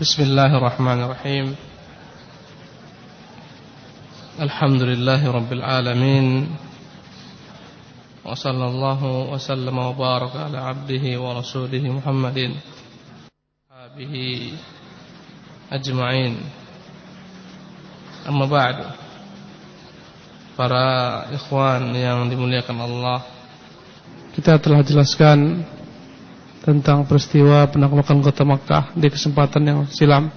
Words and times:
بسم 0.00 0.22
الله 0.22 0.50
الرحمن 0.58 0.98
الرحيم 1.02 1.46
الحمد 4.40 4.82
لله 4.82 5.20
رب 5.30 5.50
العالمين 5.52 6.26
وصلى 8.24 8.66
الله 8.66 9.00
وسلم 9.32 9.76
وبارك 9.78 10.34
على 10.36 10.58
عبده 10.58 11.04
ورسوله 11.20 11.84
محمد 11.98 12.38
وصحبه 13.70 14.14
أجمعين 15.72 16.32
أما 18.28 18.46
بعد 18.46 18.78
para 20.52 21.24
ikhwan 21.32 21.96
yang 21.96 22.28
dimuliakan 22.28 22.76
Allah 22.76 23.24
kita 24.36 24.60
telah 24.60 24.84
jelaskan 24.84 25.64
tentang 26.67 27.07
peristiwa 27.07 27.63
penaklukan 27.71 28.19
kota 28.19 28.43
Makkah 28.43 28.83
di 28.91 29.07
kesempatan 29.07 29.63
yang 29.63 29.79
silam. 29.87 30.27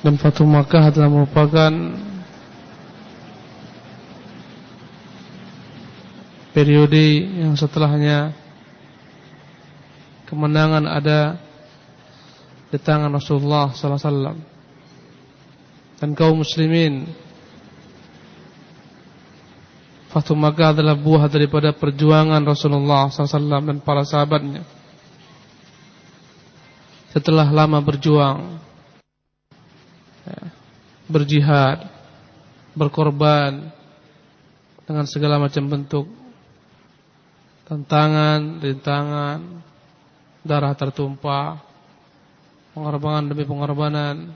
Dan 0.00 0.16
Fatu 0.16 0.48
Makkah 0.48 0.88
adalah 0.88 1.12
merupakan 1.12 1.68
periode 6.56 7.04
yang 7.44 7.52
setelahnya 7.52 8.32
kemenangan 10.32 10.88
ada 10.88 11.36
di 12.72 12.80
tangan 12.80 13.12
Rasulullah 13.12 13.68
sallallahu 13.76 14.00
alaihi 14.00 14.08
wasallam 14.08 14.38
dan 16.00 16.08
kaum 16.16 16.40
muslimin 16.40 17.04
Fatu 20.12 20.36
Makkah 20.36 20.76
adalah 20.76 20.92
buah 20.92 21.24
daripada 21.24 21.72
perjuangan 21.72 22.44
Rasulullah 22.44 23.08
SAW 23.08 23.64
dan 23.64 23.80
para 23.80 24.04
sahabatnya. 24.04 24.60
Setelah 27.16 27.48
lama 27.48 27.80
berjuang, 27.80 28.60
ya, 30.28 30.42
berjihad, 31.08 31.88
berkorban 32.76 33.72
dengan 34.84 35.08
segala 35.08 35.40
macam 35.40 35.64
bentuk 35.64 36.04
tantangan, 37.64 38.60
rintangan, 38.60 39.64
darah 40.44 40.76
tertumpah, 40.76 41.56
pengorbanan 42.76 43.32
demi 43.32 43.48
pengorbanan. 43.48 44.28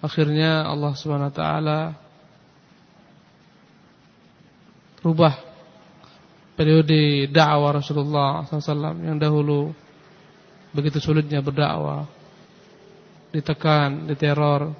Akhirnya 0.00 0.64
Allah 0.64 0.96
Subhanahu 0.96 1.28
wa 1.28 1.36
taala 1.36 1.80
rubah 5.00 5.34
periode 6.60 7.24
dakwah 7.32 7.80
Rasulullah 7.80 8.44
SAW 8.44 9.00
yang 9.00 9.16
dahulu 9.16 9.72
begitu 10.76 11.00
sulitnya 11.02 11.40
berdakwah, 11.40 12.06
ditekan, 13.34 14.06
diteror. 14.06 14.76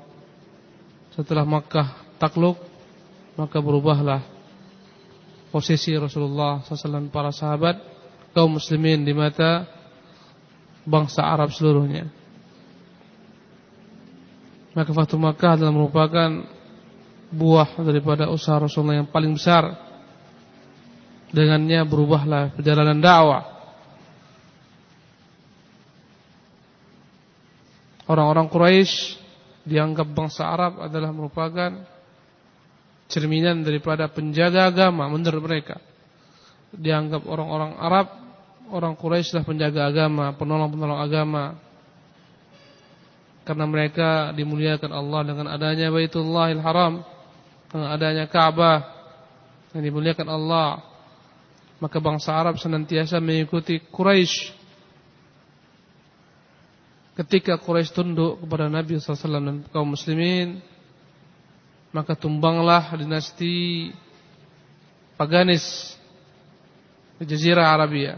Setelah 1.11 1.43
Makkah 1.43 2.21
takluk, 2.21 2.61
maka 3.35 3.59
berubahlah 3.59 4.23
posisi 5.51 5.91
Rasulullah 5.99 6.62
SAW 6.62 7.11
para 7.11 7.34
sahabat 7.34 7.81
kaum 8.31 8.61
muslimin 8.61 9.03
di 9.03 9.11
mata 9.11 9.67
bangsa 10.87 11.27
Arab 11.27 11.51
seluruhnya. 11.51 12.07
Maka 14.71 14.95
Fatu 14.95 15.19
Makkah 15.19 15.59
adalah 15.59 15.75
merupakan 15.75 16.31
buah 17.34 17.75
daripada 17.83 18.31
usaha 18.31 18.62
Rasulullah 18.62 19.03
yang 19.03 19.11
paling 19.11 19.34
besar 19.34 19.90
dengannya 21.31 21.86
berubahlah 21.86 22.55
perjalanan 22.55 22.98
dakwah. 22.98 23.47
Orang-orang 28.11 28.50
Quraisy 28.50 29.22
dianggap 29.62 30.11
bangsa 30.11 30.50
Arab 30.50 30.83
adalah 30.83 31.14
merupakan 31.14 31.70
cerminan 33.06 33.62
daripada 33.62 34.10
penjaga 34.10 34.66
agama 34.66 35.06
menurut 35.06 35.43
mereka. 35.47 35.78
Dianggap 36.75 37.22
orang-orang 37.22 37.78
Arab, 37.78 38.06
orang 38.75 38.99
Quraisy 38.99 39.31
adalah 39.31 39.47
penjaga 39.47 39.81
agama, 39.87 40.34
penolong-penolong 40.34 41.00
agama. 41.03 41.44
Karena 43.47 43.66
mereka 43.66 44.34
dimuliakan 44.34 44.91
Allah 44.91 45.21
dengan 45.26 45.47
adanya 45.50 45.87
Baitullahil 45.94 46.62
Haram, 46.62 47.03
dengan 47.71 47.88
adanya 47.94 48.26
Ka'bah 48.26 48.78
yang 49.71 49.87
dimuliakan 49.87 50.26
Allah 50.26 50.90
maka 51.81 51.97
bangsa 51.97 52.37
Arab 52.37 52.61
senantiasa 52.61 53.19
mengikuti 53.19 53.81
Quraisy. 53.81 54.53
Ketika 57.17 57.57
Quraisy 57.57 57.91
tunduk 57.97 58.45
kepada 58.45 58.69
Nabi 58.69 59.01
SAW 59.01 59.41
dan 59.41 59.57
kaum 59.73 59.97
muslimin, 59.97 60.61
maka 61.91 62.15
tumbanglah 62.15 62.95
dinasti 62.95 63.89
Paganis 65.17 65.97
di 67.21 67.29
Jazirah 67.29 67.77
Arabia. 67.77 68.17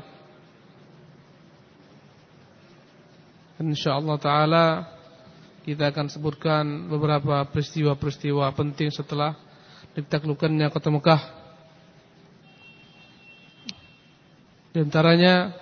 Insyaallah 3.59 4.19
taala 4.23 4.67
kita 5.67 5.91
akan 5.91 6.07
sebutkan 6.11 6.91
beberapa 6.91 7.47
peristiwa-peristiwa 7.51 8.51
penting 8.55 8.91
setelah 8.91 9.39
ditaklukkannya 9.95 10.67
kota 10.71 10.91
Mekah 10.91 11.42
Di 14.73 14.81
antaranya 14.81 15.53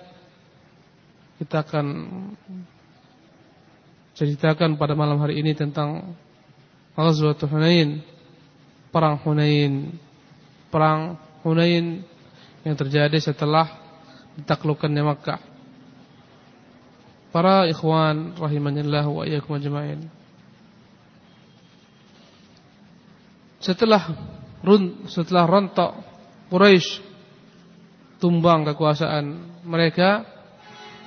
kita 1.35 1.67
akan 1.67 1.85
ceritakan 4.15 4.79
pada 4.79 4.95
malam 4.95 5.19
hari 5.19 5.43
ini 5.43 5.51
tentang 5.51 6.15
Ghazwatul 6.95 7.51
Hunain, 7.51 7.99
perang 8.87 9.19
Hunain. 9.19 9.91
Perang 10.71 11.19
Hunain 11.43 12.07
yang 12.63 12.75
terjadi 12.79 13.19
setelah 13.19 13.67
ditaklukkannya 14.39 15.03
Makkah. 15.03 15.43
Para 17.35 17.67
ikhwan 17.67 18.39
rahimanillah 18.39 19.03
wa 19.11 19.27
iyyakum 19.27 19.59
ajmain. 19.59 20.07
Setelah 23.59 24.15
run 24.63 25.03
setelah 25.11 25.43
rontok 25.43 25.91
Quraisy 26.47 27.10
tumbang 28.21 28.61
kekuasaan 28.69 29.25
mereka 29.65 30.21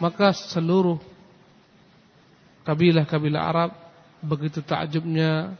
maka 0.02 0.34
seluruh 0.34 0.98
kabilah-kabilah 2.66 3.42
Arab 3.47 3.70
begitu 4.19 4.58
takjubnya 4.66 5.54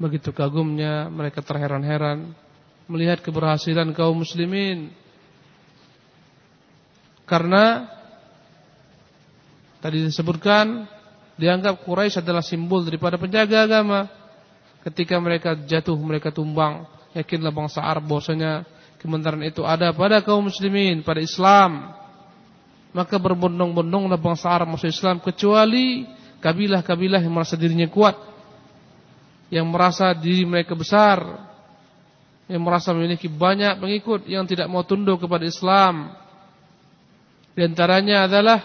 begitu 0.00 0.32
kagumnya 0.32 1.12
mereka 1.12 1.44
terheran-heran 1.44 2.32
melihat 2.88 3.20
keberhasilan 3.24 3.92
kaum 3.96 4.20
muslimin. 4.20 4.92
Karena 7.24 7.88
tadi 9.80 10.04
disebutkan 10.04 10.84
dianggap 11.40 11.80
Quraisy 11.88 12.20
adalah 12.20 12.44
simbol 12.44 12.84
daripada 12.84 13.16
penjaga 13.16 13.64
agama. 13.64 14.08
Ketika 14.84 15.16
mereka 15.16 15.56
jatuh 15.56 15.96
mereka 15.96 16.28
tumbang. 16.28 16.84
Yakinlah 17.16 17.54
bangsa 17.54 17.80
Arab 17.80 18.10
bahwasanya 18.10 18.66
kebenaran 19.04 19.44
itu 19.44 19.60
ada 19.68 19.92
pada 19.92 20.24
kaum 20.24 20.48
muslimin, 20.48 21.04
pada 21.04 21.20
Islam. 21.20 21.92
Maka 22.96 23.20
berbondong-bondonglah 23.20 24.16
bangsa 24.16 24.48
Arab 24.48 24.72
masuk 24.72 24.88
Islam 24.88 25.20
kecuali 25.20 26.08
kabilah-kabilah 26.40 27.20
yang 27.20 27.34
merasa 27.36 27.60
dirinya 27.60 27.84
kuat, 27.92 28.16
yang 29.52 29.68
merasa 29.68 30.16
diri 30.16 30.48
mereka 30.48 30.72
besar, 30.72 31.20
yang 32.48 32.64
merasa 32.64 32.96
memiliki 32.96 33.28
banyak 33.28 33.76
pengikut 33.76 34.24
yang 34.24 34.48
tidak 34.48 34.72
mau 34.72 34.80
tunduk 34.88 35.20
kepada 35.20 35.44
Islam. 35.44 36.16
Di 37.52 37.60
antaranya 37.60 38.24
adalah 38.24 38.62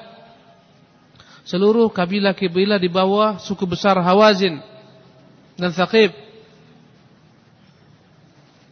seluruh 1.43 1.91
kabilah-kabilah 1.91 2.79
di 2.79 2.87
bawah 2.87 3.41
suku 3.41 3.67
besar 3.67 3.99
Hawazin 3.99 4.61
dan 5.59 5.73
Thaqib 5.73 6.28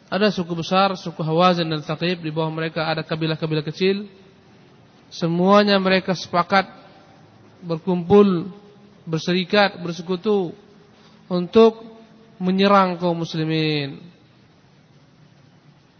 ada 0.07 0.31
suku 0.31 0.55
besar, 0.55 0.95
suku 0.95 1.19
Hawazin 1.19 1.67
dan 1.67 1.83
Thaqib 1.83 2.23
Di 2.23 2.31
bawah 2.31 2.47
mereka 2.47 2.87
ada 2.87 3.03
kabilah-kabilah 3.03 3.63
kecil. 3.67 4.07
Semuanya 5.11 5.75
mereka 5.83 6.15
sepakat 6.15 6.63
Berkumpul 7.59 8.47
Berserikat, 9.03 9.75
bersekutu 9.83 10.55
Untuk 11.27 11.83
menyerang 12.39 12.95
kaum 12.95 13.19
muslimin. 13.19 13.99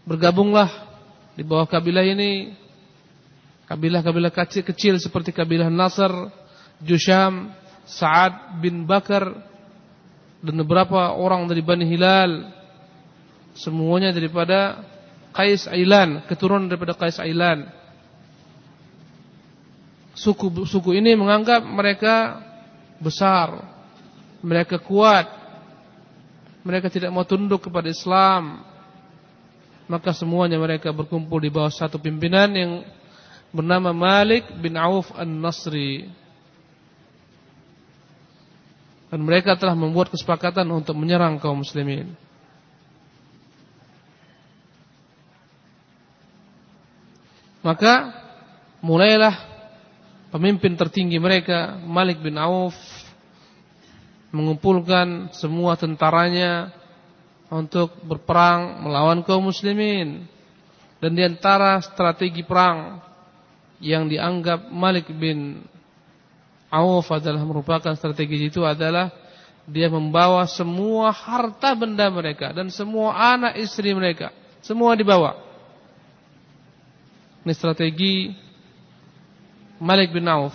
Bergabunglah 0.08 0.72
Di 1.36 1.44
bawah 1.44 1.68
kabilah 1.68 2.04
ini 2.08 2.56
Kabilah-kabilah 3.68 4.32
kecil, 4.32 4.64
kecil 4.64 4.94
Seperti 4.96 5.36
kabilah 5.36 5.68
Nasr 5.68 6.32
Jusham 6.80 7.52
Sa'ad 7.84 8.56
bin 8.64 8.88
Bakar 8.88 9.36
Dan 10.40 10.64
beberapa 10.64 11.12
orang 11.12 11.44
dari 11.44 11.60
Bani 11.60 11.84
Hilal 11.84 12.57
Semuanya 13.58 14.14
daripada 14.14 14.86
Qais 15.34 15.66
Ailan, 15.66 16.22
keturunan 16.30 16.70
daripada 16.70 16.94
Qais 16.94 17.18
Ailan. 17.18 17.74
suku-suku 20.18 20.98
ini 20.98 21.14
menganggap 21.14 21.62
mereka 21.62 22.42
besar, 22.98 23.54
mereka 24.42 24.82
kuat, 24.82 25.30
mereka 26.66 26.90
tidak 26.90 27.14
mau 27.14 27.22
tunduk 27.22 27.70
kepada 27.70 27.86
Islam. 27.86 28.66
Maka 29.88 30.12
semuanya 30.12 30.60
mereka 30.60 30.92
berkumpul 30.92 31.40
di 31.40 31.48
bawah 31.48 31.72
satu 31.72 31.96
pimpinan 31.96 32.50
yang 32.52 32.84
bernama 33.54 33.94
Malik 33.94 34.44
bin 34.60 34.76
Auf 34.76 35.08
An-Nasri. 35.16 36.10
Dan 39.08 39.24
mereka 39.24 39.56
telah 39.56 39.72
membuat 39.72 40.12
kesepakatan 40.12 40.68
untuk 40.68 40.92
menyerang 40.92 41.40
kaum 41.40 41.64
muslimin. 41.64 42.27
Maka 47.62 48.14
mulailah 48.78 49.34
pemimpin 50.30 50.78
tertinggi 50.78 51.18
mereka 51.18 51.74
Malik 51.82 52.22
bin 52.22 52.38
Auf 52.38 52.76
mengumpulkan 54.30 55.32
semua 55.32 55.74
tentaranya 55.74 56.70
untuk 57.48 57.96
berperang 58.04 58.84
melawan 58.84 59.24
kaum 59.24 59.48
muslimin. 59.48 60.28
Dan 60.98 61.14
di 61.14 61.22
antara 61.24 61.78
strategi 61.80 62.42
perang 62.42 63.00
yang 63.78 64.10
dianggap 64.10 64.68
Malik 64.68 65.08
bin 65.14 65.62
Auf 66.68 67.08
adalah 67.08 67.40
merupakan 67.48 67.96
strategi 67.96 68.52
itu 68.52 68.60
adalah 68.66 69.08
dia 69.68 69.88
membawa 69.88 70.44
semua 70.48 71.12
harta 71.12 71.72
benda 71.76 72.08
mereka 72.12 72.52
dan 72.52 72.68
semua 72.68 73.16
anak 73.16 73.56
istri 73.56 73.92
mereka, 73.96 74.32
semua 74.60 74.92
dibawa. 74.92 75.47
Ini 77.48 77.56
strategi 77.56 78.28
Malik 79.80 80.12
bin 80.12 80.28
Auf. 80.28 80.52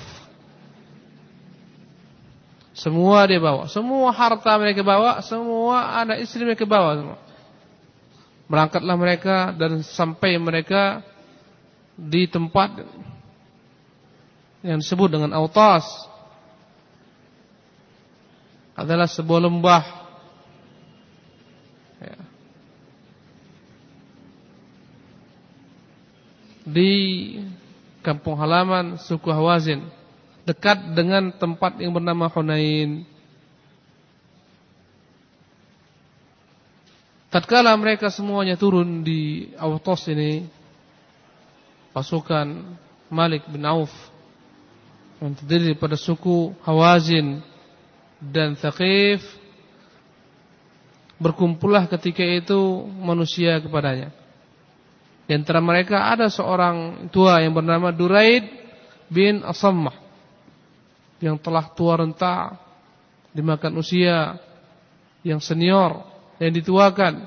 Semua 2.77 3.25
dia 3.25 3.41
bawa, 3.41 3.65
semua 3.65 4.13
harta 4.13 4.53
mereka 4.61 4.85
bawa, 4.85 5.17
semua 5.25 5.89
anak 6.05 6.21
istri 6.21 6.45
mereka 6.45 6.69
bawa 6.69 6.93
semua. 6.93 7.17
Berangkatlah 8.45 8.93
mereka 8.93 9.49
dan 9.57 9.81
sampai 9.81 10.37
mereka 10.37 11.01
di 11.97 12.29
tempat 12.29 12.85
yang 14.61 14.77
disebut 14.77 15.17
dengan 15.17 15.33
Autas. 15.33 15.89
Adalah 18.77 19.09
sebuah 19.09 19.49
lembah. 19.49 20.02
Di 26.73 26.91
kampung 28.01 28.35
halaman 28.41 28.97
suku 28.97 29.29
Hawazin 29.29 29.85
dekat 30.43 30.91
dengan 30.91 31.31
tempat 31.31 31.79
yang 31.79 31.95
bernama 31.95 32.27
Hunain. 32.27 33.07
Tatkala 37.31 37.73
mereka 37.73 38.13
semuanya 38.13 38.53
turun 38.53 39.01
di 39.01 39.49
Autos 39.57 40.05
ini, 40.05 40.45
pasukan 41.89 42.77
Malik 43.09 43.49
bin 43.49 43.65
Auf 43.65 43.89
yang 45.17 45.33
terdiri 45.33 45.73
pada 45.73 45.97
suku 45.97 46.53
Hawazin 46.61 47.41
dan 48.21 48.53
Thaqif 48.53 49.23
berkumpullah 51.17 51.87
ketika 51.89 52.21
itu 52.21 52.85
manusia 53.01 53.57
kepadanya. 53.63 54.22
Di 55.33 55.41
antara 55.41 55.65
mereka 55.65 56.13
ada 56.13 56.29
seorang 56.29 57.09
tua 57.09 57.41
yang 57.41 57.57
bernama 57.57 57.89
Duraid 57.89 58.45
bin 59.09 59.41
Asammah 59.41 59.97
yang 61.17 61.41
telah 61.41 61.73
tua 61.73 61.97
renta 61.97 62.53
dimakan 63.33 63.81
usia 63.81 64.37
yang 65.25 65.41
senior 65.41 66.05
yang 66.37 66.53
dituakan. 66.53 67.25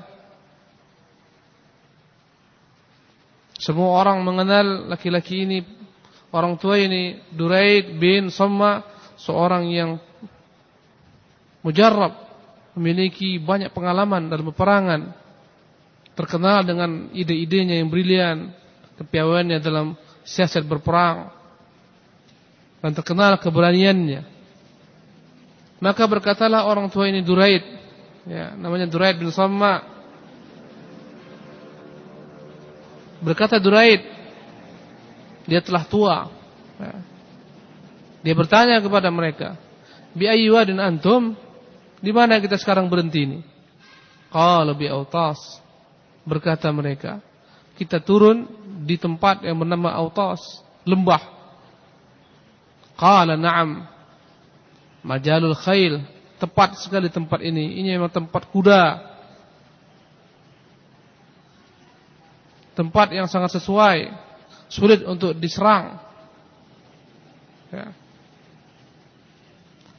Semua 3.59 3.99
orang 3.99 4.23
mengenal 4.23 4.87
laki-laki 4.87 5.43
ini 5.43 5.59
orang 6.31 6.55
tua 6.55 6.79
ini 6.79 7.19
Duraid 7.35 7.91
bin 7.99 8.31
Samma 8.31 8.87
seorang 9.19 9.67
yang 9.67 9.99
mujarrab 11.59 12.15
memiliki 12.71 13.35
banyak 13.35 13.75
pengalaman 13.75 14.31
dalam 14.31 14.47
peperangan 14.47 15.26
terkenal 16.17 16.65
dengan 16.65 17.13
ide-idenya 17.13 17.77
yang 17.77 17.93
brilian 17.93 18.49
kepiawaiannya 18.97 19.61
dalam 19.61 19.93
siasat 20.25 20.65
berperang 20.65 21.29
dan 22.81 22.91
terkenal 22.97 23.37
keberaniannya. 23.37 24.25
Maka 25.77 26.03
berkatalah 26.09 26.65
orang 26.65 26.89
tua 26.89 27.05
ini 27.05 27.21
Duraid, 27.21 27.61
ya, 28.25 28.57
namanya 28.57 28.89
Duraid 28.89 29.21
bin 29.21 29.29
Samma. 29.29 29.85
Berkata 33.21 33.61
Duraid, 33.61 34.01
dia 35.45 35.61
telah 35.61 35.85
tua. 35.85 36.17
Ya. 36.81 36.97
Dia 38.25 38.33
bertanya 38.33 38.81
kepada 38.81 39.13
mereka, 39.13 39.53
"Bi 40.17 40.25
wadin 40.49 40.81
antum?" 40.81 41.37
Di 41.97 42.13
mana 42.13 42.37
kita 42.37 42.61
sekarang 42.61 42.89
berhenti 42.93 43.25
ini? 43.25 43.39
Qala 44.29 44.77
bi 44.77 44.85
autas. 44.85 45.61
Berkata 46.27 46.67
mereka, 46.75 47.23
kita 47.79 48.03
turun 48.03 48.43
di 48.83 48.99
tempat 48.99 49.47
yang 49.47 49.63
bernama 49.63 49.95
Autas, 49.95 50.43
lembah. 50.83 51.23
Qala 52.99 53.39
na'am. 53.39 53.87
Majalul 55.07 55.55
khail. 55.55 56.03
Tepat 56.35 56.83
sekali 56.83 57.07
tempat 57.07 57.39
ini. 57.39 57.79
Ini 57.79 57.95
memang 57.95 58.11
tempat 58.11 58.43
kuda. 58.51 58.83
Tempat 62.75 63.07
yang 63.15 63.31
sangat 63.31 63.55
sesuai. 63.55 64.11
Sulit 64.67 65.07
untuk 65.07 65.31
diserang. 65.39 65.95
Ya. 67.71 67.95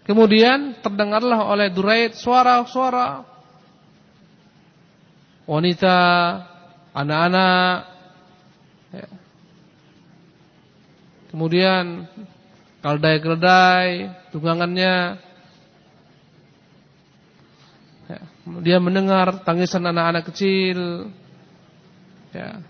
Kemudian 0.05 0.77
terdengarlah 0.81 1.47
oleh 1.53 1.69
Duraid 1.73 2.17
suara-suara 2.17 3.38
wanita, 5.49 5.99
anak-anak. 6.93 7.77
Ya. 8.93 9.09
Kemudian 11.33 12.05
keledai-keledai, 12.85 14.13
tunggangannya. 14.29 14.97
Ya, 18.09 18.21
dia 18.61 18.79
mendengar 18.81 19.41
tangisan 19.45 19.89
anak-anak 19.89 20.29
kecil. 20.29 21.09
Ya. 22.37 22.61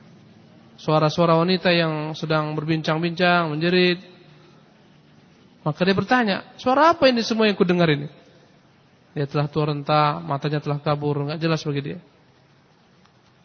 Suara-suara 0.78 1.34
wanita 1.34 1.74
yang 1.74 2.14
sedang 2.14 2.54
berbincang-bincang, 2.54 3.50
menjerit. 3.50 3.98
Maka 5.66 5.82
dia 5.82 5.96
bertanya, 5.98 6.36
suara 6.54 6.94
apa 6.94 7.10
ini 7.10 7.26
semua 7.26 7.50
yang 7.50 7.58
kudengar 7.58 7.90
ini? 7.90 8.06
Dia 9.10 9.26
telah 9.26 9.50
tua 9.50 9.74
renta, 9.74 10.22
matanya 10.22 10.62
telah 10.62 10.78
kabur, 10.78 11.26
enggak 11.26 11.42
jelas 11.42 11.66
bagi 11.66 11.82
dia. 11.82 11.98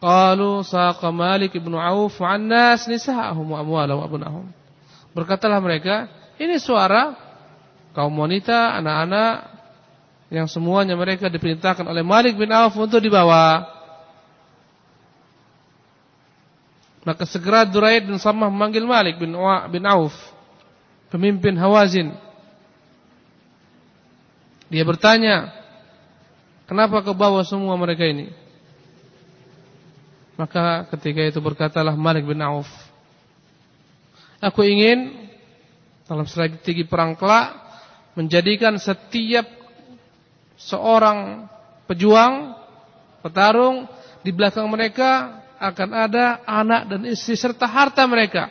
Qalu 0.04 0.60
saqa 0.68 1.08
Malik 1.08 1.56
ibnu 1.56 1.80
Auf 1.80 2.20
'an 2.20 2.44
nas 2.44 2.84
nisa'ahum 2.84 3.56
wa 3.56 3.64
amwalahum 3.64 4.04
wa 4.04 4.08
abnahum. 4.12 4.46
Berkatalah 5.16 5.64
mereka, 5.64 6.12
ini 6.36 6.60
suara 6.60 7.16
kaum 7.96 8.12
wanita, 8.12 8.76
anak-anak 8.84 9.32
yang 10.28 10.44
semuanya 10.44 10.92
mereka 10.92 11.32
diperintahkan 11.32 11.88
oleh 11.88 12.04
Malik 12.04 12.36
bin 12.36 12.52
Auf 12.52 12.76
untuk 12.76 13.00
dibawa. 13.00 13.64
Maka 17.08 17.24
segera 17.24 17.64
Duraid 17.64 18.04
bin 18.04 18.20
Samah 18.20 18.52
memanggil 18.52 18.84
Malik 18.84 19.16
bin, 19.16 19.32
bin 19.72 19.84
Auf, 19.88 20.12
pemimpin 21.08 21.56
Hawazin. 21.56 22.12
Dia 24.68 24.84
bertanya, 24.84 25.48
kenapa 26.68 27.00
kau 27.00 27.16
bawa 27.16 27.40
semua 27.46 27.72
mereka 27.80 28.04
ini? 28.04 28.43
Maka 30.34 30.90
ketika 30.94 31.22
itu 31.22 31.38
berkatalah 31.38 31.94
Malik 31.94 32.26
bin 32.26 32.42
Auf, 32.42 32.66
aku 34.42 34.66
ingin 34.66 35.30
dalam 36.04 36.26
strategi 36.26 36.82
perang 36.82 37.14
kelak 37.14 37.54
menjadikan 38.18 38.74
setiap 38.76 39.46
seorang 40.58 41.46
pejuang 41.86 42.54
petarung 43.22 43.86
di 44.26 44.30
belakang 44.34 44.66
mereka 44.66 45.40
akan 45.58 45.88
ada 45.94 46.42
anak 46.44 46.90
dan 46.90 47.00
istri 47.08 47.38
serta 47.38 47.64
harta 47.64 48.02
mereka. 48.04 48.50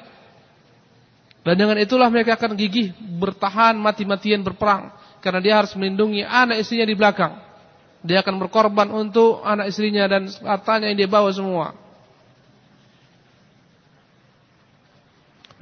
Dan 1.43 1.59
dengan 1.59 1.75
itulah 1.75 2.07
mereka 2.07 2.39
akan 2.39 2.55
gigih 2.55 2.95
bertahan 3.19 3.75
mati-matian 3.75 4.39
berperang 4.39 4.87
karena 5.19 5.39
dia 5.43 5.53
harus 5.59 5.75
melindungi 5.75 6.23
anak 6.23 6.63
istrinya 6.63 6.87
di 6.87 6.95
belakang. 6.95 7.35
Dia 8.03 8.19
akan 8.19 8.35
berkorban 8.35 8.91
untuk 8.91 9.39
anak 9.47 9.71
istrinya 9.71 10.03
dan 10.11 10.27
hartanya 10.43 10.91
yang 10.91 10.99
dia 10.99 11.09
bawa 11.09 11.31
semua. 11.31 11.71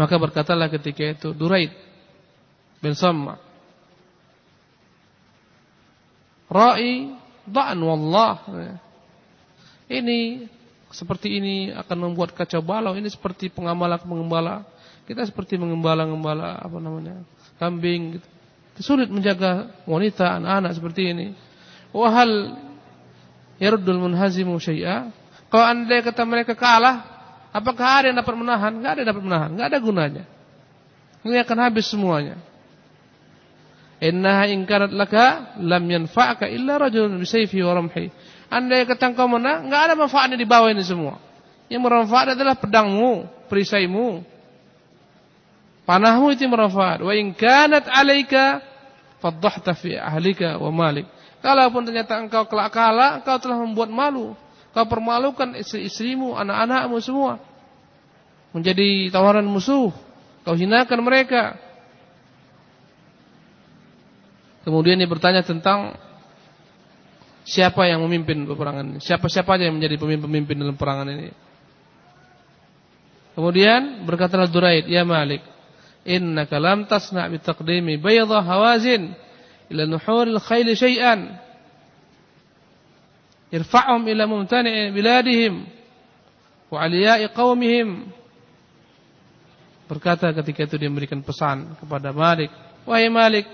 Maka 0.01 0.17
berkatalah 0.17 0.65
ketika 0.73 1.05
itu 1.05 1.29
Duraid 1.37 1.69
bin 2.81 2.97
Samma. 2.97 3.37
Ra'i 6.49 7.13
da'an 7.45 7.77
wallah. 7.77 8.41
Ini 9.85 10.49
seperti 10.89 11.37
ini 11.37 11.69
akan 11.69 12.11
membuat 12.11 12.33
kacau 12.33 12.65
balau. 12.65 12.97
Ini 12.97 13.07
seperti 13.13 13.53
pengembala-pengembala. 13.53 14.65
Kita 15.05 15.21
seperti 15.29 15.61
mengembala-ngembala 15.61 16.57
apa 16.65 16.77
namanya? 16.81 17.21
kambing 17.61 18.17
gitu. 18.17 18.27
Sulit 18.81 19.13
menjaga 19.13 19.69
wanita, 19.85 20.41
anak-anak 20.41 20.71
seperti 20.73 21.01
ini. 21.13 21.27
Wahal 21.91 22.55
yardul 23.59 23.99
munhazimu 23.99 24.57
syai'a. 24.57 25.11
Kalau 25.51 25.65
anda 25.67 25.99
kata 25.99 26.23
mereka 26.23 26.55
kalah, 26.55 27.03
apakah 27.51 28.01
ada 28.01 28.05
yang 28.09 28.17
dapat 28.17 28.35
menahan? 28.39 28.71
Enggak 28.79 28.91
ada 28.95 28.99
yang 29.03 29.09
dapat 29.11 29.23
menahan, 29.23 29.49
enggak 29.51 29.67
ada 29.67 29.79
gunanya. 29.83 30.23
Ini 31.21 31.37
akan 31.43 31.57
habis 31.59 31.85
semuanya. 31.91 32.39
Innaha 34.01 34.49
in 34.49 34.65
kanat 34.65 34.89
laka 34.89 35.53
lam 35.61 35.85
yanfa'aka 35.85 36.49
illa 36.49 36.81
rajulun 36.81 37.21
bisayfi 37.21 37.61
wa 37.61 37.77
ramhi. 37.77 38.09
Andai 38.49 38.89
kata 38.89 39.13
engkau 39.13 39.29
menang, 39.29 39.69
enggak 39.69 39.81
ada 39.91 39.93
manfaatnya 39.93 40.39
di 40.39 40.47
bawah 40.49 40.73
ini 40.73 40.81
semua. 40.81 41.21
Yang 41.69 41.81
bermanfaat 41.85 42.33
adalah 42.33 42.57
pedangmu, 42.57 43.29
perisaimu. 43.45 44.25
Panahmu 45.85 46.33
itu 46.33 46.49
bermanfaat. 46.49 47.05
Wa 47.05 47.13
in 47.13 47.31
kanat 47.37 47.85
'alaika 47.85 48.59
fadhahta 49.21 49.77
fi 49.77 49.95
ahlika 49.95 50.57
wa 50.57 50.73
malik. 50.73 51.05
Kalaupun 51.41 51.81
ternyata 51.89 52.21
engkau 52.21 52.45
kelak 52.45 52.69
kalah, 52.69 53.17
engkau 53.17 53.37
telah 53.41 53.57
membuat 53.57 53.89
malu. 53.89 54.37
Kau 54.71 54.85
permalukan 54.87 55.57
istri-istrimu, 55.57 56.37
anak-anakmu 56.37 56.97
semua. 57.03 57.41
Menjadi 58.55 59.09
tawaran 59.11 59.43
musuh. 59.43 59.91
Kau 60.45 60.55
hinakan 60.55 61.01
mereka. 61.01 61.57
Kemudian 64.61 65.01
dia 65.01 65.09
bertanya 65.09 65.41
tentang 65.41 65.97
siapa 67.41 67.89
yang 67.89 68.05
memimpin 68.05 68.45
peperangan 68.45 68.95
ini. 68.95 68.99
Siapa-siapa 69.01 69.57
aja 69.57 69.67
yang 69.67 69.81
menjadi 69.81 69.97
pemimpin-pemimpin 69.97 70.55
dalam 70.61 70.77
peperangan 70.77 71.07
ini. 71.09 71.29
Kemudian 73.33 74.05
berkatalah 74.05 74.45
Duraid, 74.45 74.85
"Ya 74.85 75.01
Malik, 75.01 75.41
innaka 76.05 76.61
lam 76.61 76.85
tasna' 76.85 77.25
bi 77.31 77.41
taqdimi 77.41 77.97
bayda 77.97 78.43
hawazin 78.43 79.17
ila 79.71 79.87
nuhuril 79.87 80.37
khayl 80.43 80.67
syai'an 80.75 81.39
irfa'hum 83.51 84.03
ila 84.11 84.23
mumtani'i 84.27 84.91
biladihim 84.91 85.65
wa 86.71 86.77
aliya'i 86.83 87.31
qaumihim 87.31 88.11
berkata 89.87 90.31
ketika 90.43 90.67
itu 90.67 90.75
dia 90.79 90.87
memberikan 90.87 91.19
pesan 91.23 91.75
kepada 91.79 92.11
Malik 92.11 92.51
wahai 92.87 93.07
Malik 93.11 93.47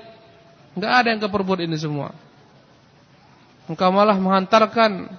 enggak 0.77 0.93
ada 0.93 1.07
yang 1.09 1.21
keperbuat 1.25 1.65
ini 1.65 1.73
semua. 1.81 2.13
Engkau 3.67 3.91
malah 3.91 4.15
menghantarkan 4.15 5.11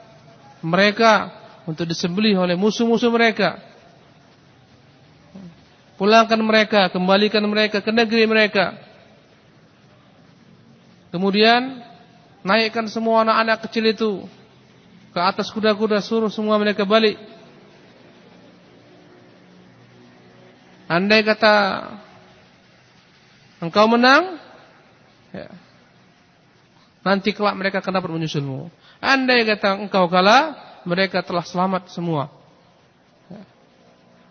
mereka 0.64 1.28
untuk 1.68 1.84
disembelih 1.84 2.40
oleh 2.40 2.56
musuh-musuh 2.56 3.12
mereka. 3.12 3.60
Pulangkan 6.00 6.40
mereka, 6.40 6.88
kembalikan 6.88 7.44
mereka 7.44 7.84
ke 7.84 7.90
negeri 7.92 8.24
mereka. 8.24 8.78
Kemudian 11.08 11.80
naikkan 12.44 12.84
semua 12.88 13.24
anak-anak 13.24 13.64
kecil 13.68 13.84
itu 13.88 14.10
ke 15.12 15.20
atas 15.20 15.48
kuda-kuda, 15.50 16.04
suruh 16.04 16.28
semua 16.28 16.60
mereka 16.60 16.84
balik. 16.84 17.16
Andai 20.88 21.20
kata 21.20 21.84
engkau 23.60 23.84
menang, 23.92 24.40
ya, 25.36 25.52
nanti 27.04 27.36
kelak 27.36 27.56
mereka 27.56 27.84
akan 27.84 27.92
dapat 28.00 28.10
menyusulmu. 28.12 28.72
Andai 29.00 29.44
kata 29.44 29.84
engkau 29.84 30.08
kalah, 30.08 30.56
mereka 30.88 31.20
telah 31.20 31.44
selamat 31.44 31.92
semua. 31.92 32.32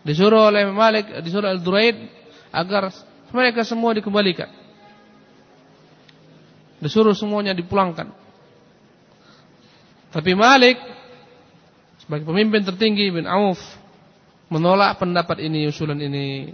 Disuruh 0.02 0.50
oleh 0.50 0.66
Malik, 0.72 1.10
disuruh 1.22 1.52
Al-Duraid 1.52 2.00
agar 2.50 2.90
mereka 3.36 3.62
semua 3.68 3.92
dikembalikan. 3.92 4.67
Disuruh 6.78 7.18
semuanya 7.18 7.58
dipulangkan. 7.58 8.14
Tapi 10.14 10.32
Malik 10.38 10.78
sebagai 12.02 12.26
pemimpin 12.30 12.64
tertinggi 12.64 13.12
bin 13.12 13.28
Auf 13.28 13.60
menolak 14.48 15.02
pendapat 15.02 15.44
ini, 15.44 15.68
usulan 15.68 16.00
ini. 16.00 16.54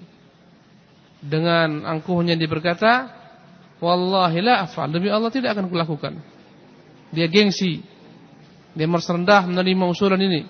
Dengan 1.23 1.87
angkuhnya 1.87 2.35
dia 2.35 2.49
berkata, 2.51 3.07
"Wallahi 3.79 4.43
la 4.43 4.67
af'al." 4.67 4.91
Demi 4.91 5.07
Allah 5.07 5.31
tidak 5.31 5.55
akan 5.55 5.71
kulakukan. 5.71 6.19
Dia 7.13 7.29
gengsi. 7.31 7.79
Dia 8.73 8.89
merasa 8.89 9.13
rendah 9.13 9.45
menerima 9.47 9.83
usulan 9.87 10.19
ini. 10.19 10.43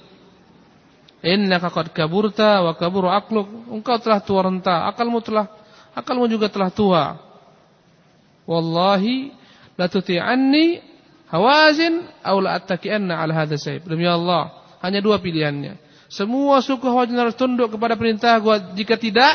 Innaka 1.24 1.70
qad 1.70 1.92
kaburta 1.92 2.64
wa 2.64 2.74
kaburu 2.74 3.12
akluk. 3.12 3.48
Engkau 3.70 4.00
telah 4.00 4.24
tua 4.24 4.48
renta, 4.48 4.88
akalmu 4.90 5.20
telah 5.22 5.46
akalmu 5.94 6.26
juga 6.32 6.50
telah 6.50 6.72
tua. 6.74 7.04
Wallahi 8.44 9.43
la 9.78 9.86
tuti'anni 9.90 10.82
hawazin 11.30 12.06
aw 12.22 12.36
la 12.38 12.62
attaki'anna 12.62 13.18
ala 13.18 13.34
hadha 13.34 13.58
sayf. 13.58 13.86
Demi 13.86 14.06
Allah, 14.06 14.54
hanya 14.84 15.02
dua 15.02 15.18
pilihannya. 15.18 15.82
Semua 16.14 16.62
suku 16.62 16.86
Hawazin 16.86 17.18
harus 17.18 17.34
tunduk 17.34 17.74
kepada 17.74 17.98
perintah 17.98 18.38
gua. 18.38 18.62
Jika 18.78 19.02
tidak, 19.02 19.34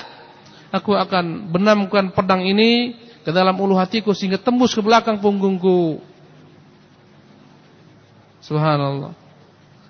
aku 0.71 0.95
akan 0.95 1.51
benamkan 1.51 2.15
pedang 2.15 2.47
ini 2.47 2.95
ke 3.27 3.35
dalam 3.35 3.59
ulu 3.59 3.75
hatiku 3.75 4.15
sehingga 4.15 4.39
tembus 4.39 4.79
ke 4.79 4.81
belakang 4.85 5.19
punggungku. 5.19 5.99
Subhanallah. 8.47 9.11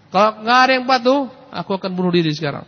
Kalau 0.09 0.31
nggak 0.41 0.59
ada 0.65 0.73
yang 0.73 0.89
patuh, 0.89 1.29
aku 1.53 1.77
akan 1.77 1.91
bunuh 1.93 2.09
diri 2.09 2.33
sekarang. 2.33 2.65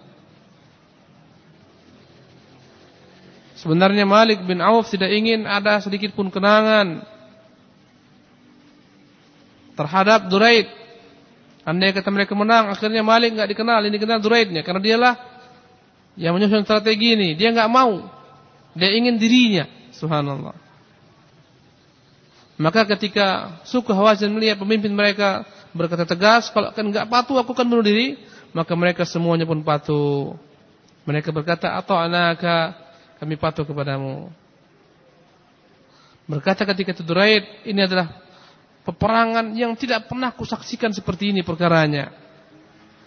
Sebenarnya 3.57 4.05
Malik 4.05 4.45
bin 4.45 4.61
Auf 4.61 4.89
tidak 4.93 5.13
ingin 5.13 5.49
ada 5.49 5.81
sedikit 5.81 6.13
pun 6.13 6.29
kenangan 6.29 7.05
terhadap 9.81 10.29
Duraid. 10.29 10.69
Andai 11.65 11.97
kata 11.97 12.13
mereka 12.13 12.37
menang, 12.37 12.69
akhirnya 12.69 13.01
Malik 13.01 13.37
nggak 13.37 13.49
dikenal, 13.57 13.81
ini 13.89 13.97
dikenal 13.97 14.21
Duraidnya 14.21 14.61
karena 14.61 14.81
dialah 14.81 15.15
yang 16.21 16.37
menyusun 16.37 16.69
strategi 16.69 17.17
ini. 17.17 17.33
Dia 17.33 17.53
nggak 17.57 17.71
mau, 17.73 18.05
dia 18.77 18.93
ingin 18.93 19.17
dirinya. 19.17 19.65
Subhanallah. 19.97 20.57
Maka 22.61 22.85
ketika 22.93 23.57
suku 23.65 23.89
Hawazin 23.97 24.37
melihat 24.37 24.61
pemimpin 24.61 24.93
mereka 24.93 25.49
berkata 25.73 26.05
tegas, 26.05 26.53
kalau 26.53 26.69
akan 26.69 26.93
nggak 26.93 27.09
patuh 27.09 27.41
aku 27.41 27.57
akan 27.57 27.67
bunuh 27.73 27.85
diri, 27.85 28.21
maka 28.53 28.77
mereka 28.77 29.09
semuanya 29.09 29.49
pun 29.49 29.65
patuh. 29.65 30.37
Mereka 31.09 31.33
berkata, 31.33 31.73
atau 31.81 31.97
anaka 31.97 32.77
kami 33.17 33.41
patuh 33.41 33.65
kepadamu. 33.65 34.29
Berkata 36.29 36.69
ketika 36.69 36.93
itu 36.93 37.03
Duraid, 37.03 37.65
ini 37.65 37.81
adalah 37.81 38.13
peperangan 38.85 39.53
yang 39.53 39.77
tidak 39.77 40.09
pernah 40.09 40.33
kusaksikan 40.33 40.91
seperti 40.95 41.33
ini 41.35 41.45
perkaranya. 41.45 42.13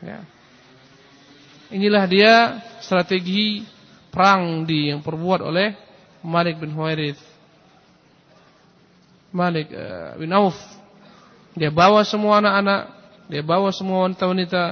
Ya. 0.04 0.20
Inilah 1.74 2.06
dia 2.06 2.34
strategi 2.84 3.66
perang 4.14 4.62
di 4.68 4.94
yang 4.94 5.02
perbuat 5.02 5.42
oleh 5.42 5.74
Malik 6.22 6.62
bin 6.62 6.70
Huwairith. 6.78 7.20
Malik 9.34 9.74
uh, 9.74 10.14
bin 10.22 10.30
Auf. 10.30 10.54
Dia 11.58 11.74
bawa 11.74 12.06
semua 12.06 12.42
anak-anak, 12.42 12.82
dia 13.30 13.42
bawa 13.42 13.70
semua 13.74 14.06
wanita-wanita, 14.06 14.64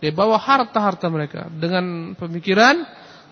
dia 0.00 0.12
bawa 0.12 0.36
harta-harta 0.40 1.08
mereka 1.08 1.48
dengan 1.52 2.16
pemikiran 2.16 2.84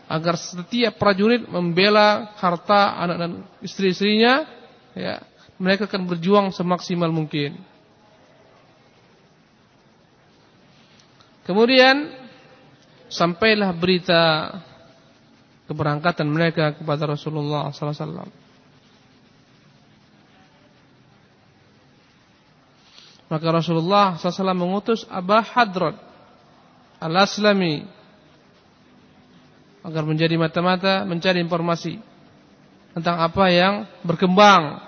agar 0.08 0.40
setiap 0.40 0.96
prajurit 0.96 1.44
membela 1.44 2.32
harta 2.40 2.96
anak 2.96 3.16
dan 3.20 3.30
istri-istrinya, 3.60 4.48
ya, 4.96 5.20
mereka 5.58 5.90
akan 5.90 6.06
berjuang 6.06 6.46
semaksimal 6.54 7.10
mungkin. 7.10 7.58
Kemudian 11.42 12.14
sampailah 13.10 13.74
berita 13.74 14.52
keberangkatan 15.66 16.28
mereka 16.30 16.78
kepada 16.78 17.10
Rasulullah 17.10 17.68
sallallahu 17.74 17.92
alaihi 17.92 18.04
wasallam. 18.06 18.30
Maka 23.28 23.46
Rasulullah 23.52 24.16
SAW 24.16 24.56
mengutus 24.56 25.04
Abah 25.04 25.44
Hadrat 25.44 26.00
Al-Aslami 26.96 27.84
agar 29.84 30.02
menjadi 30.08 30.32
mata-mata 30.40 31.04
mencari 31.04 31.36
informasi 31.44 32.00
tentang 32.96 33.20
apa 33.20 33.52
yang 33.52 33.84
berkembang 34.00 34.87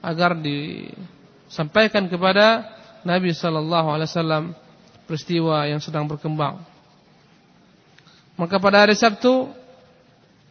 agar 0.00 0.36
disampaikan 0.36 2.08
kepada 2.08 2.64
Nabi 3.04 3.32
sallallahu 3.32 3.88
alaihi 3.92 4.08
wasallam 4.08 4.44
peristiwa 5.08 5.64
yang 5.68 5.80
sedang 5.80 6.08
berkembang. 6.08 6.60
Maka 8.36 8.56
pada 8.56 8.84
hari 8.84 8.96
Sabtu 8.96 9.52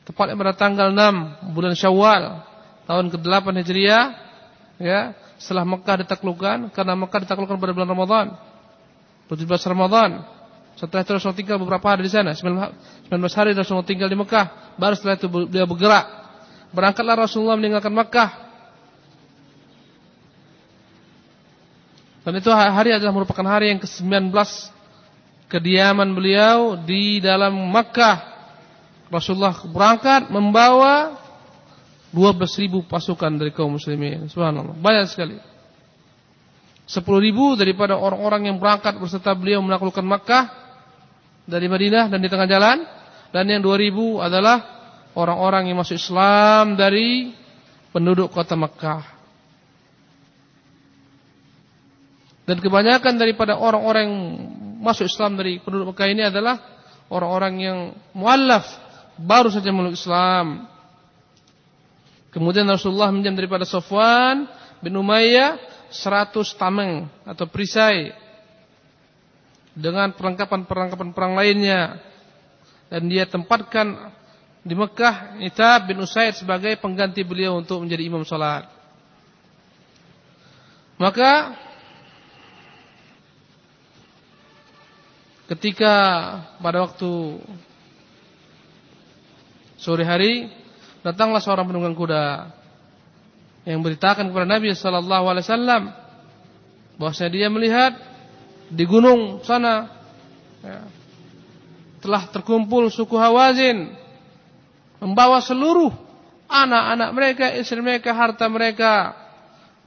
tepatnya 0.06 0.38
pada 0.38 0.54
tanggal 0.54 0.94
6 0.94 1.54
bulan 1.54 1.74
Syawal 1.74 2.46
tahun 2.90 3.14
ke-8 3.14 3.46
Hijriah 3.62 4.06
ya, 4.82 5.14
setelah 5.38 5.66
Mekah 5.66 6.06
ditaklukkan 6.06 6.74
karena 6.74 6.94
Mekah 6.98 7.20
ditaklukkan 7.26 7.58
pada 7.58 7.72
bulan 7.74 7.90
Ramadan. 7.90 8.28
17 9.30 9.46
Ramadan. 9.70 10.26
Setelah 10.74 11.06
itu 11.06 11.12
Rasulullah 11.14 11.38
tinggal 11.38 11.58
beberapa 11.62 11.86
hari 11.92 12.08
di 12.08 12.12
sana, 12.12 12.34
19 12.34 13.12
hari 13.12 13.52
Rasulullah 13.54 13.86
tinggal 13.86 14.10
di 14.10 14.18
Mekah, 14.18 14.74
baru 14.80 14.96
setelah 14.98 15.16
itu 15.20 15.28
dia 15.52 15.68
bergerak. 15.70 16.06
Berangkatlah 16.74 17.16
Rasulullah 17.20 17.60
meninggalkan 17.60 17.94
Mekah. 17.94 18.49
Dan 22.30 22.46
itu 22.46 22.54
hari 22.54 22.94
adalah 22.94 23.10
merupakan 23.10 23.42
hari 23.50 23.74
yang 23.74 23.82
ke-19 23.82 24.30
kediaman 25.50 26.14
beliau 26.14 26.78
di 26.78 27.18
dalam 27.18 27.58
Makkah. 27.74 28.22
Rasulullah 29.10 29.58
berangkat 29.66 30.30
membawa 30.30 31.18
12.000 32.14 32.86
pasukan 32.86 33.34
dari 33.34 33.50
kaum 33.50 33.74
muslimin. 33.74 34.30
Subhanallah, 34.30 34.78
banyak 34.78 35.10
sekali. 35.10 35.42
10.000 36.86 37.02
daripada 37.58 37.98
orang-orang 37.98 38.54
yang 38.54 38.62
berangkat 38.62 39.02
berserta 39.02 39.34
beliau 39.34 39.66
menaklukkan 39.66 40.06
Makkah 40.06 40.54
dari 41.50 41.66
Madinah 41.66 42.14
dan 42.14 42.22
di 42.22 42.30
tengah 42.30 42.46
jalan 42.46 42.86
dan 43.34 43.50
yang 43.50 43.66
2.000 43.66 44.22
adalah 44.22 44.58
orang-orang 45.18 45.74
yang 45.74 45.82
masuk 45.82 45.98
Islam 45.98 46.78
dari 46.78 47.34
penduduk 47.90 48.30
kota 48.30 48.54
Makkah. 48.54 49.19
Dan 52.50 52.58
kebanyakan 52.58 53.22
daripada 53.22 53.62
orang-orang 53.62 54.10
yang 54.10 54.18
masuk 54.82 55.06
Islam 55.06 55.38
dari 55.38 55.62
penduduk 55.62 55.94
Mekah 55.94 56.10
ini 56.10 56.34
adalah 56.34 56.58
orang-orang 57.14 57.54
yang 57.62 57.78
muallaf 58.18 58.66
baru 59.22 59.54
saja 59.54 59.70
meluk 59.70 59.94
Islam. 59.94 60.66
Kemudian 62.34 62.66
Rasulullah 62.66 63.14
minjam 63.14 63.38
daripada 63.38 63.70
Sofwan 63.70 64.50
bin 64.82 64.98
Umayyah 64.98 65.62
100 65.94 66.34
tameng 66.58 67.06
atau 67.22 67.46
perisai 67.46 68.18
dengan 69.78 70.10
perlengkapan-perlengkapan 70.18 71.10
perang 71.14 71.38
lainnya 71.38 72.02
dan 72.90 73.06
dia 73.06 73.30
tempatkan 73.30 74.10
di 74.66 74.74
Mekah 74.74 75.38
Itab 75.46 75.86
bin 75.86 76.02
Usaid 76.02 76.34
sebagai 76.34 76.74
pengganti 76.82 77.22
beliau 77.22 77.62
untuk 77.62 77.86
menjadi 77.86 78.10
imam 78.10 78.26
salat. 78.26 78.66
Maka 80.98 81.69
ketika 85.50 85.94
pada 86.62 86.86
waktu 86.86 87.42
sore 89.82 90.06
hari 90.06 90.54
datanglah 91.02 91.42
seorang 91.42 91.66
penunggang 91.66 91.98
kuda 91.98 92.54
yang 93.66 93.82
beritakan 93.82 94.30
kepada 94.30 94.46
Nabi 94.46 94.78
sallallahu 94.78 95.26
alaihi 95.26 95.46
wasallam 95.50 95.84
bahwasanya 97.02 97.32
dia 97.34 97.48
melihat 97.50 97.94
di 98.70 98.86
gunung 98.86 99.42
sana 99.42 99.90
ya, 100.62 100.86
telah 102.04 102.30
terkumpul 102.30 102.94
suku 102.94 103.18
Hawazin 103.18 103.90
membawa 105.02 105.42
seluruh 105.42 105.90
anak-anak 106.50 107.10
mereka, 107.14 107.46
istri 107.56 107.80
mereka, 107.80 108.12
harta 108.12 108.46
mereka, 108.50 109.16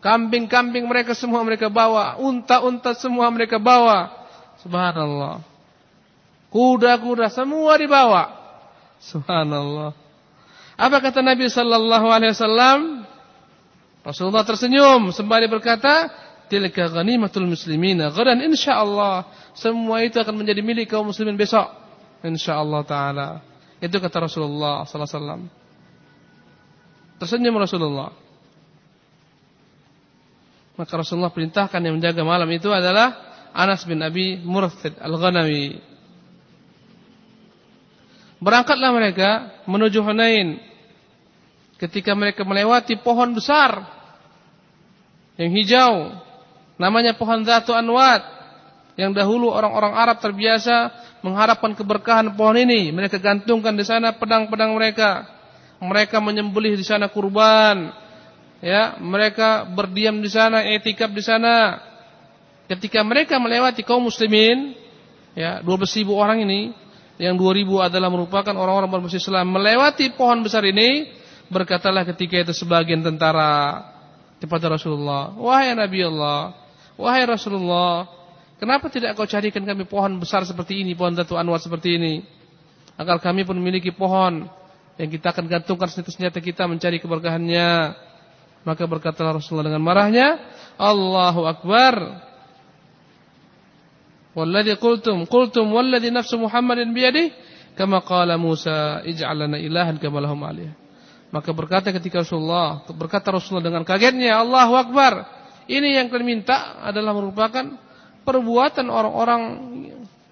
kambing-kambing 0.01 0.87
mereka 0.87 1.13
semua 1.13 1.43
mereka 1.43 1.69
bawa, 1.69 2.17
unta-unta 2.23 2.95
semua 2.95 3.29
mereka 3.29 3.59
bawa. 3.59 4.09
Subhanallah. 4.63 5.52
Kuda-kuda 6.53 7.33
semua 7.33 7.81
dibawa. 7.81 8.29
Subhanallah. 9.01 9.97
Apa 10.77 10.97
kata 11.01 11.25
Nabi 11.25 11.49
sallallahu 11.49 12.07
alaihi 12.13 12.37
wasallam? 12.37 13.09
Rasulullah 14.05 14.45
tersenyum 14.45 15.15
sembari 15.17 15.49
berkata, 15.49 16.13
"Tilka 16.53 16.93
ghanimatul 16.93 17.49
muslimina 17.49 18.13
ghadan 18.13 18.45
insyaallah." 18.45 19.25
Semua 19.57 20.05
itu 20.05 20.21
akan 20.21 20.45
menjadi 20.45 20.61
milik 20.61 20.93
kaum 20.93 21.09
muslimin 21.09 21.41
besok. 21.41 21.71
Insyaallah 22.21 22.83
taala. 22.85 23.29
Itu 23.83 23.99
kata 23.99 24.29
Rasulullah 24.29 24.85
sallallahu 24.85 25.09
alaihi 25.09 25.19
wasallam. 25.19 25.43
Tersenyum 27.19 27.55
Rasulullah. 27.59 28.11
Maka 30.77 30.93
Rasulullah 30.99 31.31
perintahkan 31.31 31.79
yang 31.79 32.01
menjaga 32.01 32.23
malam 32.25 32.49
itu 32.51 32.73
adalah 32.73 33.13
Anas 33.53 33.85
bin 33.85 34.01
Abi 34.01 34.41
Murthid 34.41 34.97
Al-Ghanami. 34.99 35.92
Berangkatlah 38.43 38.91
mereka 38.91 39.31
menuju 39.71 40.03
Hunain. 40.03 40.59
Ketika 41.79 42.11
mereka 42.19 42.43
melewati 42.43 42.99
pohon 42.99 43.39
besar 43.39 43.87
yang 45.39 45.51
hijau, 45.55 46.15
namanya 46.75 47.15
pohon 47.15 47.47
Zatu 47.47 47.71
Anwat, 47.71 48.23
yang 48.99 49.15
dahulu 49.15 49.49
orang-orang 49.49 49.95
Arab 49.95 50.19
terbiasa 50.19 50.91
mengharapkan 51.23 51.73
keberkahan 51.73 52.35
pohon 52.35 52.59
ini. 52.59 52.91
Mereka 52.91 53.23
gantungkan 53.23 53.79
di 53.79 53.87
sana 53.87 54.15
pedang-pedang 54.19 54.75
mereka. 54.75 55.27
Mereka 55.83 56.19
menyembelih 56.19 56.75
di 56.75 56.87
sana 56.87 57.11
kurban. 57.11 57.95
Ya, 58.63 58.95
mereka 59.03 59.67
berdiam 59.67 60.23
di 60.23 60.31
sana, 60.31 60.63
etikap 60.63 61.11
di 61.11 61.23
sana. 61.23 61.83
Ketika 62.71 63.03
mereka 63.03 63.39
melewati 63.43 63.83
kaum 63.83 64.07
muslimin, 64.07 64.79
ya, 65.35 65.59
12 65.67 65.99
ribu 65.99 66.15
orang 66.15 66.47
ini, 66.47 66.82
yang 67.23 67.39
2000 67.39 67.87
adalah 67.87 68.11
merupakan 68.11 68.51
orang-orang 68.51 68.91
bermusim 68.91 69.23
Islam. 69.23 69.47
Melewati 69.55 70.11
pohon 70.19 70.43
besar 70.43 70.67
ini 70.67 71.07
berkatalah 71.47 72.03
ketika 72.09 72.43
itu 72.43 72.53
sebagian 72.57 73.05
tentara 73.05 73.85
kepada 74.43 74.73
Rasulullah 74.73 75.37
wahai 75.39 75.77
Nabi 75.77 76.03
Allah 76.03 76.57
wahai 76.99 77.23
Rasulullah 77.29 78.09
kenapa 78.59 78.91
tidak 78.91 79.15
kau 79.15 79.29
carikan 79.29 79.63
kami 79.63 79.87
pohon 79.87 80.19
besar 80.19 80.43
seperti 80.43 80.83
ini 80.83 80.99
pohon 80.99 81.15
Datu 81.15 81.39
Anwar 81.39 81.63
seperti 81.63 82.01
ini? 82.01 82.15
Agar 82.97 83.23
kami 83.23 83.47
pun 83.47 83.57
memiliki 83.57 83.95
pohon 83.95 84.49
yang 85.01 85.09
kita 85.09 85.33
akan 85.33 85.49
gantungkan 85.49 85.89
senjata-senjata 85.89 86.39
kita 86.45 86.69
mencari 86.69 87.01
keberkahannya. 87.01 87.71
Maka 88.63 88.85
berkatalah 88.87 89.41
Rasulullah 89.41 89.73
dengan 89.73 89.83
marahnya 89.83 90.39
Allahu 90.79 91.49
Akbar 91.49 91.95
Walladhi 94.33 94.81
qultum 94.81 95.29
qultum 95.29 95.69
walladhi 95.77 96.09
nafsu 96.09 96.41
Muhammadin 96.41 96.97
biyadih 96.97 97.33
kama 97.77 98.01
qala 98.01 98.41
Musa 98.41 99.05
ij'al 99.05 99.45
ilahan 99.61 100.01
kama 100.01 100.25
alih. 100.25 100.73
Maka 101.33 101.53
berkata 101.57 101.89
ketika 101.93 102.21
Rasulullah 102.21 102.85
berkata 102.93 103.33
Rasulullah 103.33 103.73
dengan 103.73 103.85
kagetnya 103.85 104.41
Allahu 104.41 104.77
Akbar. 104.77 105.41
Ini 105.65 106.03
yang 106.03 106.11
kalian 106.11 106.43
minta 106.43 106.83
adalah 106.83 107.15
merupakan 107.15 107.65
perbuatan 108.27 108.91
orang-orang 108.91 109.43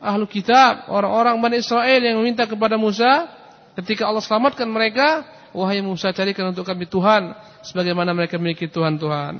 ahlu 0.02 0.26
kitab, 0.26 0.90
orang-orang 0.90 1.38
Bani 1.38 1.56
Israel 1.62 2.00
yang 2.02 2.18
meminta 2.18 2.44
kepada 2.44 2.74
Musa 2.74 3.30
ketika 3.78 4.10
Allah 4.10 4.24
selamatkan 4.24 4.66
mereka, 4.66 5.22
wahai 5.54 5.80
Musa 5.84 6.10
carikan 6.10 6.50
untuk 6.50 6.66
kami 6.66 6.84
Tuhan 6.90 7.32
sebagaimana 7.62 8.10
mereka 8.10 8.36
memiliki 8.36 8.66
Tuhan-Tuhan. 8.66 9.38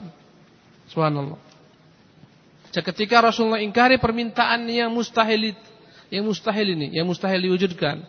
Subhanallah. 0.95 1.50
Ketika 2.71 3.19
Rasulullah 3.19 3.59
ingkari 3.59 3.99
permintaan 3.99 4.63
yang 4.71 4.95
mustahil 4.95 5.59
yang 6.11 6.27
mustahil 6.27 6.75
ini, 6.75 6.95
yang 6.95 7.07
mustahil 7.07 7.39
diwujudkan. 7.39 8.03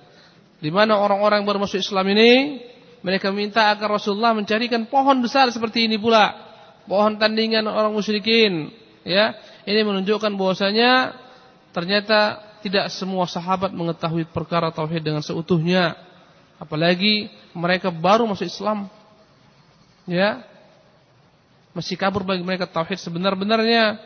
Di 0.62 0.70
mana 0.70 0.98
orang-orang 1.02 1.42
baru 1.42 1.66
masuk 1.66 1.82
Islam 1.82 2.06
ini, 2.14 2.62
mereka 3.02 3.34
minta 3.34 3.74
agar 3.74 3.98
Rasulullah 3.98 4.34
mencarikan 4.38 4.86
pohon 4.86 5.22
besar 5.26 5.50
seperti 5.50 5.90
ini 5.90 5.98
pula, 5.98 6.34
pohon 6.86 7.18
tandingan 7.18 7.66
orang 7.66 7.94
musyrikin. 7.94 8.70
Ya, 9.02 9.34
ini 9.66 9.82
menunjukkan 9.82 10.38
bahwasanya 10.38 11.18
ternyata 11.74 12.52
tidak 12.62 12.94
semua 12.94 13.26
sahabat 13.26 13.74
mengetahui 13.74 14.30
perkara 14.30 14.70
tauhid 14.70 15.02
dengan 15.02 15.26
seutuhnya. 15.26 15.98
Apalagi 16.62 17.34
mereka 17.58 17.90
baru 17.90 18.30
masuk 18.30 18.46
Islam. 18.46 18.86
Ya. 20.06 20.46
Masih 21.74 21.98
kabur 21.98 22.22
bagi 22.22 22.46
mereka 22.46 22.70
tauhid 22.70 23.02
sebenar-benarnya. 23.02 23.98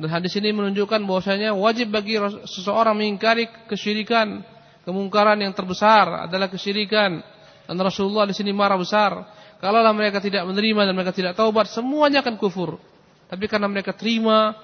Dan 0.00 0.08
hadis 0.08 0.32
ini 0.40 0.48
menunjukkan 0.56 1.04
bahwasanya 1.04 1.52
wajib 1.52 1.92
bagi 1.92 2.16
seseorang 2.48 2.96
mengingkari 2.96 3.52
kesyirikan, 3.68 4.40
kemungkaran 4.88 5.36
yang 5.44 5.52
terbesar 5.52 6.24
adalah 6.24 6.48
kesyirikan. 6.48 7.20
Dan 7.68 7.76
Rasulullah 7.76 8.24
di 8.24 8.32
sini 8.32 8.48
marah 8.56 8.80
besar. 8.80 9.12
Kalaulah 9.60 9.92
mereka 9.92 10.24
tidak 10.24 10.48
menerima 10.48 10.88
dan 10.88 10.94
mereka 10.96 11.12
tidak 11.12 11.36
taubat, 11.36 11.68
semuanya 11.68 12.24
akan 12.24 12.40
kufur. 12.40 12.80
Tapi 13.28 13.44
karena 13.44 13.68
mereka 13.68 13.92
terima 13.92 14.56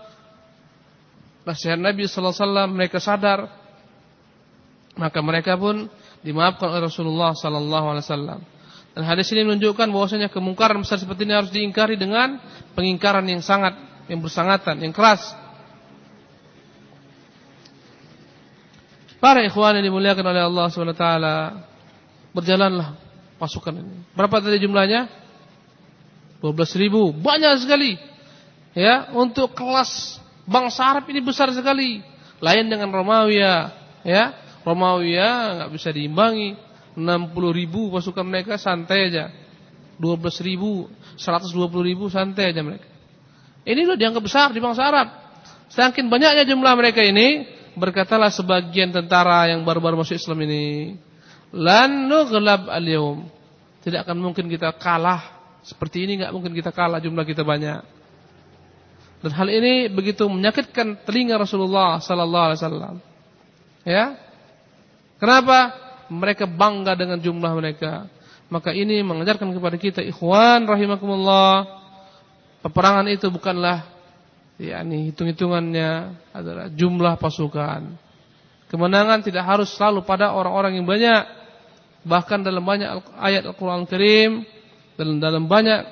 nasihat 1.44 1.77
Nabi 1.77 2.09
sallallahu 2.09 2.33
alaihi 2.33 2.49
wasallam, 2.49 2.68
mereka 2.72 2.99
sadar 2.99 3.40
maka 4.96 5.20
mereka 5.20 5.55
pun 5.61 5.87
dimaafkan 6.25 6.72
oleh 6.72 6.88
Rasulullah 6.88 7.37
sallallahu 7.37 7.87
alaihi 7.92 8.05
wasallam. 8.09 8.40
Dan 8.96 9.05
hadis 9.05 9.29
ini 9.37 9.44
menunjukkan 9.44 9.92
bahwasanya 9.92 10.33
kemungkaran 10.33 10.81
besar 10.81 10.96
seperti 10.96 11.29
ini 11.29 11.37
harus 11.37 11.53
diingkari 11.53 12.01
dengan 12.01 12.40
pengingkaran 12.72 13.29
yang 13.29 13.44
sangat 13.44 13.77
yang 14.07 14.23
bersangatan, 14.23 14.79
yang 14.83 14.95
keras. 14.95 15.23
Para 19.16 19.42
ikhwan 19.42 19.81
yang 19.81 19.90
dimuliakan 19.90 20.29
oleh 20.29 20.42
Allah 20.45 20.64
SWT 20.69 21.07
Berjalanlah 22.37 23.01
pasukan 23.40 23.81
ini 23.81 24.05
Berapa 24.12 24.45
tadi 24.45 24.61
jumlahnya? 24.61 25.09
12 26.45 26.53
ribu, 26.77 27.16
banyak 27.16 27.64
sekali. 27.64 27.97
Ya, 28.77 29.09
untuk 29.16 29.57
kelas 29.57 30.21
bangsa 30.45 30.85
Arab 30.85 31.09
ini 31.09 31.25
besar 31.25 31.49
sekali. 31.57 32.05
Lain 32.45 32.69
dengan 32.69 32.92
Romawi 32.92 33.40
ya. 33.40 33.73
Romawi 34.62 35.16
nggak 35.16 35.71
bisa 35.73 35.88
diimbangi. 35.90 36.55
60 36.97 37.03
ribu 37.53 37.88
pasukan 37.88 38.25
mereka 38.25 38.61
santai 38.61 39.09
aja. 39.09 39.33
12 39.97 40.45
ribu, 40.45 40.92
120 41.16 41.88
ribu 41.88 42.12
santai 42.12 42.53
aja 42.53 42.61
mereka. 42.61 42.96
Ini 43.67 43.83
loh 43.83 43.99
dianggap 43.99 44.23
besar 44.23 44.49
di 44.55 44.63
bangsa 44.63 44.87
Arab. 44.87 45.09
Saking 45.67 46.07
banyaknya 46.07 46.47
jumlah 46.47 46.73
mereka 46.79 47.03
ini, 47.03 47.43
berkatalah 47.75 48.31
sebagian 48.31 48.95
tentara 48.95 49.51
yang 49.51 49.67
baru-baru 49.67 49.99
masuk 49.99 50.15
Islam 50.15 50.39
ini, 50.47 50.95
lan 51.51 52.07
nughlab 52.07 52.71
al-yawm. 52.71 53.27
Tidak 53.83 54.07
akan 54.07 54.19
mungkin 54.23 54.47
kita 54.47 54.71
kalah 54.79 55.37
seperti 55.67 56.07
ini 56.07 56.23
nggak 56.23 56.31
mungkin 56.31 56.55
kita 56.55 56.71
kalah 56.71 57.03
jumlah 57.03 57.27
kita 57.27 57.43
banyak. 57.43 57.83
Dan 59.19 59.33
hal 59.35 59.49
ini 59.51 59.91
begitu 59.91 60.31
menyakitkan 60.31 61.03
telinga 61.03 61.35
Rasulullah 61.43 61.99
sallallahu 61.99 62.47
alaihi 62.47 62.61
wasallam. 62.63 62.95
Ya. 63.83 64.15
Kenapa? 65.19 65.75
Mereka 66.07 66.47
bangga 66.47 66.95
dengan 66.95 67.19
jumlah 67.19 67.51
mereka. 67.59 68.07
Maka 68.47 68.71
ini 68.71 69.03
mengajarkan 69.03 69.51
kepada 69.51 69.75
kita 69.75 70.07
ikhwan 70.07 70.71
rahimakumullah, 70.71 71.67
peperangan 72.67 73.07
itu 73.07 73.31
bukanlah 73.31 73.87
yakni 74.59 75.15
hitung-hitungannya 75.15 76.19
adalah 76.35 76.67
jumlah 76.75 77.15
pasukan. 77.23 77.95
Kemenangan 78.67 79.23
tidak 79.23 79.47
harus 79.47 79.71
selalu 79.71 80.03
pada 80.03 80.35
orang-orang 80.35 80.83
yang 80.83 80.87
banyak. 80.91 81.23
Bahkan 82.03 82.43
dalam 82.43 82.67
banyak 82.67 83.15
ayat 83.23 83.47
Al-Qur'an 83.47 83.87
Al 83.87 83.91
Karim 83.91 84.43
dalam 84.99 85.47
banyak 85.47 85.87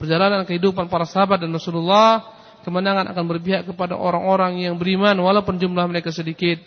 perjalanan 0.00 0.48
kehidupan 0.48 0.88
para 0.88 1.04
sahabat 1.04 1.44
dan 1.44 1.52
Rasulullah, 1.52 2.24
kemenangan 2.64 3.12
akan 3.12 3.24
berpihak 3.36 3.68
kepada 3.68 3.98
orang-orang 3.98 4.64
yang 4.64 4.80
beriman 4.80 5.16
walaupun 5.20 5.60
jumlah 5.60 5.84
mereka 5.88 6.12
sedikit. 6.12 6.60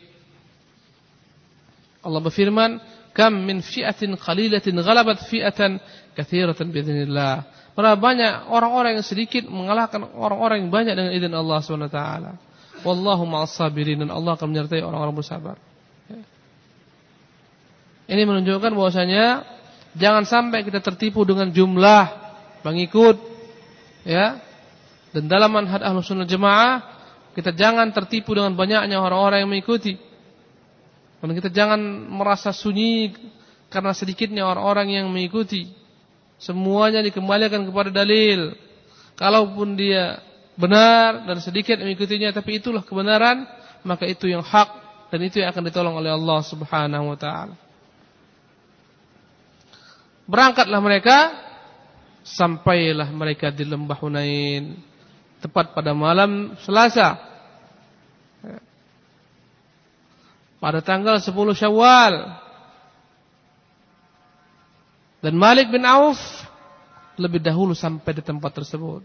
Allah 2.06 2.22
berfirman, 2.22 2.80
"Kam 3.14 3.42
min 3.46 3.66
fi'atin 3.66 4.18
qalilatin 4.18 4.76
ghalabat 4.82 5.26
fi'atan 5.26 5.82
katsiratan 6.14 6.70
biidznillah." 6.70 7.59
Berapa 7.80 7.96
banyak 7.96 8.52
orang-orang 8.52 9.00
yang 9.00 9.08
sedikit 9.08 9.48
mengalahkan 9.48 10.04
orang-orang 10.04 10.68
yang 10.68 10.72
banyak 10.72 10.94
dengan 11.00 11.12
izin 11.16 11.32
Allah 11.32 11.64
taala. 11.88 12.32
Wallahu 12.84 13.24
ma'as 13.24 13.56
sabirin 13.56 14.04
dan 14.04 14.12
Allah 14.12 14.36
akan 14.36 14.52
menyertai 14.52 14.84
orang-orang 14.84 15.16
bersabar. 15.16 15.56
Ini 18.10 18.26
menunjukkan 18.28 18.76
bahwasanya 18.76 19.48
Jangan 19.98 20.24
sampai 20.28 20.62
kita 20.62 20.84
tertipu 20.86 21.26
dengan 21.26 21.50
jumlah 21.50 22.04
pengikut 22.62 23.18
ya. 24.06 24.38
Dan 25.10 25.26
dalam 25.26 25.50
manhaj 25.50 25.82
Ahlus 25.82 26.06
Sunnah 26.06 26.30
Jemaah 26.30 26.86
kita 27.34 27.50
jangan 27.56 27.90
tertipu 27.90 28.38
dengan 28.38 28.54
banyaknya 28.54 29.02
orang-orang 29.02 29.42
yang 29.42 29.50
mengikuti. 29.50 29.98
Dan 31.20 31.34
kita 31.34 31.50
jangan 31.50 31.82
merasa 32.06 32.54
sunyi 32.54 33.18
karena 33.74 33.92
sedikitnya 33.98 34.46
orang-orang 34.46 34.94
yang 34.94 35.10
mengikuti. 35.10 35.74
Semuanya 36.40 37.04
dikembalikan 37.04 37.68
kepada 37.68 37.92
dalil. 37.92 38.56
Kalaupun 39.20 39.76
dia 39.76 40.24
benar 40.56 41.28
dan 41.28 41.44
sedikit 41.44 41.76
mengikutinya 41.80 42.32
tapi 42.32 42.64
itulah 42.64 42.84
kebenaran, 42.84 43.44
maka 43.84 44.08
itu 44.08 44.32
yang 44.32 44.44
hak 44.44 44.70
dan 45.12 45.20
itu 45.20 45.44
yang 45.44 45.52
akan 45.52 45.64
ditolong 45.68 45.96
oleh 46.00 46.16
Allah 46.16 46.40
Subhanahu 46.48 47.12
wa 47.12 47.18
taala. 47.20 47.56
Berangkatlah 50.30 50.80
mereka 50.80 51.18
sampailah 52.24 53.10
mereka 53.10 53.50
di 53.50 53.66
lembah 53.66 53.98
Hunain 53.98 54.78
tepat 55.42 55.74
pada 55.74 55.96
malam 55.96 56.56
Selasa. 56.64 57.18
Pada 60.60 60.84
tanggal 60.84 61.24
10 61.24 61.32
Syawal. 61.56 62.14
Dan 65.20 65.36
Malik 65.36 65.68
bin 65.68 65.84
Auf 65.84 66.20
lebih 67.20 67.44
dahulu 67.44 67.76
sampai 67.76 68.16
di 68.16 68.24
tempat 68.24 68.56
tersebut. 68.56 69.04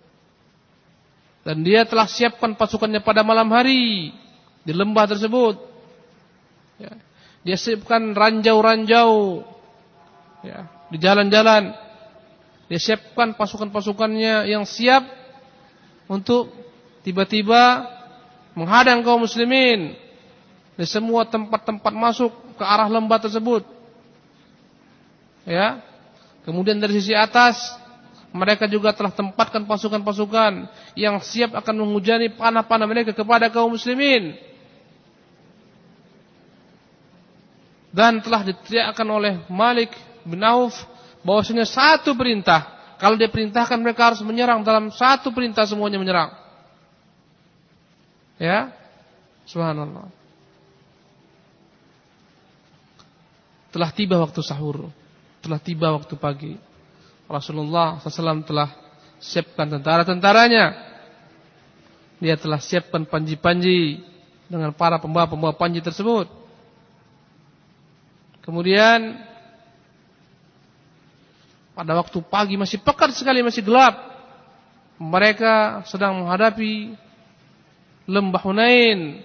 Dan 1.44 1.60
dia 1.60 1.84
telah 1.84 2.08
siapkan 2.08 2.56
pasukannya 2.56 3.04
pada 3.04 3.20
malam 3.26 3.50
hari 3.52 4.14
di 4.64 4.72
lembah 4.72 5.10
tersebut. 5.10 5.60
Ya. 6.80 6.94
Dia 7.44 7.60
siapkan 7.60 8.16
ranjau-ranjau 8.16 9.44
ya, 10.40 10.64
di 10.88 10.96
jalan-jalan. 10.96 11.76
Dia 12.72 12.80
siapkan 12.80 13.36
pasukan-pasukannya 13.36 14.48
yang 14.48 14.64
siap 14.64 15.04
untuk 16.08 16.48
tiba-tiba 17.04 17.84
menghadang 18.56 19.04
kaum 19.04 19.28
muslimin 19.28 19.92
di 20.74 20.86
semua 20.88 21.28
tempat-tempat 21.28 21.92
masuk 21.92 22.32
ke 22.56 22.64
arah 22.64 22.88
lembah 22.88 23.20
tersebut. 23.20 23.68
Ya. 25.44 25.84
Kemudian 26.44 26.76
dari 26.76 27.00
sisi 27.00 27.16
atas 27.16 27.56
mereka 28.34 28.68
juga 28.68 28.92
telah 28.92 29.14
tempatkan 29.14 29.64
pasukan-pasukan 29.64 30.68
yang 30.98 31.22
siap 31.22 31.54
akan 31.56 31.86
menghujani 31.86 32.34
panah-panah 32.34 32.84
mereka 32.84 33.16
kepada 33.16 33.48
kaum 33.48 33.72
muslimin. 33.72 34.36
Dan 37.94 38.18
telah 38.20 38.42
diteriakkan 38.42 39.06
oleh 39.06 39.38
Malik 39.46 39.94
bin 40.26 40.42
Auf 40.42 40.74
bahwasanya 41.22 41.62
satu 41.62 42.18
perintah. 42.18 42.74
Kalau 42.98 43.14
dia 43.14 43.30
perintahkan 43.30 43.78
mereka 43.78 44.10
harus 44.10 44.20
menyerang 44.26 44.66
dalam 44.66 44.90
satu 44.90 45.30
perintah 45.30 45.62
semuanya 45.62 46.02
menyerang. 46.02 46.30
Ya. 48.34 48.74
Subhanallah. 49.46 50.10
Telah 53.70 53.90
tiba 53.94 54.18
waktu 54.18 54.42
sahur. 54.42 54.90
Telah 55.44 55.60
tiba 55.60 55.92
waktu 55.92 56.16
pagi. 56.16 56.56
Rasulullah 57.28 58.00
SAW 58.00 58.48
telah 58.48 58.72
siapkan 59.20 59.68
tentara-tentaranya. 59.68 60.72
Dia 62.16 62.40
telah 62.40 62.56
siapkan 62.56 63.04
panji-panji 63.04 64.00
dengan 64.48 64.72
para 64.72 64.96
pembawa-pembawa 64.96 65.52
panji 65.52 65.84
tersebut. 65.84 66.32
Kemudian 68.40 69.20
pada 71.76 71.92
waktu 71.92 72.24
pagi 72.24 72.56
masih 72.56 72.80
pekat 72.80 73.12
sekali, 73.12 73.44
masih 73.44 73.60
gelap. 73.60 74.00
Mereka 74.96 75.84
sedang 75.84 76.24
menghadapi 76.24 76.96
lembah 78.08 78.40
Hunain. 78.40 79.20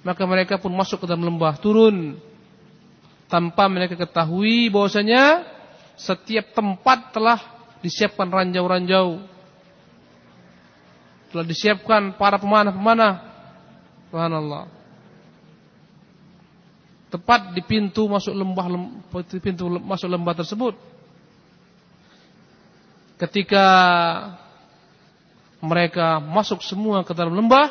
Maka 0.00 0.24
mereka 0.24 0.56
pun 0.56 0.72
masuk 0.72 1.04
ke 1.04 1.06
dalam 1.12 1.28
lembah, 1.28 1.60
turun. 1.60 2.16
Tanpa 3.28 3.68
mereka 3.68 3.94
ketahui 3.94 4.72
bahwasanya 4.72 5.44
setiap 6.00 6.56
tempat 6.56 7.12
telah 7.12 7.38
disiapkan 7.84 8.28
ranjau-ranjau. 8.28 9.20
Telah 11.28 11.44
disiapkan 11.44 12.16
para 12.16 12.40
pemanah-pemanah. 12.40 13.14
Subhanallah. 14.08 14.64
Tepat 17.08 17.52
di 17.52 17.60
pintu 17.64 18.08
masuk 18.08 18.32
lembah 18.32 18.66
pintu 19.40 19.68
masuk 19.80 20.08
lembah 20.08 20.34
tersebut 20.36 20.76
ketika 23.18 23.66
mereka 25.58 26.22
masuk 26.22 26.62
semua 26.62 27.02
ke 27.02 27.10
dalam 27.12 27.34
lembah, 27.34 27.66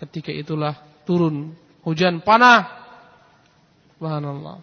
ketika 0.00 0.32
itulah 0.32 0.80
turun 1.04 1.52
hujan 1.84 2.24
panah. 2.24 2.81
Subhanallah. 4.02 4.58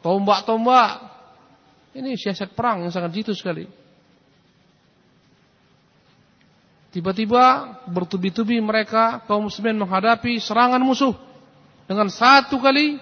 Tombak-tombak. 0.00 0.90
Ini 1.92 2.16
siasat 2.16 2.56
perang 2.56 2.80
yang 2.80 2.88
sangat 2.88 3.12
jitu 3.12 3.36
sekali. 3.36 3.68
Tiba-tiba 6.88 7.76
bertubi-tubi 7.84 8.56
mereka 8.64 9.20
kaum 9.28 9.52
muslimin 9.52 9.76
menghadapi 9.76 10.40
serangan 10.40 10.80
musuh 10.80 11.12
dengan 11.84 12.08
satu 12.08 12.56
kali 12.56 12.96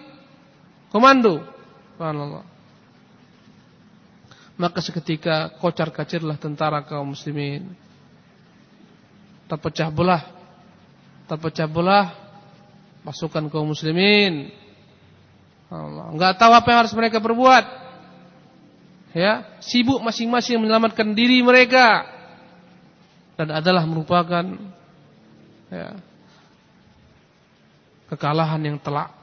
komando. 0.90 1.46
Subhanallah. 1.94 2.42
Maka 4.58 4.82
seketika 4.82 5.54
kocar 5.62 5.94
kacirlah 5.94 6.34
tentara 6.42 6.82
kaum 6.82 7.14
muslimin. 7.14 7.70
Terpecah 9.46 9.94
belah. 9.94 10.26
Terpecah 11.30 11.70
belah 11.70 12.10
pasukan 13.06 13.46
kaum 13.46 13.70
muslimin. 13.70 14.50
Allah. 15.68 16.06
Enggak 16.12 16.40
tahu 16.40 16.52
apa 16.56 16.68
yang 16.72 16.78
harus 16.84 16.96
mereka 16.96 17.20
perbuat. 17.20 17.64
Ya, 19.16 19.44
sibuk 19.64 20.00
masing-masing 20.04 20.60
menyelamatkan 20.60 21.12
diri 21.16 21.40
mereka. 21.40 22.04
Dan 23.38 23.54
adalah 23.54 23.86
merupakan 23.86 24.44
ya, 25.70 25.88
kekalahan 28.10 28.60
yang 28.64 28.76
telak. 28.80 29.14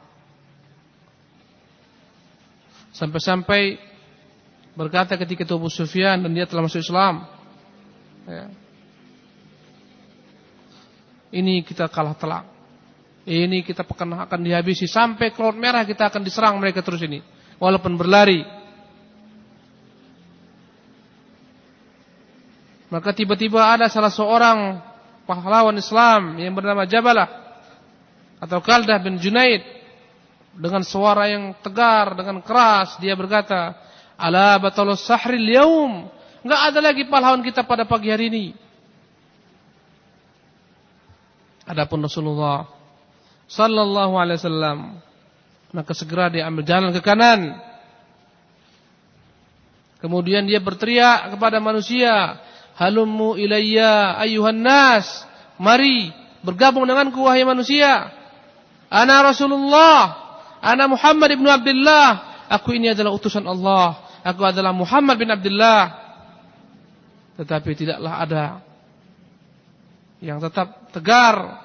Sampai-sampai 2.95 3.75
berkata 4.71 5.19
ketika 5.19 5.43
itu 5.43 5.53
Abu 5.60 5.67
Sufyan 5.67 6.23
dan 6.23 6.31
dia 6.31 6.47
telah 6.47 6.63
masuk 6.63 6.79
Islam. 6.79 7.27
Ya. 8.23 8.47
Ini 11.36 11.67
kita 11.67 11.91
kalah 11.91 12.15
telak. 12.15 12.55
Ini 13.25 13.65
kita 13.65 13.81
akan 13.81 14.29
akan 14.29 14.39
dihabisi 14.45 14.85
sampai 14.85 15.33
cloud 15.33 15.57
merah 15.57 15.81
kita 15.81 16.13
akan 16.13 16.21
diserang 16.21 16.61
mereka 16.61 16.85
terus 16.85 17.01
ini. 17.01 17.25
Walaupun 17.57 17.97
berlari. 17.97 18.45
Maka 22.93 23.09
tiba-tiba 23.17 23.65
ada 23.65 23.89
salah 23.89 24.13
seorang 24.13 24.77
pahlawan 25.25 25.73
Islam 25.73 26.38
yang 26.38 26.53
bernama 26.53 26.85
Jabalah 26.85 27.57
atau 28.38 28.61
Kaldah 28.61 29.01
bin 29.01 29.17
Junaid 29.17 29.65
dengan 30.53 30.85
suara 30.85 31.25
yang 31.25 31.57
tegar 31.65 32.13
dengan 32.13 32.45
keras 32.45 33.01
dia 33.01 33.17
berkata, 33.17 33.73
"Ala 34.21 34.61
batalus 34.61 35.01
sahril 35.01 35.49
yaum." 35.49 36.13
Enggak 36.45 36.61
ada 36.61 36.79
lagi 36.93 37.09
pahlawan 37.09 37.41
kita 37.41 37.65
pada 37.65 37.89
pagi 37.89 38.13
hari 38.13 38.29
ini. 38.29 38.45
Adapun 41.65 42.05
Rasulullah 42.05 42.74
sallallahu 43.45 44.13
alaihi 44.17 44.41
wasallam 44.41 44.79
maka 45.75 45.91
segera 45.91 46.31
dia 46.31 46.47
ambil 46.47 46.63
jalan 46.63 46.95
ke 46.95 47.03
kanan. 47.03 47.60
Kemudian 49.99 50.47
dia 50.47 50.63
berteriak 50.63 51.36
kepada 51.36 51.60
manusia, 51.60 52.39
Halummu 52.79 53.36
ilayya 53.36 54.15
ayuhan 54.19 54.60
nas. 54.60 55.27
Mari 55.60 56.12
bergabung 56.43 56.88
denganku 56.88 57.23
wahai 57.23 57.43
manusia. 57.47 58.12
Ana 58.91 59.23
Rasulullah. 59.23 60.23
Ana 60.60 60.88
Muhammad 60.88 61.36
ibnu 61.36 61.47
Abdullah. 61.47 62.08
Aku 62.51 62.75
ini 62.75 62.91
adalah 62.91 63.15
utusan 63.15 63.43
Allah. 63.47 63.99
Aku 64.23 64.43
adalah 64.43 64.75
Muhammad 64.75 65.15
bin 65.15 65.31
Abdullah. 65.31 66.03
Tetapi 67.36 67.71
tidaklah 67.75 68.13
ada 68.19 68.43
yang 70.23 70.39
tetap 70.39 70.91
tegar 70.95 71.64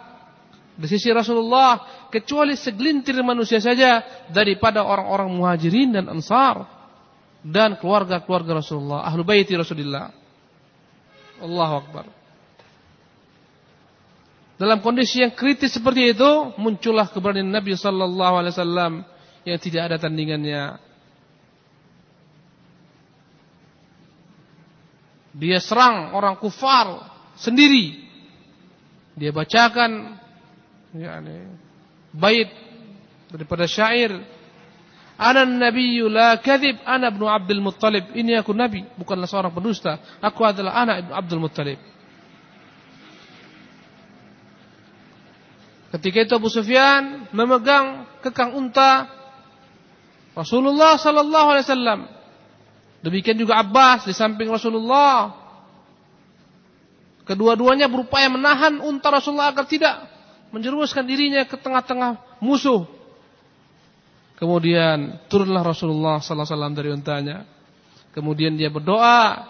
di 0.76 0.87
sisi 0.88 1.11
Rasulullah 1.12 2.06
kecuali 2.09 2.56
segelintir 2.56 3.16
manusia 3.20 3.59
saja 3.61 4.02
daripada 4.30 4.85
orang-orang 4.87 5.30
muhajirin 5.30 5.94
dan 5.94 6.09
ansar 6.09 6.64
dan 7.40 7.80
keluarga-keluarga 7.80 8.61
Rasulullah, 8.61 9.00
ahlu 9.09 9.24
baiti 9.24 9.56
Rasulullah. 9.56 10.12
Allahu 11.40 11.74
Akbar. 11.80 12.04
Dalam 14.61 14.85
kondisi 14.85 15.24
yang 15.24 15.33
kritis 15.33 15.72
seperti 15.72 16.12
itu, 16.12 16.30
muncullah 16.61 17.09
keberanian 17.09 17.48
Nabi 17.48 17.72
sallallahu 17.72 18.35
alaihi 18.44 18.52
wasallam 18.52 18.92
yang 19.48 19.56
tidak 19.56 19.88
ada 19.88 19.96
tandingannya. 19.96 20.76
Dia 25.33 25.64
serang 25.64 26.12
orang 26.12 26.37
kufar 26.37 27.09
sendiri. 27.40 28.04
Dia 29.16 29.33
bacakan 29.33 30.19
yakni 30.94 31.46
bait 32.11 32.50
daripada 33.31 33.70
syair 33.70 34.18
Ana 35.20 35.44
nabiyyu 35.44 36.09
la 36.09 36.40
kadhib 36.40 36.81
ana 36.88 37.12
ibnu 37.12 37.29
Abdul 37.29 37.61
Muttalib. 37.61 38.16
Ini 38.16 38.40
aku 38.40 38.57
nabi, 38.57 38.88
bukanlah 38.96 39.29
seorang 39.29 39.53
pendusta. 39.53 40.00
Aku 40.16 40.40
adalah 40.48 40.81
anak 40.81 41.05
ibnu 41.05 41.12
Abdul 41.12 41.42
Muttalib. 41.44 41.76
Ketika 45.92 46.24
itu 46.24 46.33
Abu 46.33 46.48
Sufyan 46.48 47.29
memegang 47.37 48.09
kekang 48.24 48.57
unta 48.57 49.12
Rasulullah 50.33 50.96
sallallahu 50.96 51.48
alaihi 51.53 51.66
wasallam. 51.68 52.00
Demikian 53.05 53.37
juga 53.37 53.61
Abbas 53.61 54.09
di 54.09 54.16
samping 54.16 54.48
Rasulullah. 54.48 55.37
Kedua-duanya 57.29 57.92
berupaya 57.92 58.33
menahan 58.33 58.81
unta 58.81 59.12
Rasulullah 59.12 59.53
agar 59.53 59.68
tidak 59.68 60.09
menjerumuskan 60.50 61.06
dirinya 61.06 61.42
ke 61.46 61.58
tengah-tengah 61.58 62.42
musuh. 62.42 62.86
Kemudian 64.40 65.20
turunlah 65.28 65.60
Rasulullah 65.60 66.16
sallallahu 66.18 66.48
alaihi 66.48 66.54
wasallam 66.56 66.74
dari 66.74 66.90
untanya. 66.90 67.36
Kemudian 68.10 68.56
dia 68.58 68.72
berdoa 68.72 69.46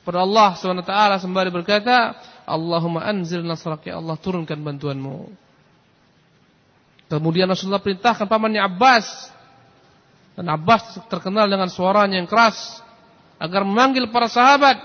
kepada 0.00 0.20
Allah 0.22 0.50
taala 0.84 1.16
sembari 1.16 1.48
berkata, 1.48 2.14
"Allahumma 2.44 3.06
anzil 3.06 3.42
nasrak 3.42 3.88
ya 3.88 3.98
Allah, 3.98 4.18
turunkan 4.20 4.58
bantuanmu." 4.60 5.30
Kemudian 7.10 7.50
Rasulullah 7.50 7.82
perintahkan 7.82 8.26
pamannya 8.30 8.62
Abbas 8.62 9.06
dan 10.38 10.46
Abbas 10.46 10.98
terkenal 11.10 11.50
dengan 11.50 11.66
suaranya 11.66 12.22
yang 12.22 12.30
keras 12.30 12.84
agar 13.40 13.66
memanggil 13.66 14.12
para 14.12 14.30
sahabat. 14.30 14.78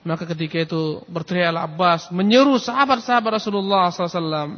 Maka 0.00 0.24
ketika 0.24 0.64
itu 0.64 1.04
berteriaklah 1.12 1.68
Abbas 1.68 2.08
menyeru 2.08 2.56
sahabat-sahabat 2.56 3.36
Rasulullah 3.36 3.92
wasallam 3.92 4.56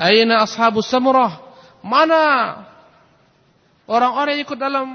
Aina 0.00 0.44
ashabus 0.44 0.88
samurah? 0.88 1.40
Mana 1.84 2.24
orang-orang 3.84 4.40
yang 4.40 4.42
ikut 4.48 4.58
dalam 4.60 4.86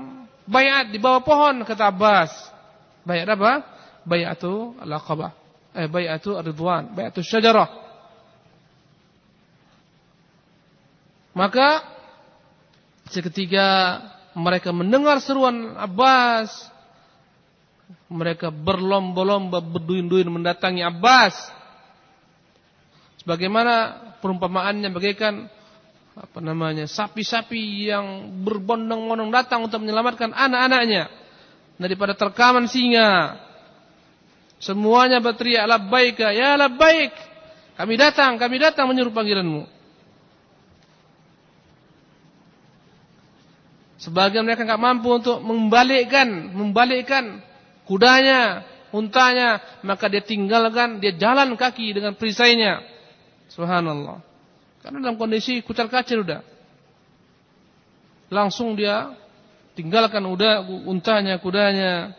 bayat 0.50 0.90
di 0.90 0.98
bawah 0.98 1.22
pohon 1.22 1.62
kata 1.62 1.94
Abbas. 1.94 2.32
Bayat 3.06 3.38
apa? 3.38 3.62
Bayatu 4.02 4.74
al-aqabah. 4.82 5.34
Eh 5.78 5.86
bayatu 5.86 6.38
ar-ridwan, 6.38 6.90
bayatu 6.98 7.22
syajarah. 7.22 7.70
Maka 11.36 11.84
seketika 13.12 14.00
mereka 14.34 14.72
mendengar 14.72 15.20
seruan 15.22 15.78
Abbas, 15.78 16.50
mereka 18.10 18.54
berlomba-lomba 18.54 19.62
berduin-duin 19.62 20.30
mendatangi 20.30 20.86
Abbas. 20.86 21.34
Sebagaimana 23.22 23.74
perumpamaannya 24.22 24.90
bagaikan 24.94 25.50
apa 26.16 26.40
namanya 26.40 26.88
sapi-sapi 26.88 27.92
yang 27.92 28.32
berbondong-bondong 28.46 29.34
datang 29.34 29.66
untuk 29.66 29.84
menyelamatkan 29.84 30.32
anak-anaknya 30.32 31.10
daripada 31.76 32.14
terkaman 32.16 32.70
singa. 32.70 33.42
Semuanya 34.62 35.20
berteriak 35.20 35.68
labbaika 35.68 36.32
ya 36.32 36.56
labbaik. 36.56 37.12
Kami 37.76 37.94
datang, 38.00 38.40
kami 38.40 38.56
datang 38.56 38.88
menyuruh 38.88 39.12
panggilanmu. 39.12 39.68
Sebagian 44.00 44.48
mereka 44.48 44.64
enggak 44.64 44.80
mampu 44.80 45.10
untuk 45.12 45.42
membalikkan, 45.44 46.54
membalikkan 46.56 47.42
kudanya, 47.86 48.66
untanya, 48.92 49.62
maka 49.82 50.10
dia 50.12 50.22
tinggalkan, 50.22 51.00
dia 51.00 51.14
jalan 51.16 51.54
kaki 51.56 51.96
dengan 51.96 52.14
perisainya. 52.18 52.82
Subhanallah. 53.50 54.22
Karena 54.82 54.98
dalam 55.02 55.18
kondisi 55.18 55.62
kucar 55.66 55.90
kacir 55.90 56.22
udah. 56.22 56.46
Langsung 58.30 58.74
dia 58.78 59.14
tinggalkan 59.78 60.22
udah 60.26 60.66
untanya, 60.86 61.38
kudanya 61.38 62.14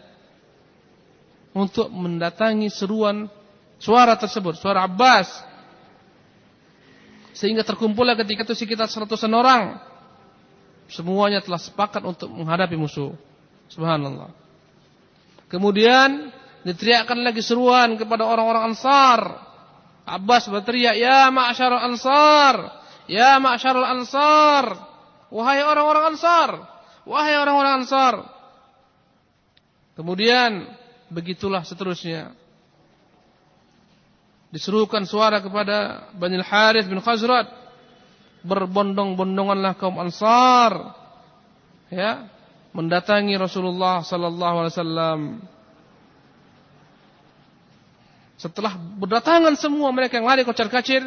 untuk 1.57 1.89
mendatangi 1.89 2.69
seruan 2.69 3.27
suara 3.81 4.15
tersebut, 4.15 4.61
suara 4.61 4.85
Abbas. 4.85 5.29
Sehingga 7.37 7.65
terkumpullah 7.65 8.17
ketika 8.17 8.49
itu 8.49 8.55
sekitar 8.57 8.89
seratusan 8.89 9.33
orang. 9.33 9.77
Semuanya 10.87 11.43
telah 11.43 11.59
sepakat 11.59 12.01
untuk 12.07 12.31
menghadapi 12.31 12.79
musuh. 12.79 13.13
Subhanallah. 13.67 14.46
Kemudian 15.47 16.35
diteriakkan 16.67 17.23
lagi 17.23 17.43
seruan 17.43 17.95
kepada 17.95 18.27
orang-orang 18.27 18.75
Ansar 18.75 19.21
Abbas 20.07 20.47
berteriak, 20.47 20.95
"Ya 21.03 21.27
ma'syarul 21.35 21.83
ansar, 21.83 22.79
ya 23.11 23.43
ma'syarul 23.43 23.83
ansar." 23.83 24.87
Wahai 25.27 25.59
orang-orang 25.67 26.15
Ansar, 26.15 26.51
wahai 27.03 27.35
orang-orang 27.35 27.83
Ansar. 27.83 28.15
Kemudian 29.99 30.71
begitulah 31.11 31.67
seterusnya. 31.67 32.31
Diserukan 34.55 35.03
suara 35.03 35.43
kepada 35.43 36.09
Bani 36.15 36.39
Harith 36.39 36.87
bin 36.87 37.03
Khazraj, 37.03 37.51
berbondong-bondonganlah 38.47 39.75
kaum 39.75 39.99
Ansar 39.99 40.95
ya, 41.91 42.31
mendatangi 42.77 43.33
Rasulullah 43.41 44.05
sallallahu 44.05 44.57
alaihi 44.61 44.75
wasallam. 44.77 45.21
Setelah 48.37 48.77
berdatangan 48.77 49.57
semua 49.57 49.89
mereka 49.97 50.21
yang 50.21 50.29
lari 50.29 50.45
kocar 50.45 50.69
kacir 50.69 51.01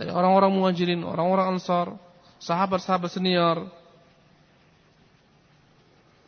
dari 0.00 0.08
orang-orang 0.08 0.48
muhajirin, 0.48 1.04
orang-orang 1.04 1.60
ansar, 1.60 1.92
sahabat-sahabat 2.40 3.12
senior. 3.12 3.68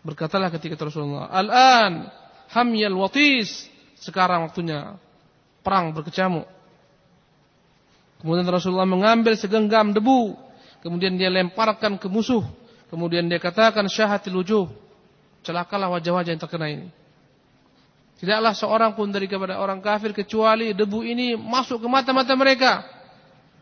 Berkatalah 0.04 0.52
ketika 0.52 0.76
Rasulullah, 0.76 1.32
"Al-an 1.32 2.12
hamyal 2.52 2.94
watis." 3.00 3.72
Sekarang 3.96 4.44
waktunya 4.44 5.00
perang 5.64 5.96
berkecamuk. 5.96 6.44
Kemudian 8.20 8.44
Rasulullah 8.44 8.86
mengambil 8.86 9.40
segenggam 9.40 9.96
debu, 9.96 10.36
kemudian 10.84 11.16
dia 11.16 11.32
lemparkan 11.32 11.96
ke 11.96 12.12
musuh, 12.12 12.44
kemudian 12.96 13.28
dia 13.28 13.36
katakan 13.36 13.84
syahatil 13.92 14.40
wujuh. 14.40 14.64
Celakalah 15.44 15.92
wajah-wajah 15.92 16.32
yang 16.32 16.40
terkena 16.40 16.72
ini. 16.72 16.88
Tidaklah 18.16 18.56
seorang 18.56 18.96
pun 18.96 19.12
dari 19.12 19.28
kepada 19.28 19.60
orang 19.60 19.84
kafir 19.84 20.16
kecuali 20.16 20.72
debu 20.72 21.04
ini 21.04 21.36
masuk 21.36 21.84
ke 21.84 21.88
mata-mata 21.92 22.32
mereka. 22.32 22.80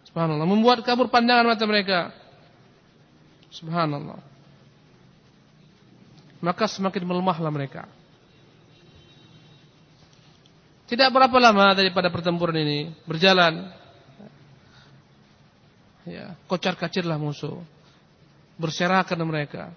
Subhanallah, 0.07 0.47
membuat 0.47 0.87
kabur 0.87 1.11
pandangan 1.11 1.43
mata 1.43 1.67
mereka. 1.67 2.15
Subhanallah. 3.51 4.23
Maka 6.39 6.71
semakin 6.71 7.03
melemahlah 7.03 7.51
mereka. 7.51 7.91
Tidak 10.87 11.11
berapa 11.11 11.35
lama 11.43 11.75
daripada 11.75 12.07
pertempuran 12.15 12.55
ini 12.55 12.95
berjalan. 13.11 13.75
Ya, 16.07 16.39
kocar 16.47 16.79
kacirlah 16.79 17.19
musuh. 17.19 17.74
Berserakan 18.55 19.19
mereka. 19.27 19.75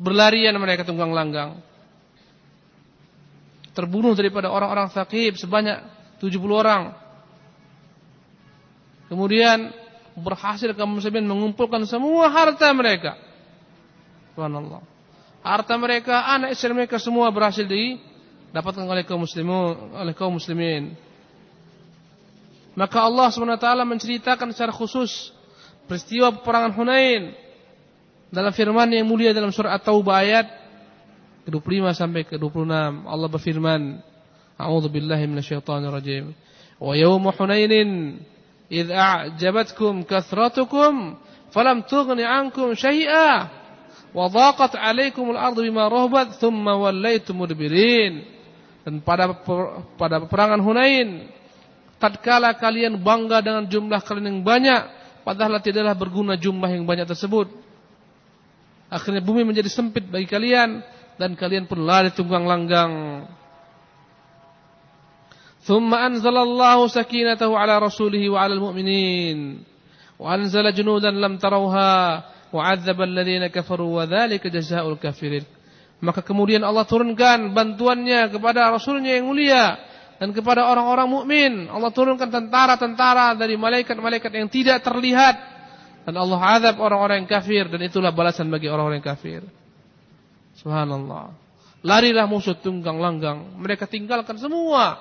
Berlarian 0.00 0.56
mereka 0.56 0.88
tunggang 0.88 1.12
langgang. 1.12 1.60
Terbunuh 3.76 4.16
daripada 4.16 4.48
orang-orang 4.48 4.88
sakib 4.88 5.36
sebanyak 5.36 5.80
70 6.20 6.40
orang. 6.52 6.96
Kemudian 9.12 9.72
berhasil 10.16 10.72
kaum 10.72 10.96
muslimin 10.96 11.24
mengumpulkan 11.28 11.84
semua 11.84 12.32
harta 12.32 12.68
mereka. 12.72 13.16
Subhanallah. 14.32 14.80
Harta 15.44 15.74
mereka, 15.76 16.32
anak 16.32 16.56
istri 16.56 16.72
mereka 16.72 16.96
semua 16.96 17.28
berhasil 17.28 17.66
di 17.68 18.00
dapatkan 18.52 18.88
oleh 18.88 19.04
kaum 19.04 19.24
muslimin 19.24 19.96
oleh 19.96 20.14
kaum 20.16 20.36
muslimin. 20.36 20.96
Maka 22.72 23.04
Allah 23.04 23.28
SWT 23.28 23.68
menceritakan 23.84 24.48
secara 24.56 24.72
khusus 24.72 25.28
peristiwa 25.92 26.32
peperangan 26.40 26.72
Hunain 26.72 27.36
dalam 28.32 28.48
firman 28.56 28.88
yang 28.88 29.04
mulia 29.04 29.36
dalam 29.36 29.52
surah 29.52 29.76
At-Taubah 29.76 30.24
ayat 30.24 30.48
ke-25 31.44 31.84
sampai 31.92 32.24
ke-26. 32.24 32.72
Allah 33.04 33.28
berfirman, 33.28 34.00
A'udzu 34.56 34.88
billahi 34.88 35.28
minasyaitonir 35.28 35.92
rajim. 35.92 36.32
Wa 36.80 36.96
yawma 36.96 37.36
Hunainin 37.36 38.24
idh 38.72 38.88
a'jabatkum 38.88 40.08
kathratukum 40.08 41.20
falam 41.52 41.84
tughni 41.84 42.24
'ankum 42.24 42.72
syai'a 42.72 43.52
wa 44.16 44.32
dhaqat 44.32 44.80
'alaykumul 44.80 45.36
ardu 45.36 45.60
bima 45.60 45.92
rahbat 45.92 46.40
thumma 46.40 46.72
wallaytum 46.80 47.36
mudbirin. 47.36 48.24
Dan 48.80 49.04
pada 49.04 49.28
pada 50.00 50.24
peperangan 50.24 50.64
Hunain, 50.64 51.28
tatkala 52.00 52.56
kalian 52.56 52.96
bangga 52.96 53.44
dengan 53.44 53.68
jumlah 53.68 54.00
kalian 54.00 54.40
yang 54.40 54.40
banyak, 54.40 55.01
padahal 55.22 55.58
tidaklah 55.62 55.94
berguna 55.94 56.34
jumlah 56.38 56.70
yang 56.70 56.84
banyak 56.86 57.06
tersebut. 57.06 57.50
Akhirnya 58.92 59.24
bumi 59.24 59.48
menjadi 59.48 59.72
sempit 59.72 60.04
bagi 60.04 60.28
kalian 60.28 60.84
dan 61.16 61.32
kalian 61.32 61.64
pun 61.64 61.80
lari 61.80 62.12
tunggang 62.12 62.44
langgang. 62.44 63.24
Thumma 65.62 66.10
anzalallahu 66.10 66.90
sakinatahu 66.90 67.54
ala 67.54 67.78
rasulihi 67.78 68.28
wa 68.28 68.42
ala 68.42 68.58
al-mu'minin. 68.58 69.62
Wa 70.18 70.36
anzala 70.36 70.74
junudan 70.74 71.16
lam 71.16 71.38
tarawha 71.38 72.26
wa 72.52 72.62
'adzaba 72.66 73.06
alladhina 73.06 73.48
kafaru 73.48 73.96
wa 73.96 74.04
dhalika 74.04 74.50
jazaa'ul 74.50 74.98
kafirin. 74.98 75.46
Maka 76.02 76.18
kemudian 76.20 76.66
Allah 76.66 76.82
turunkan 76.82 77.54
bantuannya 77.54 78.34
kepada 78.34 78.74
Rasulnya 78.74 79.22
yang 79.22 79.30
mulia 79.30 79.78
dan 80.22 80.30
kepada 80.30 80.70
orang-orang 80.70 81.10
mukmin. 81.10 81.52
Allah 81.66 81.90
turunkan 81.90 82.30
tentara-tentara 82.30 83.34
dari 83.34 83.58
malaikat-malaikat 83.58 84.30
yang 84.30 84.46
tidak 84.46 84.78
terlihat 84.86 85.34
dan 86.06 86.14
Allah 86.14 86.38
azab 86.38 86.78
orang-orang 86.78 87.26
yang 87.26 87.30
kafir 87.30 87.66
dan 87.66 87.82
itulah 87.82 88.14
balasan 88.14 88.46
bagi 88.46 88.70
orang-orang 88.70 89.02
yang 89.02 89.10
kafir. 89.18 89.42
Subhanallah. 90.62 91.34
Larilah 91.82 92.30
musuh 92.30 92.54
tunggang 92.54 93.02
langgang. 93.02 93.58
Mereka 93.58 93.90
tinggalkan 93.90 94.38
semua. 94.38 94.94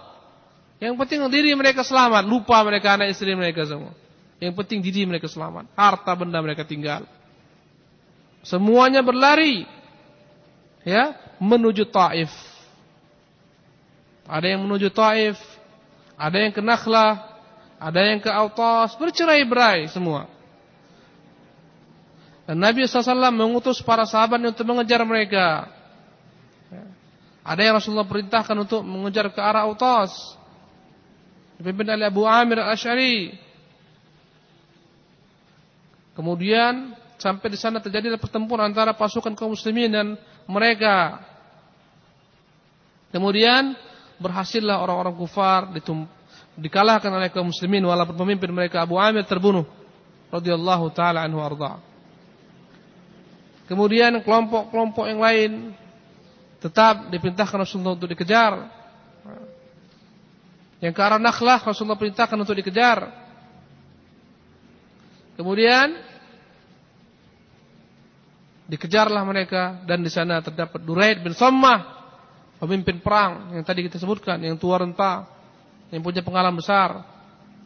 Yang 0.82 0.98
penting 1.06 1.22
diri 1.30 1.54
mereka 1.54 1.86
selamat. 1.86 2.26
Lupa 2.26 2.58
mereka 2.66 2.98
anak 2.98 3.14
istri 3.14 3.38
mereka 3.38 3.62
semua. 3.70 3.94
Yang 4.42 4.58
penting 4.58 4.82
diri 4.82 5.06
mereka 5.06 5.30
selamat. 5.30 5.70
Harta 5.78 6.18
benda 6.18 6.42
mereka 6.42 6.66
tinggal. 6.66 7.06
Semuanya 8.42 9.06
berlari 9.06 9.70
ya 10.82 11.14
menuju 11.38 11.94
Taif. 11.94 12.51
Ada 14.30 14.56
yang 14.56 14.66
menuju 14.66 14.94
Taif, 14.94 15.38
ada 16.18 16.38
yang 16.38 16.54
ke 16.54 16.62
Nakhlah, 16.62 17.32
ada 17.82 18.00
yang 18.02 18.22
ke 18.22 18.30
Autas, 18.30 18.94
bercerai-berai 18.98 19.90
semua. 19.90 20.30
Dan 22.46 22.62
Nabi 22.62 22.86
SAW 22.86 23.34
mengutus 23.34 23.82
para 23.82 24.06
sahabat 24.06 24.38
untuk 24.44 24.66
mengejar 24.68 25.02
mereka. 25.02 25.70
Ada 27.42 27.62
yang 27.66 27.74
Rasulullah 27.82 28.06
perintahkan 28.06 28.54
untuk 28.54 28.86
mengejar 28.86 29.34
ke 29.34 29.42
arah 29.42 29.66
Autas. 29.66 30.14
Dipimpin 31.58 31.90
oleh 31.90 32.06
Abu 32.10 32.26
Amir 32.26 32.62
al-Ash'ari. 32.62 33.34
Kemudian 36.14 36.94
sampai 37.18 37.54
di 37.54 37.58
sana 37.58 37.82
terjadi 37.82 38.14
pertempuran 38.18 38.70
antara 38.70 38.94
pasukan 38.94 39.34
kaum 39.34 39.58
muslimin 39.58 39.90
dan 39.90 40.08
mereka. 40.46 41.22
Kemudian 43.10 43.74
berhasillah 44.22 44.78
orang-orang 44.78 45.18
kufar 45.18 45.68
dikalahkan 46.56 47.10
oleh 47.10 47.34
kaum 47.34 47.50
muslimin 47.50 47.82
walaupun 47.82 48.14
pemimpin 48.14 48.54
mereka 48.54 48.86
Abu 48.86 49.02
Amir 49.02 49.26
terbunuh 49.26 49.66
radhiyallahu 50.30 50.94
taala 50.94 51.26
anhu 51.26 51.42
arda. 51.42 51.82
Kemudian 53.66 54.22
kelompok-kelompok 54.22 55.06
yang 55.10 55.20
lain 55.20 55.52
tetap 56.62 57.10
diperintahkan 57.10 57.66
Rasulullah 57.66 57.98
untuk 57.98 58.12
dikejar. 58.12 58.70
Yang 60.82 60.94
ke 60.98 61.02
arah 61.02 61.22
Nakhlah 61.22 61.62
Rasulullah 61.62 61.98
perintahkan 61.98 62.38
untuk 62.38 62.58
dikejar. 62.58 63.10
Kemudian 65.40 66.12
Dikejarlah 68.72 69.28
mereka 69.28 69.84
dan 69.84 70.00
di 70.00 70.08
sana 70.08 70.40
terdapat 70.40 70.80
Duraid 70.80 71.20
bin 71.20 71.36
Sammah, 71.36 72.01
pemimpin 72.62 73.02
perang 73.02 73.58
yang 73.58 73.66
tadi 73.66 73.82
kita 73.82 73.98
sebutkan, 73.98 74.38
yang 74.38 74.54
tua 74.62 74.78
renta, 74.78 75.26
yang 75.90 76.06
punya 76.06 76.22
pengalaman 76.22 76.62
besar. 76.62 77.02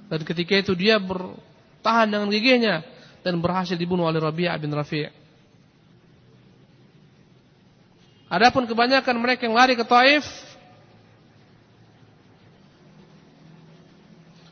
Dan 0.07 0.23
ketika 0.23 0.55
itu 0.55 0.71
dia 0.71 0.95
bertahan 0.95 2.07
dengan 2.07 2.31
gigihnya 2.31 2.87
dan 3.19 3.43
berhasil 3.43 3.75
dibunuh 3.75 4.07
oleh 4.07 4.23
Rabi'ah 4.23 4.55
bin 4.55 4.71
Rafi'. 4.71 5.11
Adapun 8.31 8.65
kebanyakan 8.65 9.15
mereka 9.19 9.45
yang 9.45 9.53
lari 9.53 9.77
ke 9.77 9.85
Taif 9.85 10.25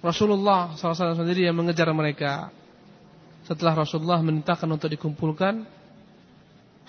Rasulullah 0.04 0.76
SAW 0.76 1.16
sendiri 1.16 1.48
yang 1.48 1.56
mengejar 1.56 1.88
mereka. 1.96 2.52
Setelah 3.48 3.88
Rasulullah 3.88 4.20
mintakan 4.20 4.76
untuk 4.76 4.92
dikumpulkan 4.92 5.64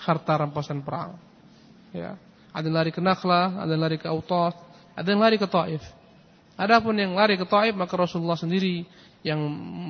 harta 0.03 0.33
rampasan 0.35 0.83
perang. 0.83 1.15
Ya. 1.95 2.19
Ada 2.55 2.71
yang 2.71 2.75
lari 2.79 2.91
ke 2.95 3.03
Nakhlah, 3.03 3.59
ada 3.59 3.71
yang 3.75 3.83
lari 3.83 3.99
ke 3.99 4.07
Autas, 4.07 4.55
ada 4.95 5.07
yang 5.11 5.19
lari 5.19 5.35
ke 5.35 5.43
Taif. 5.43 5.83
Adapun 6.55 6.95
yang 6.95 7.11
lari 7.11 7.35
ke 7.35 7.43
Taif 7.43 7.75
maka 7.75 7.99
Rasulullah 7.99 8.39
sendiri 8.39 8.87
yang 9.27 9.43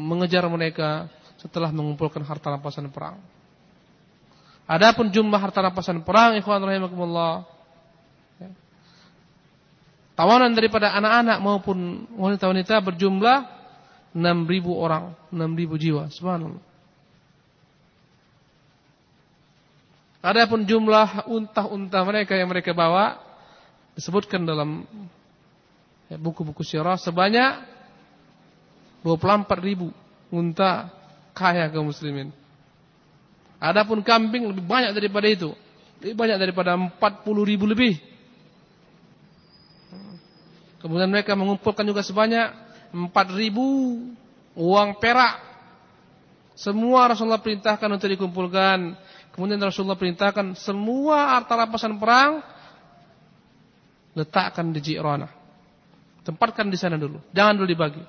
mengejar 0.10 0.41
mereka 0.49 1.06
setelah 1.38 1.69
mengumpulkan 1.69 2.25
harta 2.25 2.49
rampasan 2.49 2.89
perang. 2.89 3.21
Adapun 4.65 5.13
jumlah 5.13 5.38
harta 5.38 5.62
rampasan 5.62 6.01
perang, 6.01 6.34
ikhwan 6.41 6.58
rahimakumullah, 6.58 7.45
ya. 8.41 8.49
tawanan 10.17 10.58
daripada 10.58 10.89
anak-anak 10.97 11.38
maupun 11.38 12.10
wanita-wanita 12.17 12.82
berjumlah 12.82 13.45
6.000 14.17 14.25
orang, 14.73 15.13
6.000 15.29 15.83
jiwa. 15.85 16.04
Subhanallah. 16.10 16.75
Adapun 20.26 20.65
jumlah 20.65 21.30
unta-unta 21.30 22.02
mereka 22.02 22.34
yang 22.34 22.50
mereka 22.50 22.73
bawa 22.73 23.21
disebutkan 23.94 24.42
dalam 24.42 24.82
ya, 26.10 26.17
buku-buku 26.17 26.65
syirah 26.65 26.98
sebanyak 26.98 27.62
24 29.06 29.46
ribu 29.62 29.94
unta 30.34 30.90
kaya 31.38 31.69
kaum 31.69 31.94
muslimin. 31.94 32.34
Adapun 33.62 34.02
kambing 34.02 34.50
lebih 34.50 34.65
banyak 34.65 34.98
daripada 34.98 35.30
itu. 35.30 35.54
Lebih 36.02 36.17
banyak 36.17 36.38
daripada 36.42 36.73
40 36.73 36.98
ribu 37.46 37.69
lebih. 37.69 38.02
Kemudian 40.82 41.13
mereka 41.13 41.38
mengumpulkan 41.38 41.86
juga 41.86 42.02
sebanyak 42.02 42.50
4 42.98 43.13
ribu 43.38 43.65
uang 44.58 44.98
perak. 44.98 45.38
Semua 46.58 47.13
Rasulullah 47.13 47.46
perintahkan 47.46 47.94
untuk 47.94 48.10
dikumpulkan 48.10 48.98
Kemudian 49.36 49.60
Rasulullah 49.60 50.00
perintahkan 50.00 50.56
semua 50.56 51.36
harta 51.36 51.60
rampasan 51.60 52.00
perang 52.00 52.40
letakkan 54.15 54.71
di 54.71 54.79
Ji'rana. 54.79 55.27
Tempatkan 56.23 56.71
di 56.71 56.79
sana 56.79 56.96
dulu, 56.96 57.19
jangan 57.36 57.60
dulu 57.60 57.67
dibagi. 57.67 58.00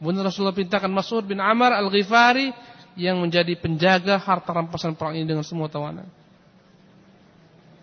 Kemudian 0.00 0.24
Rasulullah 0.24 0.56
perintahkan 0.56 0.88
Mas'ud 0.88 1.22
bin 1.28 1.38
Amr 1.38 1.76
Al-Ghifari 1.76 2.50
yang 2.96 3.20
menjadi 3.20 3.52
penjaga 3.60 4.16
harta 4.16 4.50
rampasan 4.50 4.96
perang 4.96 5.14
ini 5.14 5.28
dengan 5.28 5.44
semua 5.44 5.68
tawanan. 5.68 6.08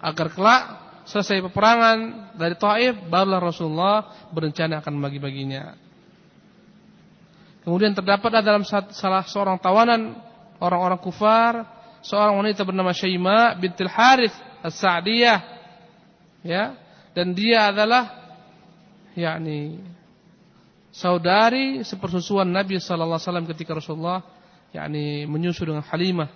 Agar 0.02 0.34
kelak 0.34 0.64
selesai 1.06 1.46
peperangan 1.46 1.98
dari 2.36 2.58
Taif, 2.58 3.06
barulah 3.06 3.40
Rasulullah 3.40 3.98
berencana 4.34 4.82
akan 4.82 4.94
membagi-baginya. 4.98 5.78
Kemudian 7.64 7.94
terdapat 7.94 8.34
dalam 8.42 8.66
salah 8.66 9.24
seorang 9.30 9.62
tawanan 9.62 10.18
orang-orang 10.58 11.00
kufar, 11.00 11.79
seorang 12.02 12.40
wanita 12.40 12.64
bernama 12.64 12.92
Syaima 12.96 13.56
bintil 13.58 13.92
Harith 13.92 14.36
As-Sa'diyah. 14.64 15.40
Ya, 16.40 16.76
dan 17.12 17.36
dia 17.36 17.68
adalah 17.68 18.16
yakni 19.12 19.84
saudari 20.96 21.84
sepersusuan 21.84 22.48
Nabi 22.48 22.80
sallallahu 22.80 23.20
alaihi 23.20 23.28
wasallam 23.28 23.48
ketika 23.52 23.76
Rasulullah 23.76 24.24
yakni 24.72 25.28
menyusu 25.28 25.68
dengan 25.68 25.84
Halimah 25.84 26.32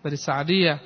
dari 0.00 0.18
Sa'diyah. 0.18 0.78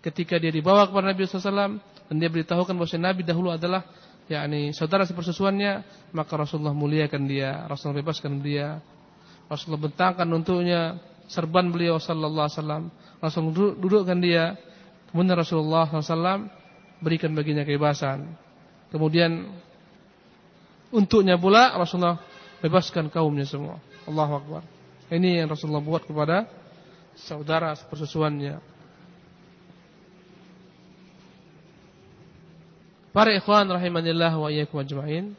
Ketika 0.00 0.38
dia 0.38 0.54
dibawa 0.54 0.86
kepada 0.86 1.10
Nabi 1.10 1.26
sallallahu 1.26 1.42
alaihi 1.42 1.50
wasallam 1.50 1.74
dan 2.06 2.14
dia 2.22 2.30
beritahukan 2.30 2.74
bahwa 2.78 2.98
Nabi 3.02 3.22
dahulu 3.26 3.48
adalah 3.50 3.82
yakni 4.30 4.70
saudara 4.74 5.06
sepersusuannya, 5.06 5.72
maka 6.14 6.32
Rasulullah 6.38 6.74
muliakan 6.74 7.26
dia, 7.26 7.66
Rasulullah 7.66 8.02
bebaskan 8.02 8.42
dia. 8.42 8.78
Rasulullah 9.46 9.86
bentangkan 9.86 10.26
untuknya 10.26 10.98
serban 11.26 11.70
beliau 11.70 11.98
sallallahu 11.98 12.46
alaihi 12.46 12.58
wasallam. 12.58 12.84
Rasulullah 13.22 13.74
dudukkan 13.78 14.18
dia. 14.22 14.54
Kemudian 15.06 15.38
Rasulullah 15.38 15.86
SAW 15.88 16.50
berikan 17.00 17.32
baginya 17.32 17.62
kebebasan. 17.62 18.26
Kemudian 18.90 19.48
untuknya 20.90 21.38
pula 21.38 21.72
Rasulullah 21.78 22.20
bebaskan 22.60 23.08
kaumnya 23.08 23.46
semua. 23.46 23.78
Allahu 24.04 24.32
Akbar. 24.42 24.62
Ini 25.06 25.42
yang 25.42 25.48
Rasulullah 25.50 25.82
buat 25.82 26.02
kepada 26.04 26.50
saudara 27.14 27.72
sepersusuannya. 27.78 28.58
Para 33.16 33.32
ikhwan 33.32 33.64
rahimanillah 33.72 34.36
wa 34.36 34.52
iyyakum 34.52 34.84
ajmain. 34.84 35.32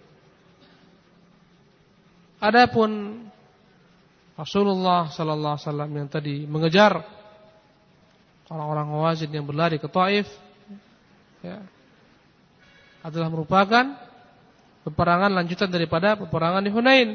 Adapun 2.42 3.22
Rasulullah 4.38 5.10
sallallahu 5.10 5.58
alaihi 5.58 5.66
wasallam 5.66 5.92
yang 5.98 6.08
tadi 6.08 6.46
mengejar 6.46 7.02
orang-orang 8.54 8.88
Hawazin 8.94 9.34
yang 9.34 9.50
berlari 9.50 9.82
ke 9.82 9.90
Taif 9.90 10.30
ya, 11.42 11.66
adalah 13.02 13.34
merupakan 13.34 13.98
peperangan 14.86 15.34
lanjutan 15.34 15.74
daripada 15.74 16.16
peperangan 16.16 16.62
di 16.62 16.72
Hunain. 16.72 17.10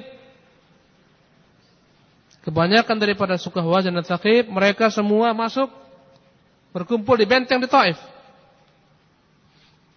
Kebanyakan 2.43 2.99
daripada 2.99 3.39
suku 3.39 3.63
Hawazin 3.63 3.95
dan 3.95 4.03
Thaqif 4.03 4.51
mereka 4.51 4.91
semua 4.91 5.31
masuk 5.31 5.71
berkumpul 6.75 7.15
di 7.15 7.23
benteng 7.23 7.63
di 7.63 7.71
Taif. 7.71 8.03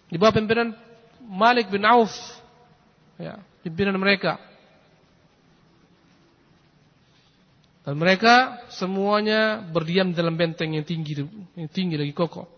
Di 0.06 0.14
bawah 0.14 0.30
pimpinan 0.30 0.70
Malik 1.26 1.66
bin 1.66 1.82
Auf. 1.82 2.14
Ya, 3.18 3.42
pimpinan 3.66 3.98
mereka. 3.98 4.38
Dan 7.86 8.02
mereka 8.02 8.66
semuanya 8.66 9.62
berdiam 9.62 10.10
dalam 10.10 10.34
benteng 10.34 10.74
yang 10.74 10.82
tinggi, 10.82 11.22
yang 11.54 11.70
tinggi 11.70 11.94
lagi 11.94 12.10
kokoh. 12.10 12.50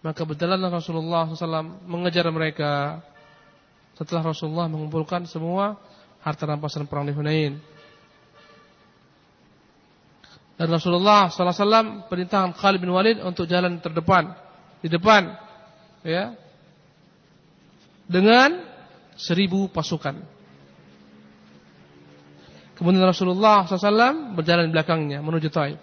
Maka 0.00 0.24
berjalanlah 0.24 0.72
Rasulullah 0.72 1.28
SAW 1.28 1.84
mengejar 1.84 2.24
mereka. 2.32 3.04
Setelah 4.00 4.32
Rasulullah 4.32 4.64
mengumpulkan 4.64 5.28
semua 5.28 5.76
harta 6.24 6.48
rampasan 6.48 6.88
perang 6.88 7.04
di 7.04 7.12
Hunain. 7.12 7.60
Dan 10.56 10.72
Rasulullah 10.72 11.28
SAW 11.28 12.08
perintahkan 12.08 12.56
Khalid 12.56 12.80
bin 12.80 12.96
Walid 12.96 13.20
untuk 13.20 13.44
jalan 13.44 13.76
terdepan, 13.76 14.32
di 14.80 14.88
depan, 14.88 15.36
ya, 16.00 16.32
dengan 18.08 18.56
seribu 19.20 19.68
pasukan. 19.68 20.35
Kemudian 22.76 23.08
Rasulullah 23.08 23.64
SAW 23.64 24.36
berjalan 24.36 24.68
di 24.68 24.72
belakangnya 24.76 25.24
menuju 25.24 25.48
Taif. 25.48 25.80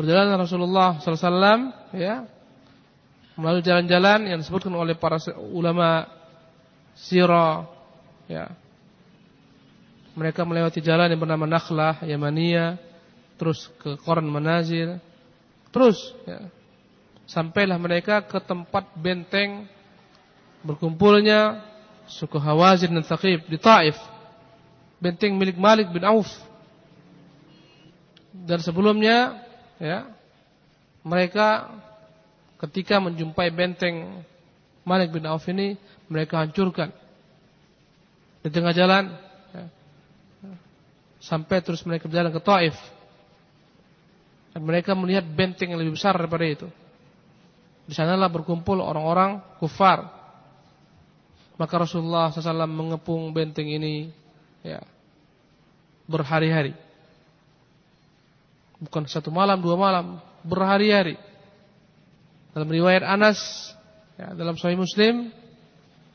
Berjalan 0.00 0.32
Rasulullah 0.40 0.96
SAW 0.96 1.92
ya, 1.92 2.24
melalui 3.36 3.60
jalan-jalan 3.60 4.32
yang 4.32 4.40
disebutkan 4.40 4.72
oleh 4.72 4.96
para 4.96 5.20
ulama 5.52 6.08
sirah. 6.96 7.68
Ya. 8.24 8.48
Mereka 10.16 10.40
melewati 10.48 10.80
jalan 10.80 11.12
yang 11.12 11.20
bernama 11.20 11.44
Nakhlah, 11.44 12.00
Yamania, 12.08 12.80
terus 13.36 13.68
ke 13.76 14.00
Koran 14.00 14.24
Manazil, 14.24 14.96
terus 15.68 15.96
ya, 16.24 16.48
sampailah 17.28 17.76
mereka 17.76 18.24
ke 18.24 18.40
tempat 18.40 18.88
benteng 18.96 19.68
berkumpulnya 20.64 21.69
suku 22.10 22.36
Hawazin 22.36 22.90
dan 22.90 23.06
Thaqif 23.06 23.46
di 23.46 23.56
Taif. 23.56 23.94
Benteng 25.00 25.38
milik 25.38 25.56
Malik 25.56 25.88
bin 25.94 26.02
Auf. 26.04 26.28
Dan 28.34 28.60
sebelumnya 28.60 29.40
ya 29.80 30.06
mereka 31.06 31.72
ketika 32.60 33.00
menjumpai 33.00 33.48
benteng 33.48 34.20
Malik 34.84 35.14
bin 35.14 35.24
Auf 35.24 35.48
ini 35.48 35.80
mereka 36.12 36.44
hancurkan 36.44 36.92
di 38.40 38.48
tengah 38.52 38.72
jalan 38.72 39.12
ya, 39.52 39.64
sampai 41.20 41.64
terus 41.64 41.84
mereka 41.88 42.08
berjalan 42.08 42.32
ke 42.32 42.40
Taif 42.44 42.76
dan 44.52 44.60
mereka 44.64 44.92
melihat 44.92 45.24
benteng 45.24 45.72
yang 45.72 45.80
lebih 45.80 45.96
besar 45.96 46.16
daripada 46.16 46.44
itu 46.44 46.68
di 47.88 47.92
sanalah 47.96 48.28
berkumpul 48.28 48.80
orang-orang 48.80 49.40
kufar 49.56 50.19
maka 51.60 51.76
Rasulullah 51.76 52.32
SAW 52.32 52.64
mengepung 52.64 53.36
benteng 53.36 53.68
ini 53.68 54.08
ya, 54.64 54.80
berhari-hari. 56.08 56.72
Bukan 58.80 59.04
satu 59.04 59.28
malam, 59.28 59.60
dua 59.60 59.76
malam, 59.76 60.16
berhari-hari. 60.40 61.20
Dalam 62.56 62.64
riwayat 62.64 63.04
Anas, 63.04 63.36
ya, 64.16 64.32
dalam 64.32 64.56
Sahih 64.56 64.80
Muslim, 64.80 65.28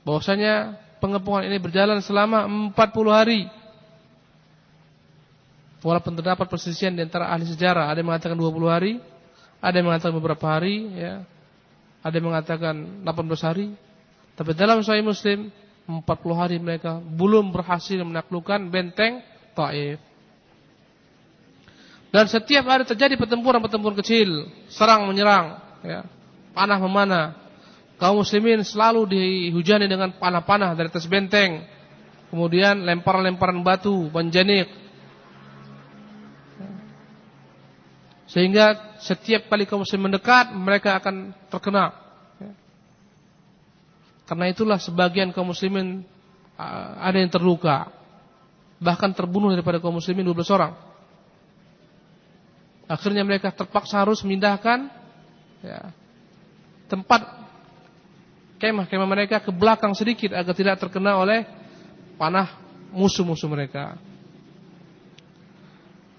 bahwasanya 0.01 0.81
pengepungan 0.97 1.45
ini 1.45 1.61
berjalan 1.61 2.01
selama 2.01 2.49
40 2.73 3.13
hari. 3.13 3.45
Walaupun 5.85 6.17
terdapat 6.17 6.49
persisian 6.49 6.97
di 6.97 7.05
antara 7.05 7.29
ahli 7.29 7.45
sejarah, 7.45 7.93
ada 7.93 8.01
yang 8.01 8.09
mengatakan 8.09 8.33
20 8.33 8.65
hari, 8.65 8.97
ada 9.61 9.75
yang 9.77 9.93
mengatakan 9.93 10.17
beberapa 10.17 10.45
hari, 10.49 10.89
ya, 10.97 11.21
ada 12.01 12.13
yang 12.17 12.33
mengatakan 12.33 13.05
18 13.05 13.45
hari, 13.45 13.84
tapi 14.36 14.51
dalam 14.51 14.83
Sahih 14.83 15.03
Muslim 15.03 15.47
40 15.88 16.03
hari 16.36 16.57
mereka 16.59 16.99
belum 16.99 17.55
berhasil 17.55 17.95
menaklukkan 18.03 18.67
benteng 18.67 19.23
Taif. 19.55 20.01
Dan 22.11 22.31
setiap 22.31 22.63
hari 22.67 22.88
terjadi 22.88 23.19
pertempuran-pertempuran 23.19 23.99
kecil, 23.99 24.47
serang 24.71 25.07
menyerang, 25.07 25.59
ya, 25.83 26.07
panah 26.55 26.79
memanah. 26.79 27.25
Kaum 27.95 28.23
muslimin 28.23 28.63
selalu 28.63 29.07
dihujani 29.07 29.88
dengan 29.88 30.15
panah-panah 30.15 30.75
dari 30.75 30.88
atas 30.91 31.07
benteng. 31.07 31.63
Kemudian 32.31 32.83
lemparan-lemparan 32.83 33.63
batu, 33.63 34.11
banjanik. 34.11 34.67
Sehingga 38.27 38.99
setiap 38.99 39.47
kali 39.47 39.63
kaum 39.63 39.83
muslim 39.83 40.11
mendekat, 40.11 40.51
mereka 40.55 40.99
akan 40.99 41.31
terkena 41.47 42.04
karena 44.26 44.49
itulah 44.49 44.82
sebagian 44.82 45.30
kaum 45.30 45.53
muslimin 45.53 46.01
ada 46.99 47.17
yang 47.17 47.30
terluka. 47.30 47.93
Bahkan 48.82 49.13
terbunuh 49.13 49.53
daripada 49.53 49.78
kaum 49.78 50.01
muslimin 50.01 50.26
12 50.26 50.55
orang. 50.55 50.73
Akhirnya 52.86 53.26
mereka 53.26 53.49
terpaksa 53.49 54.01
harus 54.01 54.21
memindahkan 54.21 54.89
ya, 55.65 55.89
tempat 56.86 57.26
kemah-kemah 58.61 59.09
mereka 59.09 59.41
ke 59.41 59.49
belakang 59.49 59.97
sedikit 59.97 60.38
agar 60.38 60.53
tidak 60.53 60.78
terkena 60.78 61.17
oleh 61.17 61.49
panah 62.17 62.49
musuh-musuh 62.93 63.49
mereka. 63.49 63.97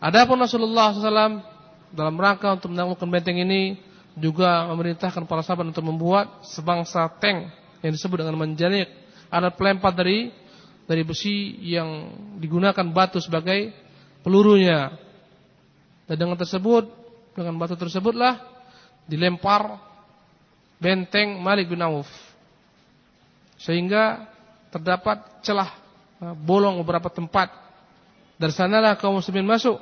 Adapun 0.02 0.42
Rasulullah 0.42 0.90
SAW 0.90 1.42
dalam 1.94 2.16
rangka 2.18 2.50
untuk 2.54 2.74
menaklukkan 2.74 3.08
benteng 3.08 3.38
ini 3.40 3.78
juga 4.18 4.66
memerintahkan 4.74 5.22
para 5.24 5.46
sahabat 5.46 5.70
untuk 5.70 5.86
membuat 5.86 6.42
sebangsa 6.50 7.06
tank 7.22 7.65
yang 7.84 7.92
disebut 7.92 8.22
dengan 8.24 8.36
menjanik 8.38 8.88
alat 9.30 9.54
pelempar 9.58 9.92
dari 9.92 10.30
dari 10.86 11.02
besi 11.02 11.58
yang 11.66 12.14
digunakan 12.38 12.86
batu 12.94 13.18
sebagai 13.18 13.74
pelurunya. 14.22 14.94
Dan 16.06 16.16
dengan 16.22 16.38
tersebut, 16.38 16.86
dengan 17.34 17.58
batu 17.58 17.74
tersebutlah 17.74 18.38
dilempar 19.10 19.82
benteng 20.78 21.42
Malik 21.42 21.66
bin 21.66 21.82
Auf. 21.82 22.06
Sehingga 23.58 24.30
terdapat 24.70 25.42
celah 25.42 25.74
eh, 26.22 26.34
bolong 26.38 26.78
beberapa 26.86 27.10
tempat. 27.10 27.50
Dari 28.38 28.52
sanalah 28.54 28.94
kaum 28.94 29.18
muslimin 29.18 29.48
masuk. 29.48 29.80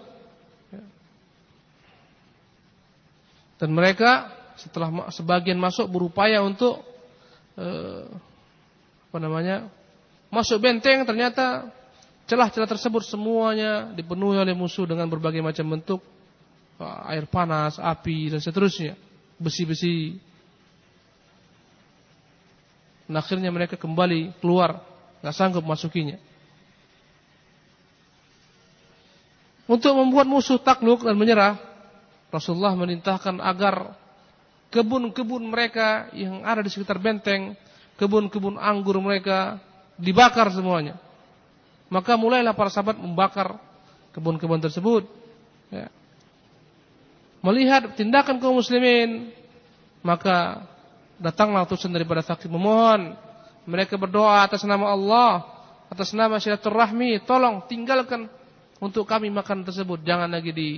Dan 3.61 3.71
mereka 3.75 4.31
setelah 4.57 5.11
sebagian 5.11 5.59
masuk 5.59 5.91
berupaya 5.91 6.41
untuk 6.41 6.94
eh, 7.59 8.05
apa 9.11 9.19
namanya? 9.23 9.71
masuk 10.35 10.59
benteng 10.59 11.07
ternyata 11.07 11.71
celah-celah 12.27 12.67
tersebut 12.67 13.07
semuanya 13.07 13.95
dipenuhi 13.95 14.35
oleh 14.35 14.51
musuh 14.51 14.83
dengan 14.83 15.07
berbagai 15.07 15.39
macam 15.39 15.79
bentuk 15.79 16.01
eh, 16.83 17.11
air 17.15 17.25
panas, 17.31 17.79
api 17.79 18.35
dan 18.35 18.41
seterusnya, 18.43 18.99
besi-besi. 19.39 20.19
Dan 23.05 23.21
akhirnya 23.21 23.53
mereka 23.53 23.77
kembali 23.77 24.41
keluar, 24.41 24.81
nggak 25.21 25.37
sanggup 25.37 25.63
masukinya. 25.63 26.17
Untuk 29.65 29.97
membuat 29.97 30.29
musuh 30.29 30.61
takluk 30.61 31.05
dan 31.05 31.17
menyerah, 31.17 31.57
Rasulullah 32.29 32.77
merintahkan 32.77 33.41
agar 33.41 33.97
kebun-kebun 34.75 35.47
mereka 35.47 36.11
yang 36.19 36.43
ada 36.43 36.59
di 36.59 36.67
sekitar 36.67 36.99
benteng, 36.99 37.55
kebun-kebun 37.95 38.59
anggur 38.59 38.99
mereka 38.99 39.63
dibakar 39.95 40.51
semuanya. 40.51 40.99
Maka 41.87 42.19
mulailah 42.19 42.59
para 42.59 42.75
sahabat 42.75 42.99
membakar 42.99 43.55
kebun-kebun 44.11 44.59
tersebut. 44.59 45.07
Ya. 45.71 45.87
Melihat 47.39 47.95
tindakan 47.95 48.43
kaum 48.43 48.59
muslimin, 48.59 49.31
maka 50.03 50.67
datanglah 51.23 51.63
utusan 51.63 51.95
daripada 51.95 52.25
sakit 52.27 52.51
memohon. 52.51 53.15
Mereka 53.71 53.95
berdoa 53.95 54.43
atas 54.43 54.67
nama 54.67 54.91
Allah, 54.91 55.47
atas 55.87 56.11
nama 56.11 56.43
silaturahmi, 56.43 57.23
tolong 57.23 57.63
tinggalkan 57.71 58.27
untuk 58.83 59.07
kami 59.07 59.31
makan 59.31 59.63
tersebut, 59.63 60.03
jangan 60.03 60.29
lagi 60.29 60.51
di, 60.51 60.69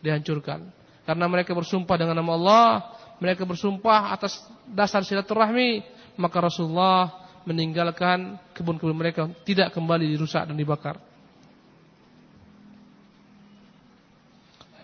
dihancurkan. 0.00 0.70
Karena 1.04 1.26
mereka 1.26 1.56
bersumpah 1.56 1.96
dengan 1.98 2.16
nama 2.22 2.32
Allah, 2.38 2.68
mereka 3.20 3.44
bersumpah 3.44 4.16
atas 4.16 4.40
dasar 4.64 5.04
silaturahmi, 5.04 5.84
maka 6.16 6.40
Rasulullah 6.40 7.28
meninggalkan 7.44 8.40
kebun-kebun 8.56 8.96
mereka 8.96 9.28
tidak 9.44 9.76
kembali 9.76 10.08
dirusak 10.08 10.48
dan 10.48 10.56
dibakar. 10.56 10.96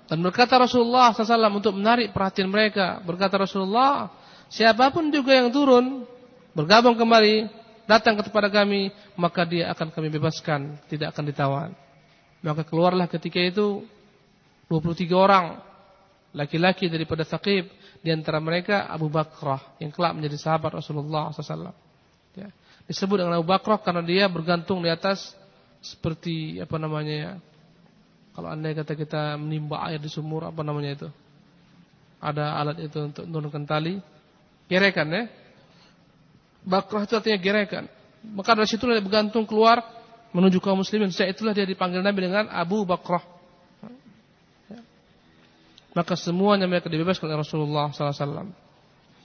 Dan 0.06 0.22
berkata 0.22 0.54
Rasulullah 0.54 1.10
SAW 1.10 1.58
untuk 1.58 1.74
menarik 1.74 2.14
perhatian 2.14 2.46
mereka. 2.46 3.02
Berkata 3.02 3.34
Rasulullah, 3.42 4.06
siapa 4.46 4.94
pun 4.94 5.10
juga 5.10 5.34
yang 5.34 5.50
turun, 5.50 6.06
bergabung 6.54 6.94
kembali, 6.94 7.50
datang 7.90 8.14
kepada 8.22 8.46
kami, 8.46 8.94
maka 9.18 9.42
dia 9.42 9.74
akan 9.74 9.90
kami 9.90 10.08
bebaskan, 10.14 10.78
tidak 10.86 11.10
akan 11.10 11.24
ditawan. 11.26 11.70
Maka 12.38 12.62
keluarlah 12.62 13.10
ketika 13.10 13.42
itu 13.42 13.82
23 14.70 15.10
orang 15.10 15.58
laki-laki 16.36 16.92
daripada 16.92 17.24
Thaqib 17.24 17.72
di 18.04 18.12
antara 18.12 18.36
mereka 18.44 18.84
Abu 18.92 19.08
Bakrah 19.08 19.80
yang 19.80 19.88
kelak 19.88 20.12
menjadi 20.12 20.36
sahabat 20.36 20.76
Rasulullah 20.76 21.32
SAW. 21.32 21.72
Ya. 22.36 22.52
Disebut 22.84 23.24
dengan 23.24 23.40
Abu 23.40 23.48
Bakrah 23.48 23.80
karena 23.80 24.04
dia 24.04 24.28
bergantung 24.28 24.84
di 24.84 24.92
atas 24.92 25.32
seperti 25.80 26.60
apa 26.60 26.76
namanya 26.76 27.14
ya. 27.16 27.32
Kalau 28.36 28.52
anda 28.52 28.68
kata 28.68 28.92
kita 28.92 29.22
menimba 29.40 29.80
air 29.88 29.96
di 29.96 30.12
sumur 30.12 30.44
apa 30.44 30.60
namanya 30.60 30.92
itu? 30.92 31.08
Ada 32.20 32.60
alat 32.60 32.84
itu 32.84 32.98
untuk 33.00 33.24
menurunkan 33.24 33.64
tali. 33.64 33.96
Gerekan 34.68 35.08
ya. 35.08 35.24
Bakrah 36.68 37.08
itu 37.08 37.16
artinya 37.16 37.40
gerekan. 37.40 37.88
Maka 38.36 38.52
dari 38.52 38.68
situ 38.68 38.84
dia 38.84 39.00
bergantung 39.00 39.48
keluar 39.48 39.80
menuju 40.36 40.60
kaum 40.60 40.84
muslimin. 40.84 41.08
Sejak 41.08 41.38
itulah 41.38 41.56
dia 41.56 41.64
dipanggil 41.64 42.04
Nabi 42.04 42.28
dengan 42.28 42.52
Abu 42.52 42.84
Bakrah. 42.84 43.35
Maka 45.96 46.12
semuanya 46.12 46.68
mereka 46.68 46.92
dibebaskan 46.92 47.24
oleh 47.24 47.40
Rasulullah 47.40 47.88
SAW. 47.88 48.52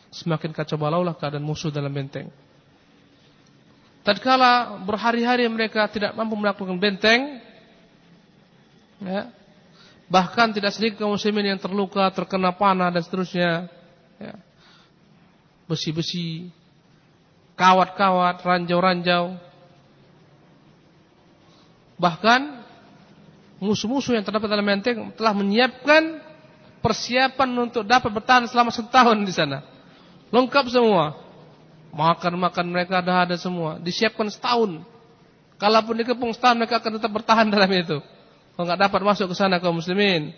Semakin 0.08 0.56
kacau 0.56 0.80
balaulah 0.80 1.12
keadaan 1.20 1.44
musuh 1.44 1.68
dalam 1.68 1.92
benteng. 1.92 2.32
Tatkala 4.08 4.80
berhari-hari 4.88 5.44
mereka 5.52 5.92
tidak 5.92 6.16
mampu 6.16 6.40
melakukan 6.40 6.80
benteng, 6.80 7.44
ya, 9.04 9.30
bahkan 10.08 10.50
tidak 10.56 10.72
sedikit 10.74 11.04
kaum 11.04 11.14
muslimin 11.14 11.54
yang 11.54 11.60
terluka, 11.62 12.08
terkena 12.10 12.56
panah 12.56 12.90
dan 12.90 13.04
seterusnya, 13.04 13.68
ya, 14.18 14.34
besi-besi, 15.70 16.50
kawat-kawat, 17.60 18.42
ranjau-ranjau. 18.42 19.38
Bahkan 22.02 22.42
musuh-musuh 23.62 24.18
yang 24.18 24.26
terdapat 24.26 24.50
dalam 24.50 24.66
benteng 24.66 25.14
telah 25.14 25.38
menyiapkan 25.38 26.31
persiapan 26.82 27.50
untuk 27.70 27.86
dapat 27.86 28.10
bertahan 28.10 28.50
selama 28.50 28.74
setahun 28.74 29.18
di 29.22 29.34
sana. 29.34 29.62
Lengkap 30.34 30.66
semua. 30.68 31.16
Makan-makan 31.94 32.66
mereka 32.68 33.00
ada 33.00 33.24
ada 33.24 33.36
semua. 33.38 33.78
Disiapkan 33.78 34.28
setahun. 34.28 34.82
Kalaupun 35.62 35.94
dikepung 36.02 36.34
setahun 36.34 36.58
mereka 36.58 36.82
akan 36.82 36.98
tetap 36.98 37.12
bertahan 37.14 37.48
dalam 37.54 37.70
itu. 37.70 38.02
Kalau 38.58 38.66
nggak 38.68 38.82
dapat 38.90 39.02
masuk 39.06 39.32
ke 39.32 39.36
sana 39.38 39.62
kaum 39.62 39.78
muslimin. 39.78 40.34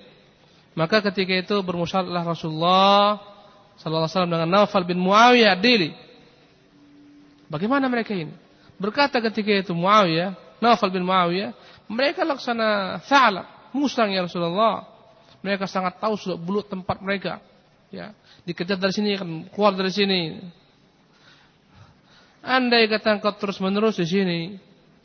Maka 0.73 1.01
ketika 1.09 1.33
itu 1.33 1.55
bermusyawarah 1.61 2.25
Rasulullah 2.25 3.21
sallallahu 3.77 4.05
alaihi 4.05 4.13
wasallam 4.13 4.33
dengan 4.33 4.49
Naufal 4.49 4.85
bin 4.85 4.99
Muawiyah 5.01 5.57
Dili. 5.57 5.93
Bagaimana 7.49 7.85
mereka 7.85 8.17
ini? 8.17 8.33
Berkata 8.81 9.21
ketika 9.21 9.53
itu 9.53 9.77
Muawiyah, 9.77 10.33
Naufal 10.57 10.89
bin 10.89 11.05
Muawiyah, 11.05 11.53
mereka 11.85 12.25
laksana 12.25 12.99
sa'ala, 13.05 13.69
musang 13.75 14.09
ya 14.09 14.25
Rasulullah. 14.25 14.92
Mereka 15.43 15.67
sangat 15.67 15.99
tahu 15.99 16.15
sudah 16.15 16.39
belut 16.39 16.71
tempat 16.71 17.03
mereka. 17.03 17.43
Ya, 17.93 18.15
dikejar 18.47 18.79
dari 18.79 18.95
sini 18.95 19.13
kan 19.19 19.29
keluar 19.53 19.75
dari 19.75 19.91
sini. 19.93 20.39
Andai 22.43 22.89
kata 22.89 23.19
engkau 23.19 23.35
terus 23.37 23.61
menerus 23.61 24.01
di 24.01 24.07
sini, 24.07 24.39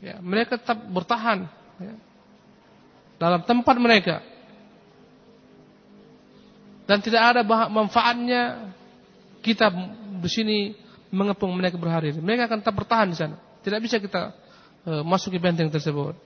ya, 0.03 0.19
mereka 0.19 0.59
tetap 0.59 0.79
bertahan 0.89 1.47
ya, 1.79 1.93
dalam 3.21 3.45
tempat 3.45 3.75
mereka. 3.79 4.19
Dan 6.89 7.05
tidak 7.05 7.21
ada 7.21 7.41
manfaatnya 7.69 8.73
kita 9.45 9.69
di 10.19 10.29
sini 10.31 10.57
mengepung 11.13 11.53
mereka 11.53 11.77
berhari. 11.77 12.15
Mereka 12.17 12.49
akan 12.49 12.59
tetap 12.65 12.75
bertahan 12.75 13.07
di 13.13 13.17
sana. 13.17 13.37
Tidak 13.61 13.77
bisa 13.77 14.01
kita 14.01 14.33
uh, 14.89 15.03
masuki 15.05 15.37
benteng 15.37 15.69
tersebut. 15.69 16.17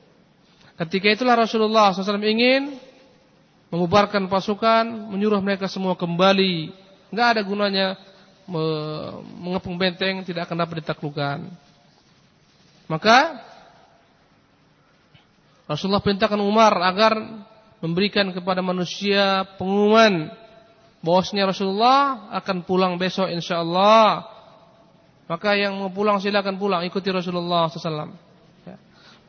Ketika 0.79 1.11
itulah 1.11 1.35
Rasulullah 1.37 1.91
SAW 1.91 2.23
ingin 2.23 2.79
mengubarkan 3.73 4.29
pasukan, 4.29 4.85
menyuruh 5.09 5.41
mereka 5.41 5.65
semua 5.65 5.97
kembali. 5.97 6.69
Enggak 7.09 7.27
ada 7.33 7.41
gunanya 7.41 7.97
mengepung 9.41 9.81
benteng 9.81 10.21
tidak 10.21 10.45
akan 10.45 10.61
dapat 10.61 10.85
ditaklukkan. 10.85 11.49
Maka 12.85 13.41
Rasulullah 15.65 16.05
perintahkan 16.05 16.37
Umar 16.37 16.77
agar 16.85 17.17
memberikan 17.81 18.29
kepada 18.29 18.61
manusia 18.61 19.41
pengumuman 19.57 20.29
bahwasanya 21.01 21.49
Rasulullah 21.49 22.29
akan 22.37 22.61
pulang 22.61 23.01
besok 23.01 23.33
insyaallah. 23.33 24.29
Maka 25.25 25.57
yang 25.57 25.81
mau 25.81 25.89
pulang 25.89 26.21
silakan 26.21 26.61
pulang 26.61 26.85
ikuti 26.85 27.09
Rasulullah 27.09 27.71
SAW. 27.71 28.13
Ya. 28.69 28.77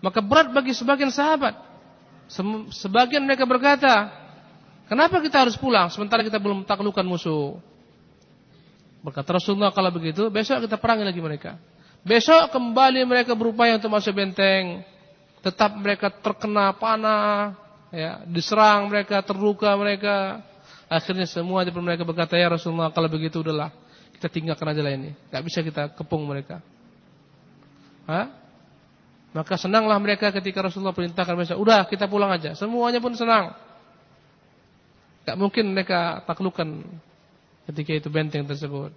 Maka 0.04 0.20
berat 0.20 0.52
bagi 0.52 0.76
sebagian 0.76 1.08
sahabat. 1.08 1.54
Sebagian 2.74 3.24
mereka 3.24 3.46
berkata, 3.46 4.23
Kenapa 4.84 5.16
kita 5.24 5.48
harus 5.48 5.56
pulang 5.56 5.88
sementara 5.88 6.20
kita 6.20 6.36
belum 6.36 6.68
taklukan 6.68 7.04
musuh? 7.04 7.56
Berkata 9.04 9.36
Rasulullah 9.36 9.72
kalau 9.72 9.92
begitu, 9.92 10.28
besok 10.32 10.64
kita 10.64 10.80
perangi 10.80 11.04
lagi 11.04 11.20
mereka. 11.20 11.60
Besok 12.04 12.52
kembali 12.52 13.04
mereka 13.08 13.32
berupaya 13.32 13.76
untuk 13.76 13.92
masuk 13.92 14.12
benteng. 14.16 14.84
Tetap 15.44 15.76
mereka 15.76 16.08
terkena 16.08 16.72
panah, 16.72 17.52
ya, 17.92 18.24
diserang 18.24 18.88
mereka, 18.88 19.20
terluka 19.20 19.72
mereka. 19.76 20.40
Akhirnya 20.88 21.24
semua 21.28 21.64
di 21.64 21.72
mereka 21.72 22.04
berkata, 22.04 22.36
"Ya 22.36 22.48
Rasulullah, 22.48 22.92
kalau 22.92 23.08
begitu 23.08 23.40
udahlah, 23.40 23.72
kita 24.16 24.28
tinggalkan 24.28 24.68
aja 24.72 24.80
lah 24.84 24.92
ini. 24.92 25.16
Gak 25.32 25.42
bisa 25.44 25.60
kita 25.64 25.92
kepung 25.96 26.24
mereka." 26.28 26.60
Hah? 28.04 28.28
Maka 29.32 29.56
senanglah 29.56 29.96
mereka 29.96 30.28
ketika 30.32 30.64
Rasulullah 30.64 30.92
perintahkan 30.96 31.34
besok, 31.40 31.56
"Udah, 31.56 31.88
kita 31.88 32.04
pulang 32.04 32.32
aja." 32.32 32.52
Semuanya 32.52 33.00
pun 33.00 33.16
senang. 33.16 33.56
Gak 35.24 35.36
mungkin 35.40 35.72
mereka 35.72 36.20
taklukkan 36.28 36.84
ketika 37.72 37.92
itu 37.96 38.08
benteng 38.12 38.44
tersebut. 38.44 38.92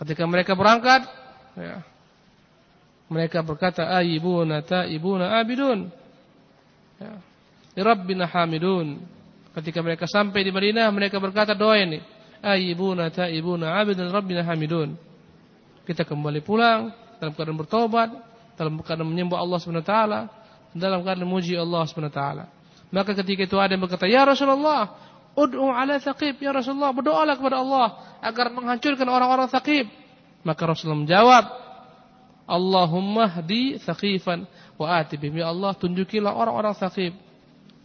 Ketika 0.00 0.24
mereka 0.24 0.54
berangkat, 0.56 1.04
ya, 1.58 1.84
mereka 3.10 3.42
berkata, 3.42 3.90
Ayibuna 3.90 4.62
ta'ibuna 4.62 5.42
abidun. 5.42 5.90
Ya, 7.02 7.18
Rabbina 7.82 8.30
hamidun. 8.30 9.02
Ketika 9.50 9.82
mereka 9.82 10.06
sampai 10.06 10.46
di 10.46 10.54
Madinah, 10.54 10.86
mereka 10.94 11.18
berkata 11.18 11.52
doa 11.58 11.74
ini. 11.74 11.98
Ayibuna 12.40 13.10
ta'ibuna 13.10 13.76
abidun 13.76 14.08
Rabbina 14.08 14.46
hamidun. 14.46 14.94
kita 15.84 16.06
kembali 16.06 16.38
pulang 16.46 16.94
dalam 17.18 17.34
keadaan 17.34 17.58
bertobat, 17.58 18.08
dalam 18.54 18.78
keadaan 18.78 19.10
menyembah 19.10 19.42
Allah 19.42 19.58
taala, 19.82 20.20
dalam 20.70 21.02
keadaan 21.02 21.26
memuji 21.26 21.58
Allah 21.58 21.82
taala. 22.14 22.59
Maka 22.90 23.14
ketika 23.14 23.46
itu 23.46 23.56
ada 23.58 23.70
yang 23.74 23.86
berkata, 23.86 24.10
"Ya 24.10 24.26
Rasulullah, 24.26 24.98
ud'u 25.38 25.70
ala 25.70 26.02
Thaqib, 26.02 26.42
ya 26.42 26.50
Rasulullah, 26.50 26.90
berdoalah 26.90 27.38
kepada 27.38 27.62
Allah 27.62 28.18
agar 28.18 28.50
menghancurkan 28.50 29.06
orang-orang 29.06 29.46
Thaqib." 29.46 29.86
Maka 30.42 30.62
Rasulullah 30.66 31.06
menjawab, 31.06 31.44
"Allahumma 32.50 33.30
hdi 33.30 33.78
Thaqifan 33.78 34.50
wa 34.74 34.86
atibim." 34.98 35.38
Ya 35.38 35.54
Allah, 35.54 35.70
tunjukilah 35.78 36.34
orang-orang 36.34 36.74
Thaqib. 36.74 37.14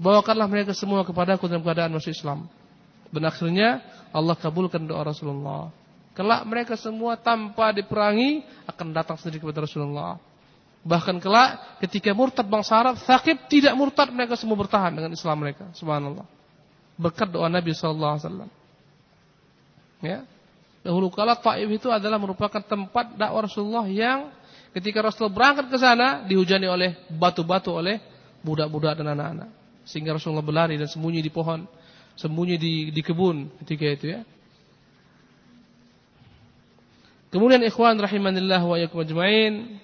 Bawakanlah 0.01 0.49
mereka 0.49 0.73
semua 0.75 1.05
kepadaku 1.05 1.47
dalam 1.47 1.63
keadaan 1.63 1.93
masuk 1.93 2.11
Islam. 2.11 2.49
Dan 3.13 3.23
akhirnya 3.29 3.79
Allah 4.11 4.35
kabulkan 4.35 4.83
doa 4.83 5.05
Rasulullah. 5.05 5.71
Kelak 6.15 6.47
mereka 6.47 6.73
semua 6.79 7.19
tanpa 7.19 7.75
diperangi 7.75 8.43
akan 8.67 8.87
datang 8.95 9.19
sendiri 9.19 9.43
kepada 9.43 9.63
Rasulullah. 9.67 10.19
Bahkan 10.85 11.17
kelak 11.17 11.81
ketika 11.81 12.13
murtad 12.13 12.45
bangsa 12.45 12.77
Arab, 12.77 13.01
Thaqib 13.01 13.49
tidak 13.49 13.73
murtad 13.73 14.13
mereka 14.13 14.37
semua 14.37 14.53
bertahan 14.53 14.93
dengan 14.93 15.09
Islam 15.17 15.41
mereka. 15.41 15.65
Subhanallah. 15.73 16.29
Berkat 16.93 17.33
doa 17.33 17.49
Nabi 17.49 17.73
sallallahu 17.73 18.13
alaihi 18.13 18.25
wasallam. 18.29 18.49
Ya. 20.05 20.19
Dahulu 20.85 21.09
kala 21.09 21.33
Taif 21.41 21.65
itu 21.65 21.89
adalah 21.89 22.21
merupakan 22.21 22.61
tempat 22.61 23.17
dakwah 23.17 23.49
Rasulullah 23.49 23.89
yang 23.89 24.29
ketika 24.77 25.01
Rasul 25.01 25.33
berangkat 25.33 25.73
ke 25.73 25.77
sana 25.81 26.21
dihujani 26.29 26.69
oleh 26.69 26.93
batu-batu 27.09 27.73
oleh 27.73 27.97
budak-budak 28.45 29.01
dan 29.01 29.17
anak-anak. 29.17 29.49
Sehingga 29.89 30.13
Rasulullah 30.13 30.45
berlari 30.45 30.77
dan 30.77 30.85
sembunyi 30.85 31.25
di 31.25 31.33
pohon, 31.33 31.65
sembunyi 32.13 32.61
di 32.61 32.73
di 32.93 33.01
kebun 33.01 33.49
ketika 33.65 33.85
itu 33.89 34.05
ya. 34.13 34.21
Kemudian 37.33 37.65
ikhwan 37.65 37.97
rahimanillah 37.97 38.61
wa 38.61 38.77
yakum 38.77 39.01
ajmain. 39.01 39.81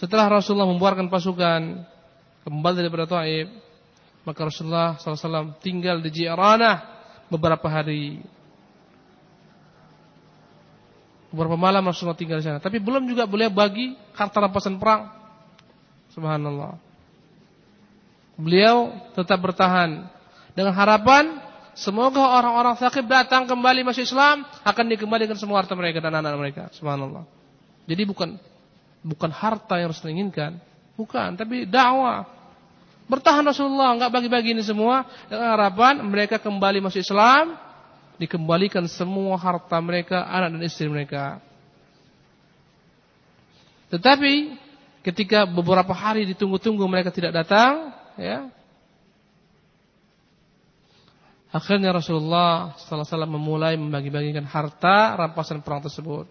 Setelah 0.00 0.32
Rasulullah 0.32 0.64
membuarkan 0.64 1.12
pasukan 1.12 1.84
kembali 2.48 2.76
daripada 2.80 3.20
Taif, 3.20 3.52
maka 4.24 4.40
Rasulullah 4.48 4.96
SAW 4.96 5.60
tinggal 5.60 6.00
di 6.00 6.08
Ji'ranah 6.08 6.76
beberapa 7.28 7.68
hari. 7.68 8.24
Beberapa 11.28 11.60
malam 11.60 11.84
Rasulullah 11.84 12.16
tinggal 12.16 12.40
di 12.40 12.48
sana. 12.48 12.64
Tapi 12.64 12.80
belum 12.80 13.04
juga 13.12 13.28
boleh 13.28 13.52
bagi 13.52 13.92
harta 14.16 14.40
rampasan 14.40 14.80
perang. 14.80 15.12
Subhanallah. 16.16 16.80
Beliau 18.40 19.04
tetap 19.12 19.36
bertahan 19.36 20.08
dengan 20.56 20.72
harapan 20.72 21.44
Semoga 21.80 22.20
orang-orang 22.36 22.76
sakit 22.76 23.06
datang 23.06 23.46
kembali 23.46 23.86
masuk 23.86 24.04
Islam 24.04 24.42
akan 24.66 24.84
dikembalikan 24.90 25.38
semua 25.38 25.62
harta 25.62 25.72
mereka 25.78 26.02
dan 26.02 26.18
anak-anak 26.18 26.40
mereka. 26.42 26.62
Subhanallah. 26.74 27.24
Jadi 27.86 28.02
bukan 28.04 28.36
bukan 29.00 29.30
harta 29.32 29.80
yang 29.80 29.92
harus 29.92 30.02
diinginkan, 30.04 30.60
bukan, 30.94 31.36
tapi 31.36 31.64
dakwah. 31.64 32.28
Bertahan 33.10 33.42
Rasulullah 33.42 33.98
nggak 33.98 34.12
bagi-bagi 34.12 34.54
ini 34.54 34.62
semua 34.62 35.02
dengan 35.26 35.58
harapan 35.58 35.98
mereka 36.06 36.38
kembali 36.38 36.78
masuk 36.78 37.02
Islam, 37.02 37.58
dikembalikan 38.22 38.86
semua 38.86 39.34
harta 39.34 39.80
mereka, 39.82 40.22
anak 40.30 40.54
dan 40.54 40.62
istri 40.62 40.86
mereka. 40.86 41.42
Tetapi 43.90 44.54
ketika 45.02 45.42
beberapa 45.48 45.90
hari 45.90 46.22
ditunggu-tunggu 46.30 46.86
mereka 46.86 47.10
tidak 47.10 47.34
datang, 47.34 47.90
ya, 48.14 48.46
Akhirnya 51.50 51.90
Rasulullah 51.90 52.78
SAW 52.78 53.26
memulai 53.26 53.74
membagi-bagikan 53.74 54.46
harta 54.46 55.18
rampasan 55.18 55.66
perang 55.66 55.82
tersebut. 55.82 56.30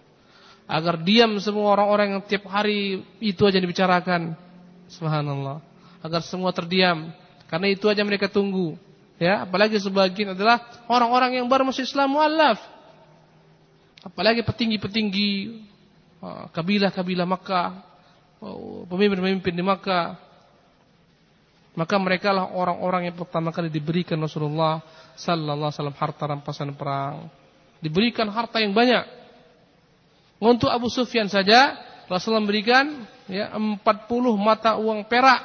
Agar 0.69 1.01
diam 1.01 1.41
semua 1.41 1.73
orang-orang 1.73 2.13
yang 2.13 2.21
tiap 2.29 2.45
hari 2.45 3.01
itu 3.17 3.41
aja 3.41 3.57
dibicarakan. 3.57 4.37
Subhanallah. 4.85 5.65
Agar 6.05 6.21
semua 6.21 6.53
terdiam. 6.53 7.09
Karena 7.49 7.73
itu 7.73 7.89
aja 7.89 8.05
mereka 8.05 8.29
tunggu. 8.29 8.77
Ya, 9.17 9.43
apalagi 9.43 9.81
sebagian 9.81 10.37
adalah 10.37 10.61
orang-orang 10.85 11.41
yang 11.41 11.49
baru 11.49 11.65
masuk 11.65 11.81
Islam 11.81 12.13
mualaf. 12.13 12.61
Apalagi 14.05 14.45
petinggi-petinggi 14.45 15.59
uh, 16.21 16.47
kabilah-kabilah 16.53 17.27
Makkah, 17.27 17.83
uh, 18.39 18.85
pemimpin-pemimpin 18.87 19.51
di 19.51 19.65
Makkah. 19.65 20.15
Maka 21.73 21.95
mereka 21.97 22.29
lah 22.29 22.45
orang-orang 22.53 23.09
yang 23.09 23.17
pertama 23.17 23.49
kali 23.49 23.73
diberikan 23.73 24.21
Rasulullah 24.21 24.85
sallallahu 25.17 25.67
alaihi 25.67 25.75
wasallam 25.81 25.97
harta 25.97 26.23
rampasan 26.29 26.77
perang. 26.77 27.27
Diberikan 27.81 28.29
harta 28.29 28.61
yang 28.61 28.71
banyak. 28.71 29.18
Untuk 30.39 30.71
Abu 30.71 30.87
Sufyan 30.87 31.27
saja 31.27 31.75
Rasulullah 32.07 32.41
memberikan 32.41 33.05
ya 33.27 33.53
40 33.53 33.83
mata 34.39 34.79
uang 34.79 35.05
perak, 35.05 35.43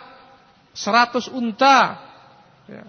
100 0.72 1.28
unta. 1.34 1.98
Ya. 2.70 2.86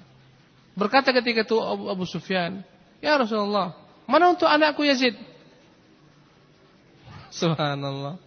Berkata 0.78 1.12
ketika 1.12 1.44
itu 1.44 1.58
Abu, 1.60 1.90
Abu 1.92 2.06
Sufyan, 2.08 2.64
"Ya 3.02 3.18
Rasulullah, 3.20 3.76
mana 4.06 4.32
untuk 4.32 4.46
anakku 4.46 4.86
Yazid?" 4.86 5.18
Subhanallah. 7.42 8.22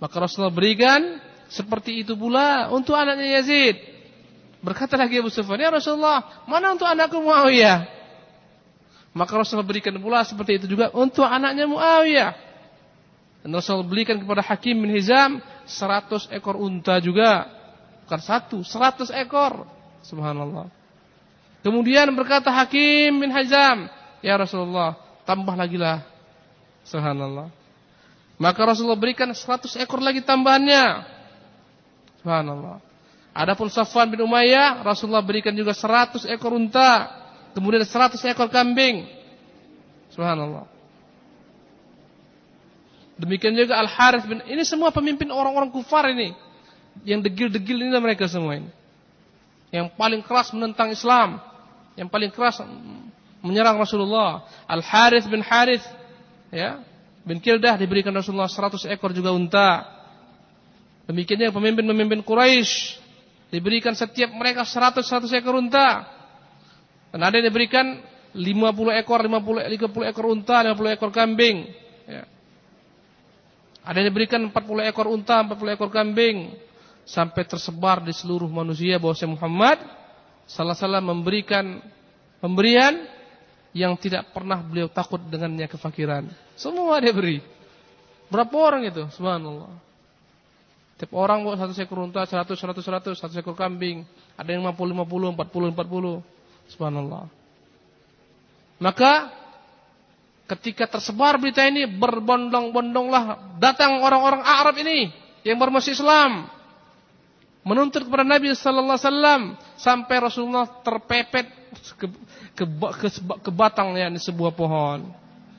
Maka 0.00 0.16
Rasulullah 0.16 0.54
berikan 0.54 1.18
seperti 1.50 2.06
itu 2.06 2.16
pula 2.16 2.70
untuk 2.72 2.94
anaknya 2.96 3.42
Yazid. 3.42 3.76
Berkata 4.62 4.96
lagi 4.96 5.20
Abu 5.20 5.28
Sufyan, 5.28 5.60
"Ya 5.60 5.70
Rasulullah, 5.74 6.46
mana 6.48 6.72
untuk 6.72 6.88
anakku 6.88 7.20
Muawiyah?" 7.20 7.96
Maka 9.16 9.32
Rasul 9.32 9.64
berikan 9.64 9.96
pula 9.96 10.20
seperti 10.28 10.60
itu 10.60 10.76
juga 10.76 10.92
untuk 10.92 11.24
anaknya 11.24 11.64
Muawiyah. 11.64 12.45
Dan 13.46 13.54
Rasul 13.54 13.86
berikan 13.86 14.18
kepada 14.18 14.42
Hakim 14.42 14.74
bin 14.74 14.90
Hizam 14.90 15.38
100 15.70 16.34
ekor 16.34 16.58
unta 16.58 16.98
juga. 16.98 17.46
Bukan 18.02 18.18
satu, 18.18 18.58
100 18.66 19.06
ekor. 19.22 19.62
Subhanallah. 20.02 20.66
Kemudian 21.62 22.10
berkata 22.10 22.50
Hakim 22.50 23.22
bin 23.22 23.30
Hizam, 23.30 23.86
Ya 24.18 24.34
Rasulullah, 24.34 24.98
tambah 25.22 25.54
lagi 25.54 25.78
lah. 25.78 26.02
Subhanallah. 26.90 27.46
Maka 28.34 28.66
Rasulullah 28.66 28.98
berikan 28.98 29.30
100 29.30 29.78
ekor 29.78 30.02
lagi 30.02 30.26
tambahannya. 30.26 31.06
Subhanallah. 32.26 32.82
Adapun 33.30 33.70
Safwan 33.70 34.10
bin 34.10 34.26
Umayyah, 34.26 34.82
Rasulullah 34.82 35.22
berikan 35.22 35.54
juga 35.54 35.70
100 35.70 36.26
ekor 36.34 36.50
unta. 36.50 37.14
Kemudian 37.54 37.86
100 37.86 38.18
ekor 38.26 38.50
kambing. 38.50 39.06
Subhanallah. 40.10 40.75
Demikian 43.16 43.56
juga 43.56 43.80
Al-Harith 43.80 44.28
bin 44.28 44.44
ini 44.44 44.60
semua 44.68 44.92
pemimpin 44.92 45.32
orang-orang 45.32 45.72
kufar 45.72 46.12
ini. 46.12 46.36
Yang 47.04 47.32
degil-degil 47.32 47.88
ini 47.88 47.92
mereka 47.96 48.28
semua 48.28 48.60
ini. 48.60 48.68
Yang 49.72 49.92
paling 49.96 50.20
keras 50.24 50.52
menentang 50.52 50.92
Islam, 50.92 51.40
yang 51.96 52.08
paling 52.12 52.28
keras 52.28 52.60
menyerang 53.40 53.80
Rasulullah. 53.80 54.44
Al-Harith 54.68 55.26
bin 55.32 55.40
Harith 55.40 55.84
ya, 56.52 56.84
bin 57.24 57.40
Kildah 57.40 57.80
diberikan 57.80 58.12
Rasulullah 58.12 58.52
100 58.52 58.84
ekor 58.92 59.16
juga 59.16 59.32
unta. 59.32 59.84
Demikian 61.08 61.40
juga 61.40 61.56
pemimpin-pemimpin 61.56 62.20
Quraisy 62.20 63.00
diberikan 63.48 63.94
setiap 63.96 64.28
mereka 64.36 64.66
100 64.66 65.00
100 65.00 65.38
ekor 65.40 65.56
unta. 65.56 66.04
Dan 67.14 67.24
ada 67.24 67.32
yang 67.40 67.48
diberikan 67.48 67.96
50 68.36 69.00
ekor, 69.00 69.24
50, 69.24 69.72
50 69.72 70.10
ekor 70.12 70.24
unta, 70.28 70.60
50 70.60 70.96
ekor 71.00 71.10
kambing. 71.14 71.85
Ada 73.86 74.02
yang 74.02 74.10
diberikan 74.10 74.42
40 74.50 74.90
ekor 74.90 75.06
unta, 75.06 75.38
40 75.46 75.78
ekor 75.78 75.90
kambing. 75.94 76.58
Sampai 77.06 77.46
tersebar 77.46 78.02
di 78.02 78.10
seluruh 78.10 78.50
manusia 78.50 78.98
bahwa 78.98 79.14
Muhammad 79.30 79.78
salah-salah 80.50 80.98
memberikan 80.98 81.78
pemberian 82.42 83.06
yang 83.70 83.94
tidak 83.94 84.34
pernah 84.34 84.58
beliau 84.58 84.90
takut 84.90 85.22
dengannya 85.22 85.70
kefakiran. 85.70 86.26
Semua 86.58 86.98
dia 86.98 87.14
beri. 87.14 87.38
Berapa 88.26 88.50
orang 88.58 88.90
itu? 88.90 89.06
Subhanallah. 89.14 89.70
Tiap 90.98 91.12
orang 91.14 91.46
buat 91.46 91.60
satu 91.60 91.76
ekor 91.78 92.02
unta, 92.02 92.26
100, 92.26 92.58
100, 92.58 92.82
100, 92.82 93.14
satu 93.14 93.34
ekor 93.38 93.54
kambing. 93.54 94.02
Ada 94.34 94.56
yang 94.56 94.66
50, 94.66 95.06
50, 95.06 95.38
40, 95.38 95.76
40. 95.78 96.74
Subhanallah. 96.74 97.24
Maka 98.82 99.12
ketika 100.46 100.86
tersebar 100.86 101.36
berita 101.42 101.66
ini 101.66 101.90
berbondong-bondonglah 101.90 103.58
datang 103.58 103.98
orang-orang 104.00 104.42
Arab 104.46 104.78
ini 104.78 105.10
yang 105.42 105.58
bermasuk 105.58 105.94
Islam 105.94 106.46
menuntut 107.66 108.06
kepada 108.06 108.22
Nabi 108.22 108.54
sallallahu 108.54 108.94
alaihi 108.94 109.10
wasallam 109.10 109.42
sampai 109.74 110.16
Rasulullah 110.22 110.66
terpepet 110.86 111.46
ke, 111.98 112.06
ke, 112.54 112.64
ke, 113.02 113.08
ke 113.42 113.50
sebuah 114.22 114.54
pohon. 114.54 115.10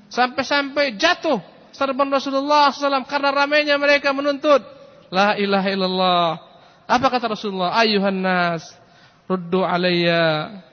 Sampai-sampai 0.07 0.95
jatuh 0.95 1.43
serban 1.75 2.07
Rasulullah 2.07 2.71
SAW 2.71 3.03
karena 3.03 3.29
ramainya 3.35 3.75
mereka 3.75 4.15
menuntut 4.15 4.63
la 5.11 5.35
ilaha 5.35 5.67
illallah. 5.67 6.27
Apa 6.87 7.11
kata 7.11 7.27
Rasulullah? 7.35 7.75
Ayuhan 7.75 8.23
nas, 8.23 8.71
ruddu 9.27 9.67
alayya 9.67 10.63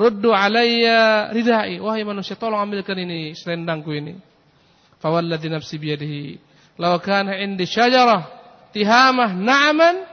Ruddu 0.00 0.32
alayya 0.32 1.28
ridai. 1.28 1.76
Wahai 1.76 2.08
manusia, 2.08 2.32
tolong 2.32 2.56
ambilkan 2.56 2.96
ini 2.96 3.36
selendangku 3.36 3.92
ini. 3.92 4.16
Fawalladhi 4.96 5.52
nafsi 5.52 5.76
biyadihi. 5.76 6.24
Law 6.80 6.96
kana 7.04 7.36
indi 7.36 7.68
syajarah 7.68 8.24
tihamah 8.72 9.36
na'aman 9.36 10.08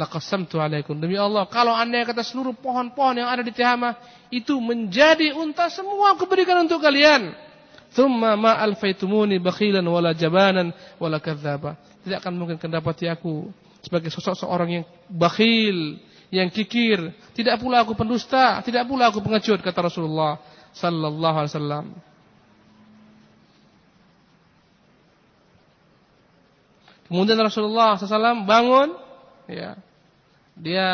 laqasamtu 0.00 0.56
alaikum. 0.56 0.96
Demi 0.96 1.20
Allah, 1.20 1.44
kalau 1.52 1.76
anda 1.76 2.00
kata 2.04 2.24
seluruh 2.24 2.56
pohon-pohon 2.56 3.20
yang 3.20 3.28
ada 3.28 3.44
di 3.44 3.52
Tihamah 3.52 3.96
itu 4.32 4.56
menjadi 4.60 5.36
unta 5.36 5.68
semua 5.72 6.16
aku 6.16 6.28
berikan 6.28 6.64
untuk 6.64 6.80
kalian. 6.80 7.32
Thumma 7.96 8.36
ma 8.36 8.60
alfaitumuni 8.60 9.40
bakhilan 9.40 9.84
wala 9.84 10.12
jabanan 10.12 10.72
wala 11.00 11.16
kadzaba. 11.16 11.80
Tidak 12.04 12.20
akan 12.20 12.32
mungkin 12.36 12.56
mendapati 12.60 13.08
aku 13.08 13.48
sebagai 13.80 14.12
sosok 14.12 14.36
seorang 14.36 14.68
yang 14.80 14.84
bakhil, 15.08 15.96
yang 16.30 16.50
kikir, 16.50 17.14
tidak 17.32 17.62
pula 17.62 17.86
aku 17.86 17.94
pendusta, 17.94 18.58
tidak 18.66 18.86
pula 18.90 19.10
aku 19.10 19.22
pengecut 19.22 19.62
kata 19.62 19.86
Rasulullah 19.86 20.42
sallallahu 20.74 21.36
alaihi 21.38 21.52
wasallam. 21.54 21.86
Kemudian 27.06 27.38
Rasulullah 27.38 27.94
SAW 27.94 28.42
bangun, 28.42 28.98
ya, 29.46 29.78
dia 30.58 30.86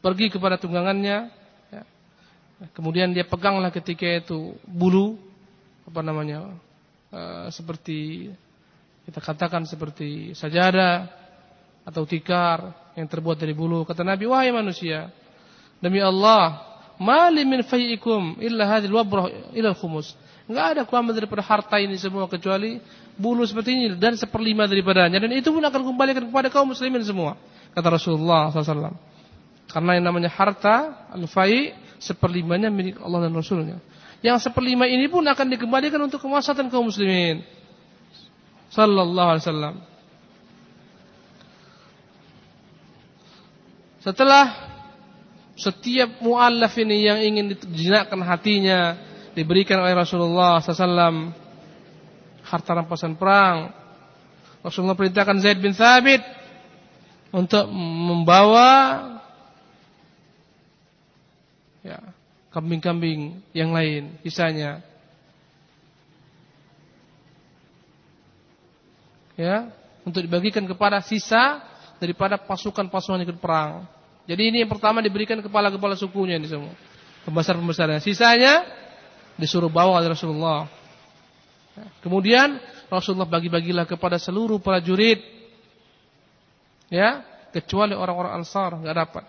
pergi 0.00 0.32
kepada 0.32 0.56
tunggangannya, 0.56 1.28
ya. 1.68 1.82
kemudian 2.72 3.12
dia 3.12 3.28
peganglah 3.28 3.68
ketika 3.68 4.08
itu 4.08 4.56
bulu, 4.64 5.20
apa 5.84 6.00
namanya, 6.00 6.56
e, 7.12 7.20
seperti 7.52 8.32
kita 9.04 9.20
katakan 9.20 9.68
seperti 9.68 10.32
sajadah 10.32 11.23
atau 11.84 12.08
tikar 12.08 12.72
yang 12.96 13.06
terbuat 13.06 13.36
dari 13.36 13.52
bulu. 13.52 13.84
Kata 13.84 14.02
Nabi, 14.02 14.24
wahai 14.24 14.50
manusia, 14.50 15.12
demi 15.78 16.00
Allah, 16.00 16.64
mali 16.96 17.44
min 17.44 17.60
fayikum 17.62 18.40
illa 18.40 18.64
hadil 18.66 18.96
wabrah 18.96 19.28
ila 19.52 19.70
khumus. 19.76 20.16
Enggak 20.44 20.66
ada 20.76 20.82
kuamat 20.84 21.16
daripada 21.16 21.40
harta 21.40 21.80
ini 21.80 21.96
semua 21.96 22.28
kecuali 22.28 22.76
bulu 23.16 23.48
seperti 23.48 23.70
ini 23.72 23.86
dan 23.96 24.12
seperlima 24.12 24.68
daripadanya 24.68 25.16
dan 25.16 25.32
itu 25.32 25.48
pun 25.48 25.62
akan 25.64 25.80
kembalikan 25.80 26.28
kepada 26.28 26.52
kaum 26.52 26.68
muslimin 26.68 27.00
semua 27.00 27.38
kata 27.74 27.88
Rasulullah 27.90 28.52
SAW. 28.52 28.94
Karena 29.72 29.98
yang 29.98 30.04
namanya 30.06 30.30
harta 30.30 31.08
al-fai 31.10 31.74
seperlimanya 31.98 32.70
milik 32.70 33.02
Allah 33.02 33.26
dan 33.26 33.34
Rasulnya. 33.34 33.82
Yang 34.22 34.48
seperlima 34.48 34.86
ini 34.86 35.10
pun 35.10 35.24
akan 35.26 35.46
dikembalikan 35.50 35.98
untuk 36.00 36.22
kemaslahatan 36.22 36.70
kaum 36.70 36.88
muslimin. 36.88 37.42
Sallallahu 38.70 39.30
alaihi 39.36 39.44
wasallam. 39.44 39.74
Setelah 44.04 44.52
setiap 45.56 46.20
muallaf 46.20 46.76
ini 46.76 47.08
yang 47.08 47.24
ingin 47.24 47.56
dijinakkan 47.56 48.20
hatinya 48.20 49.00
diberikan 49.32 49.80
oleh 49.80 49.96
Rasulullah 49.96 50.60
SAW 50.60 51.32
harta 52.44 52.70
rampasan 52.76 53.16
perang. 53.16 53.72
Rasulullah 54.60 54.92
perintahkan 54.92 55.40
Zaid 55.40 55.56
bin 55.56 55.72
Thabit 55.72 56.20
untuk 57.32 57.64
membawa 57.72 58.70
ya 61.80 62.00
kambing-kambing 62.52 63.40
yang 63.56 63.72
lain 63.72 64.20
sisanya. 64.20 64.84
Ya, 69.34 69.72
untuk 70.06 70.22
dibagikan 70.22 70.62
kepada 70.68 71.00
sisa 71.02 71.73
daripada 71.98 72.40
pasukan-pasukan 72.40 73.22
ikut 73.24 73.38
perang. 73.38 73.86
Jadi 74.24 74.42
ini 74.48 74.56
yang 74.64 74.70
pertama 74.72 75.04
diberikan 75.04 75.38
kepala-kepala 75.44 75.94
sukunya 75.94 76.40
ini 76.40 76.48
semua. 76.48 76.72
Pembesar-pembesarnya. 77.28 78.00
Sisanya 78.00 78.64
disuruh 79.36 79.68
bawa 79.68 80.00
oleh 80.00 80.12
Rasulullah. 80.12 80.68
Kemudian 82.00 82.56
Rasulullah 82.88 83.28
bagi-bagilah 83.28 83.84
kepada 83.84 84.16
seluruh 84.16 84.62
prajurit. 84.62 85.20
Ya, 86.92 87.24
kecuali 87.50 87.96
orang-orang 87.96 88.44
Ansar 88.44 88.76
nggak 88.78 88.96
dapat. 88.96 89.24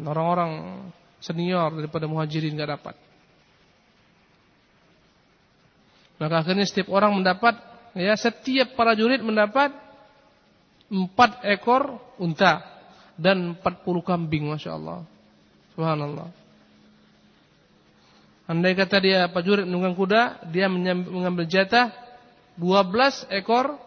Orang-orang 0.00 0.50
senior 1.20 1.68
daripada 1.76 2.08
Muhajirin 2.08 2.56
nggak 2.56 2.70
dapat. 2.80 2.96
Maka 6.20 6.44
akhirnya 6.44 6.68
setiap 6.68 6.92
orang 6.92 7.16
mendapat 7.16 7.56
ya 7.96 8.12
setiap 8.12 8.76
prajurit 8.76 9.24
mendapat 9.24 9.72
empat 10.90 11.46
ekor 11.46 12.02
unta 12.18 12.66
dan 13.14 13.54
40 13.62 14.02
kambing 14.02 14.50
Masya 14.50 14.74
Allah. 14.74 15.06
Subhanallah. 15.72 16.28
Andai 18.50 18.74
kata 18.74 18.98
dia 18.98 19.30
prajurit 19.30 19.62
menunggang 19.62 19.94
kuda 19.94 20.50
Dia 20.50 20.66
mengambil 20.66 21.46
jatah 21.46 21.94
12 22.58 23.30
ekor 23.30 23.78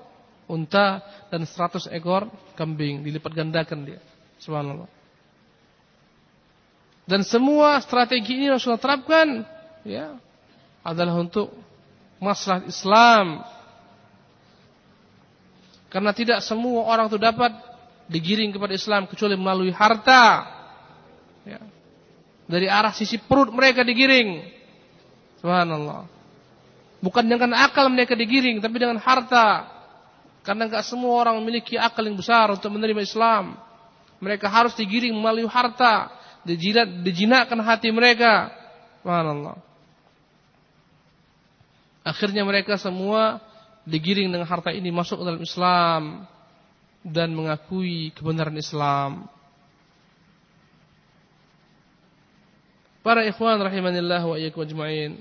unta 0.47 1.03
dan 1.27 1.43
100 1.43 1.91
ekor 1.91 2.31
kambing. 2.55 3.03
Dilipat 3.03 3.35
gandakan 3.35 3.83
dia. 3.83 3.99
Subhanallah. 4.39 4.87
Dan 7.03 7.27
semua 7.27 7.83
strategi 7.83 8.39
ini 8.39 8.47
Rasulullah 8.47 8.79
terapkan 8.79 9.43
ya, 9.83 10.15
Adalah 10.79 11.19
untuk 11.19 11.51
masalah 12.23 12.63
Islam 12.63 13.43
Karena 15.93 16.09
tidak 16.09 16.41
semua 16.41 16.89
orang 16.89 17.05
itu 17.05 17.21
dapat 17.21 17.53
digiring 18.09 18.49
kepada 18.49 18.73
Islam 18.73 19.05
kecuali 19.05 19.37
melalui 19.37 19.69
harta. 19.69 20.41
Ya. 21.45 21.61
Dari 22.49 22.65
arah 22.65 22.89
sisi 22.89 23.21
perut 23.21 23.53
mereka 23.53 23.85
digiring. 23.85 24.41
Subhanallah. 25.37 26.09
Bukan 26.97 27.29
dengan 27.29 27.53
akal 27.61 27.93
mereka 27.93 28.17
digiring, 28.17 28.57
tapi 28.57 28.81
dengan 28.81 28.97
harta. 28.97 29.69
Karena 30.41 30.65
enggak 30.65 30.81
semua 30.81 31.13
orang 31.13 31.37
memiliki 31.39 31.77
akal 31.77 32.01
yang 32.03 32.17
besar 32.17 32.49
untuk 32.49 32.73
menerima 32.73 33.05
Islam. 33.05 33.53
Mereka 34.17 34.49
harus 34.49 34.73
digiring 34.73 35.13
melalui 35.13 35.45
harta, 35.45 36.09
dijilat, 36.41 36.89
dijinakkan 37.05 37.59
hati 37.61 37.93
mereka. 37.93 38.49
Subhanallah. 39.05 39.61
Akhirnya 42.03 42.43
mereka 42.43 42.75
semua 42.81 43.39
digiring 43.83 44.31
dengan 44.31 44.47
harta 44.47 44.71
ini 44.71 44.89
masuk 44.89 45.21
ke 45.21 45.25
dalam 45.27 45.43
Islam 45.43 46.01
dan 47.03 47.35
mengakui 47.35 48.15
kebenaran 48.15 48.55
Islam. 48.55 49.27
Para 53.03 53.27
ikhwan 53.27 53.59
rahimanillah 53.59 54.23
wa 54.23 54.39
iyyakum 54.39 54.63
ajmain. 54.63 55.19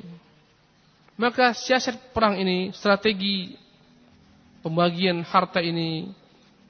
Maka 1.19 1.51
siasat 1.51 2.15
perang 2.15 2.39
ini, 2.39 2.71
strategi 2.71 3.59
pembagian 4.63 5.27
harta 5.27 5.59
ini 5.59 6.15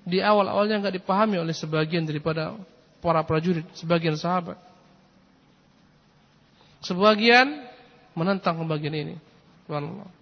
di 0.02 0.18
awal-awalnya 0.18 0.80
enggak 0.82 0.96
dipahami 0.98 1.36
oleh 1.38 1.52
sebagian 1.52 2.08
daripada 2.08 2.56
para 3.04 3.20
prajurit, 3.22 3.68
sebagian 3.76 4.16
sahabat. 4.16 4.56
Sebagian 6.82 7.68
menentang 8.16 8.58
pembagian 8.58 8.96
ini. 8.96 9.14
Subhanallah. 9.68 10.21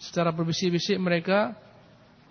Secara 0.00 0.32
berbisik-bisik 0.32 0.96
mereka 0.96 1.52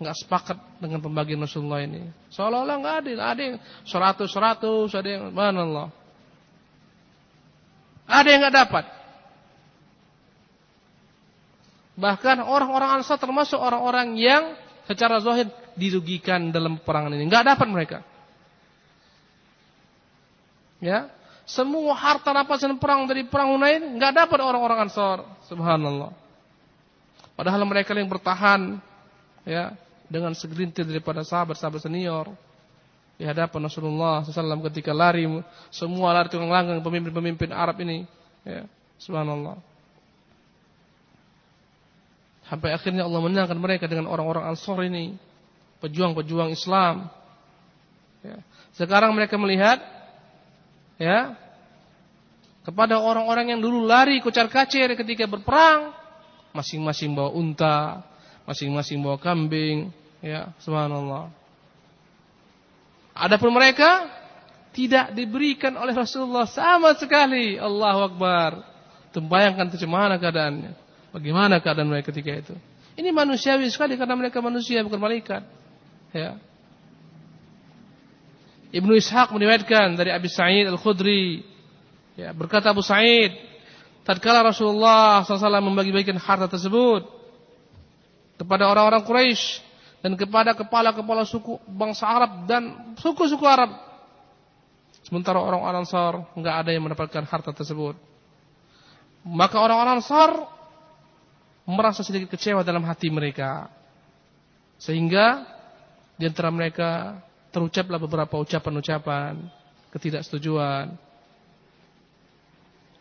nggak 0.00 0.16
sepakat 0.16 0.58
dengan 0.82 0.98
pembagian 0.98 1.38
Rasulullah 1.38 1.84
ini. 1.84 2.08
Seolah-olah 2.34 2.76
nggak 2.82 2.96
adil, 3.04 3.18
ada 3.20 3.40
yang 3.40 3.56
seratus 3.86 4.32
seratus, 4.32 4.90
ada 4.96 5.08
yang 5.08 5.30
mana 5.30 5.60
Allah. 5.62 5.88
Ada 8.10 8.28
yang 8.32 8.40
nggak 8.42 8.58
dapat. 8.66 8.84
Bahkan 12.00 12.36
orang-orang 12.42 12.90
Ansar 12.98 13.20
termasuk 13.20 13.60
orang-orang 13.60 14.16
yang 14.16 14.56
secara 14.88 15.20
zahir 15.20 15.52
dirugikan 15.76 16.50
dalam 16.50 16.80
perangan 16.80 17.12
ini, 17.14 17.28
nggak 17.28 17.46
dapat 17.54 17.68
mereka. 17.68 17.98
Ya, 20.80 21.12
semua 21.44 21.92
harta 21.92 22.32
rampasan 22.32 22.80
perang 22.80 23.04
dari 23.04 23.28
perang 23.28 23.52
Hunain 23.52 24.00
nggak 24.00 24.16
dapat 24.16 24.40
orang-orang 24.40 24.88
Ansar. 24.88 25.28
Subhanallah. 25.44 26.19
Padahal 27.40 27.64
mereka 27.64 27.96
yang 27.96 28.04
bertahan, 28.04 28.76
ya, 29.48 29.72
dengan 30.12 30.36
segelintir 30.36 30.84
daripada 30.84 31.24
sahabat-sahabat 31.24 31.80
senior. 31.80 32.28
Di 33.16 33.24
hadapan 33.24 33.64
Rasulullah 33.64 34.20
SAW 34.20 34.60
ketika 34.68 34.92
lari 34.92 35.24
semua 35.72 36.12
lari 36.12 36.28
tukang 36.28 36.52
langgang 36.52 36.84
pemimpin-pemimpin 36.84 37.52
Arab 37.52 37.80
ini 37.80 38.04
ya 38.44 38.64
subhanallah. 38.96 39.60
Sampai 42.48 42.76
akhirnya 42.76 43.08
Allah 43.08 43.20
menangkan 43.24 43.56
mereka 43.60 43.88
dengan 43.88 44.08
orang-orang 44.08 44.48
Ansor 44.48 44.84
ini 44.84 45.16
pejuang-pejuang 45.84 46.52
Islam. 46.52 47.08
Ya. 48.20 48.36
sekarang 48.76 49.16
mereka 49.16 49.40
melihat 49.40 49.80
ya 51.00 51.32
kepada 52.68 53.00
orang-orang 53.00 53.56
yang 53.56 53.60
dulu 53.64 53.88
lari 53.88 54.20
kocar-kacir 54.20 54.92
ketika 54.92 55.24
berperang 55.24 55.99
masing-masing 56.50 57.14
bawa 57.14 57.30
unta 57.34 58.02
masing-masing 58.46 58.98
bawa 58.98 59.20
kambing 59.20 59.94
Ya, 60.20 60.52
subhanallah. 60.60 61.32
Adapun 63.16 63.52
mereka 63.56 64.08
tidak 64.76 65.16
diberikan 65.16 65.72
oleh 65.80 65.96
Rasulullah 65.96 66.44
sama 66.44 66.92
sekali. 66.96 67.56
Allahu 67.56 68.00
Akbar. 68.14 68.50
Tembayangkan 69.16 69.72
bagaimana 69.72 70.20
keadaannya. 70.20 70.72
Bagaimana 71.10 71.58
keadaan 71.58 71.88
mereka 71.90 72.14
ketika 72.14 72.30
itu. 72.36 72.54
Ini 72.94 73.10
manusiawi 73.10 73.66
sekali 73.72 73.96
karena 73.96 74.14
mereka 74.14 74.38
manusia 74.44 74.84
bukan 74.84 75.00
malaikat. 75.00 75.42
Ya. 76.12 76.36
Ibnu 78.70 78.94
Ishaq 78.94 79.34
meriwayatkan 79.34 79.98
dari 79.98 80.14
Abi 80.14 80.30
Sa'id 80.30 80.70
Al-Khudri 80.70 81.42
ya, 82.14 82.30
berkata 82.30 82.70
Abu 82.70 82.86
Sa'id 82.86 83.34
tatkala 84.04 84.46
Rasulullah 84.46 85.22
SAW 85.24 85.60
membagi-bagikan 85.60 86.16
harta 86.18 86.48
tersebut 86.50 87.06
kepada 88.40 88.68
orang-orang 88.68 89.04
Quraisy 89.04 89.60
dan 90.00 90.16
kepada 90.16 90.56
kepala-kepala 90.56 91.28
suku 91.28 91.60
bangsa 91.68 92.08
Arab 92.08 92.48
dan 92.48 92.94
suku-suku 92.96 93.44
Arab 93.44 93.76
sementara 95.04 95.40
orang-orang 95.40 95.84
Ansar 95.84 96.24
enggak 96.32 96.54
ada 96.64 96.70
yang 96.72 96.84
mendapatkan 96.88 97.24
harta 97.28 97.52
tersebut 97.52 97.96
maka 99.28 99.60
orang-orang 99.60 100.00
Ansar 100.00 100.30
merasa 101.68 102.00
sedikit 102.00 102.32
kecewa 102.32 102.64
dalam 102.64 102.82
hati 102.88 103.12
mereka 103.12 103.68
sehingga 104.80 105.44
di 106.16 106.24
antara 106.24 106.48
mereka 106.48 107.20
terucaplah 107.52 108.00
beberapa 108.00 108.40
ucapan-ucapan 108.40 109.36
ketidaksetujuan. 109.92 111.09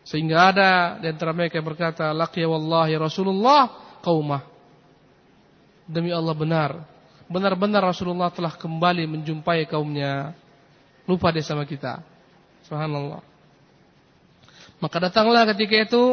Sehingga 0.09 0.49
ada 0.49 0.97
di 0.97 1.05
antara 1.05 1.29
mereka 1.37 1.61
yang 1.61 1.69
berkata, 1.69 2.09
"Laqiya 2.09 2.49
wallahi 2.49 2.97
Rasulullah 2.97 3.69
qaumah." 4.01 4.41
Demi 5.85 6.09
Allah 6.09 6.33
benar, 6.33 6.81
benar-benar 7.29 7.85
Rasulullah 7.85 8.33
telah 8.33 8.57
kembali 8.57 9.05
menjumpai 9.05 9.69
kaumnya. 9.69 10.33
Lupa 11.05 11.29
dia 11.29 11.45
sama 11.45 11.61
kita. 11.69 12.01
Subhanallah. 12.65 13.21
Maka 14.81 14.97
datanglah 14.97 15.45
ketika 15.53 15.77
itu 15.77 16.03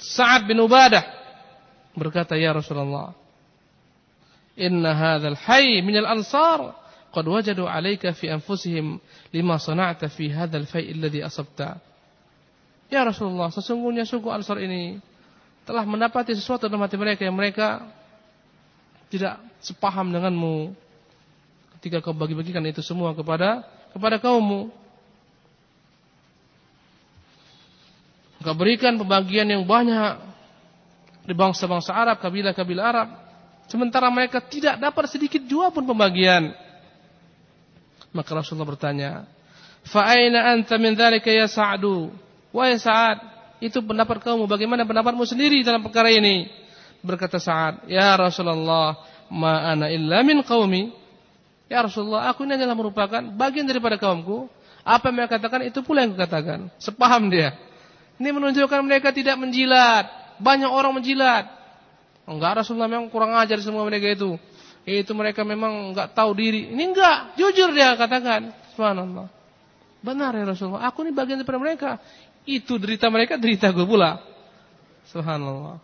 Sa'ad 0.00 0.48
bin 0.48 0.56
Ubadah 0.64 1.04
berkata, 1.92 2.32
"Ya 2.32 2.56
Rasulullah, 2.56 3.12
inna 4.56 4.96
hadzal 4.96 5.36
hayy 5.36 5.84
minal 5.84 6.08
ansar 6.08 6.72
qad 7.12 7.24
wajadu 7.28 7.68
'alaika 7.68 8.16
fi 8.16 8.32
anfusihim 8.32 8.96
lima 9.36 9.60
sana'ta 9.60 10.08
fi 10.08 10.32
hadzal 10.32 10.64
fai' 10.64 10.96
alladhi 10.96 11.20
asabta. 11.20 11.87
Ya 12.88 13.04
Rasulullah, 13.04 13.52
sesungguhnya 13.52 14.08
suku 14.08 14.32
Ansar 14.32 14.64
ini 14.64 14.96
telah 15.68 15.84
mendapati 15.84 16.32
sesuatu 16.32 16.64
dalam 16.64 16.80
hati 16.80 16.96
mereka 16.96 17.28
yang 17.28 17.36
mereka 17.36 17.84
tidak 19.12 19.36
sepaham 19.60 20.08
denganmu 20.08 20.72
ketika 21.76 22.00
kau 22.00 22.16
bagi-bagikan 22.16 22.64
itu 22.64 22.80
semua 22.80 23.12
kepada 23.12 23.60
kepada 23.92 24.16
kaummu. 24.16 24.72
Kau 28.40 28.56
berikan 28.56 28.96
pembagian 28.96 29.44
yang 29.44 29.68
banyak 29.68 30.24
di 31.28 31.34
bangsa-bangsa 31.36 31.92
Arab, 31.92 32.16
kabilah-kabilah 32.24 32.84
Arab, 32.88 33.08
sementara 33.68 34.08
mereka 34.08 34.40
tidak 34.40 34.80
dapat 34.80 35.04
sedikit 35.12 35.44
jua 35.44 35.68
pun 35.68 35.84
pembagian. 35.84 36.56
Maka 38.16 38.30
Rasulullah 38.32 38.72
bertanya, 38.72 39.10
"Fa 39.84 40.08
aina 40.08 40.48
anta 40.56 40.80
min 40.80 40.96
dzalika 40.96 41.28
ya 41.28 41.44
Sa'du?" 41.44 42.08
Wahai 42.54 42.80
Sa'ad, 42.80 43.18
itu 43.60 43.78
pendapat 43.84 44.22
kamu, 44.24 44.48
bagaimana 44.48 44.88
pendapatmu 44.88 45.24
sendiri 45.28 45.60
dalam 45.60 45.84
perkara 45.84 46.08
ini? 46.08 46.48
Berkata 47.04 47.38
Sa'ad, 47.38 47.86
"Ya 47.86 48.14
Rasulullah, 48.16 48.98
ma 49.28 49.72
ana 49.74 49.92
illa 49.92 50.24
min 50.24 50.40
qaumi." 50.42 50.90
Ya 51.68 51.84
Rasulullah, 51.84 52.32
aku 52.32 52.48
ini 52.48 52.56
adalah 52.56 52.72
merupakan 52.72 53.20
bagian 53.20 53.68
daripada 53.68 54.00
kaumku. 54.00 54.48
Apa 54.80 55.12
yang 55.12 55.28
katakan 55.28 55.68
itu 55.68 55.84
pula 55.84 56.00
yang 56.00 56.16
kukatakan. 56.16 56.72
Sepaham 56.80 57.28
dia. 57.28 57.52
Ini 58.16 58.32
menunjukkan 58.32 58.80
mereka 58.80 59.12
tidak 59.12 59.36
menjilat. 59.36 60.08
Banyak 60.40 60.72
orang 60.72 60.96
menjilat. 60.96 61.44
Enggak 62.24 62.64
Rasulullah 62.64 62.88
memang 62.88 63.12
kurang 63.12 63.36
ajar 63.36 63.60
semua 63.60 63.84
mereka 63.84 64.08
itu 64.08 64.40
itu 64.88 65.12
mereka 65.12 65.44
memang 65.44 65.92
enggak 65.92 66.16
tahu 66.16 66.32
diri. 66.32 66.72
Ini 66.72 66.82
enggak, 66.88 67.36
jujur 67.36 67.76
dia 67.76 67.92
katakan. 67.92 68.56
Subhanallah. 68.72 69.28
Benar 69.98 70.32
ya 70.32 70.44
Rasulullah, 70.46 70.88
aku 70.88 71.04
ini 71.04 71.12
bagian 71.12 71.42
daripada 71.42 71.60
mereka. 71.60 71.90
Itu 72.48 72.80
derita 72.80 73.12
mereka, 73.12 73.36
derita 73.36 73.68
gue 73.68 73.84
pula. 73.84 74.24
Subhanallah. 75.12 75.76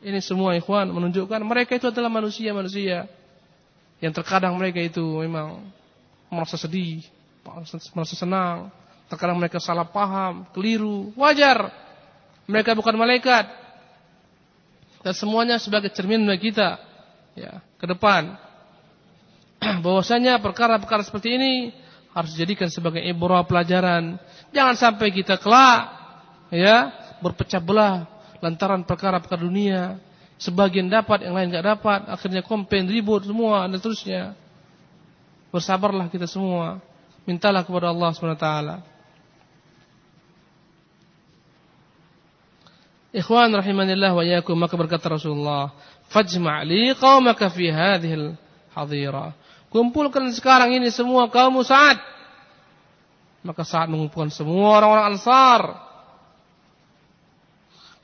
Ini 0.00 0.16
semua 0.24 0.56
ikhwan 0.56 0.88
menunjukkan 0.88 1.44
mereka 1.44 1.76
itu 1.76 1.92
adalah 1.92 2.08
manusia-manusia. 2.08 3.04
Yang 4.00 4.24
terkadang 4.24 4.56
mereka 4.56 4.80
itu 4.80 5.04
memang 5.20 5.68
merasa 6.32 6.56
sedih, 6.56 7.04
merasa 7.92 8.16
senang. 8.16 8.72
Terkadang 9.12 9.36
mereka 9.36 9.60
salah 9.60 9.84
paham, 9.84 10.48
keliru, 10.56 11.12
wajar. 11.12 11.68
Mereka 12.48 12.72
bukan 12.72 12.96
malaikat. 12.96 13.44
Dan 15.04 15.12
semuanya 15.12 15.60
sebagai 15.60 15.92
cermin 15.92 16.24
bagi 16.24 16.48
kita 16.48 16.80
ya, 17.36 17.60
ke 17.76 17.84
depan. 17.84 18.32
Bahwasanya 19.84 20.40
perkara-perkara 20.40 21.04
seperti 21.04 21.36
ini 21.36 21.52
harus 22.14 22.30
dijadikan 22.38 22.70
sebagai 22.70 23.02
ibrah 23.02 23.42
pelajaran. 23.42 24.16
Jangan 24.54 24.74
sampai 24.78 25.10
kita 25.10 25.36
kelak 25.36 25.90
ya 26.54 26.94
berpecah 27.18 27.58
belah 27.58 28.06
lantaran 28.38 28.86
perkara-perkara 28.86 29.42
dunia. 29.42 29.98
Sebagian 30.38 30.90
dapat, 30.90 31.24
yang 31.24 31.32
lain 31.32 31.48
nggak 31.48 31.66
dapat, 31.78 32.00
akhirnya 32.10 32.42
komplain, 32.42 32.90
ribut 32.90 33.22
semua 33.24 33.64
dan 33.64 33.78
seterusnya. 33.78 34.22
Bersabarlah 35.48 36.10
kita 36.10 36.26
semua. 36.26 36.82
Mintalah 37.24 37.64
kepada 37.64 37.88
Allah 37.88 38.10
SWT. 38.12 38.48
Ikhwan 43.14 43.54
rahimanillah 43.54 44.10
wa 44.10 44.24
yakum 44.26 44.58
maka 44.58 44.74
berkata 44.74 45.06
Rasulullah, 45.06 45.70
Fajma' 46.10 46.66
li 46.66 46.90
qaumaka 46.98 47.46
fi 47.46 47.70
hadhil 47.70 48.34
hadira. 48.74 49.32
Kumpulkan 49.74 50.30
sekarang 50.30 50.70
ini 50.70 50.86
semua 50.94 51.26
kaum 51.26 51.58
Sa'ad. 51.66 51.98
Maka 53.42 53.66
Sa'ad 53.66 53.90
mengumpulkan 53.90 54.30
semua 54.30 54.78
orang-orang 54.78 55.18
Ansar. 55.18 55.62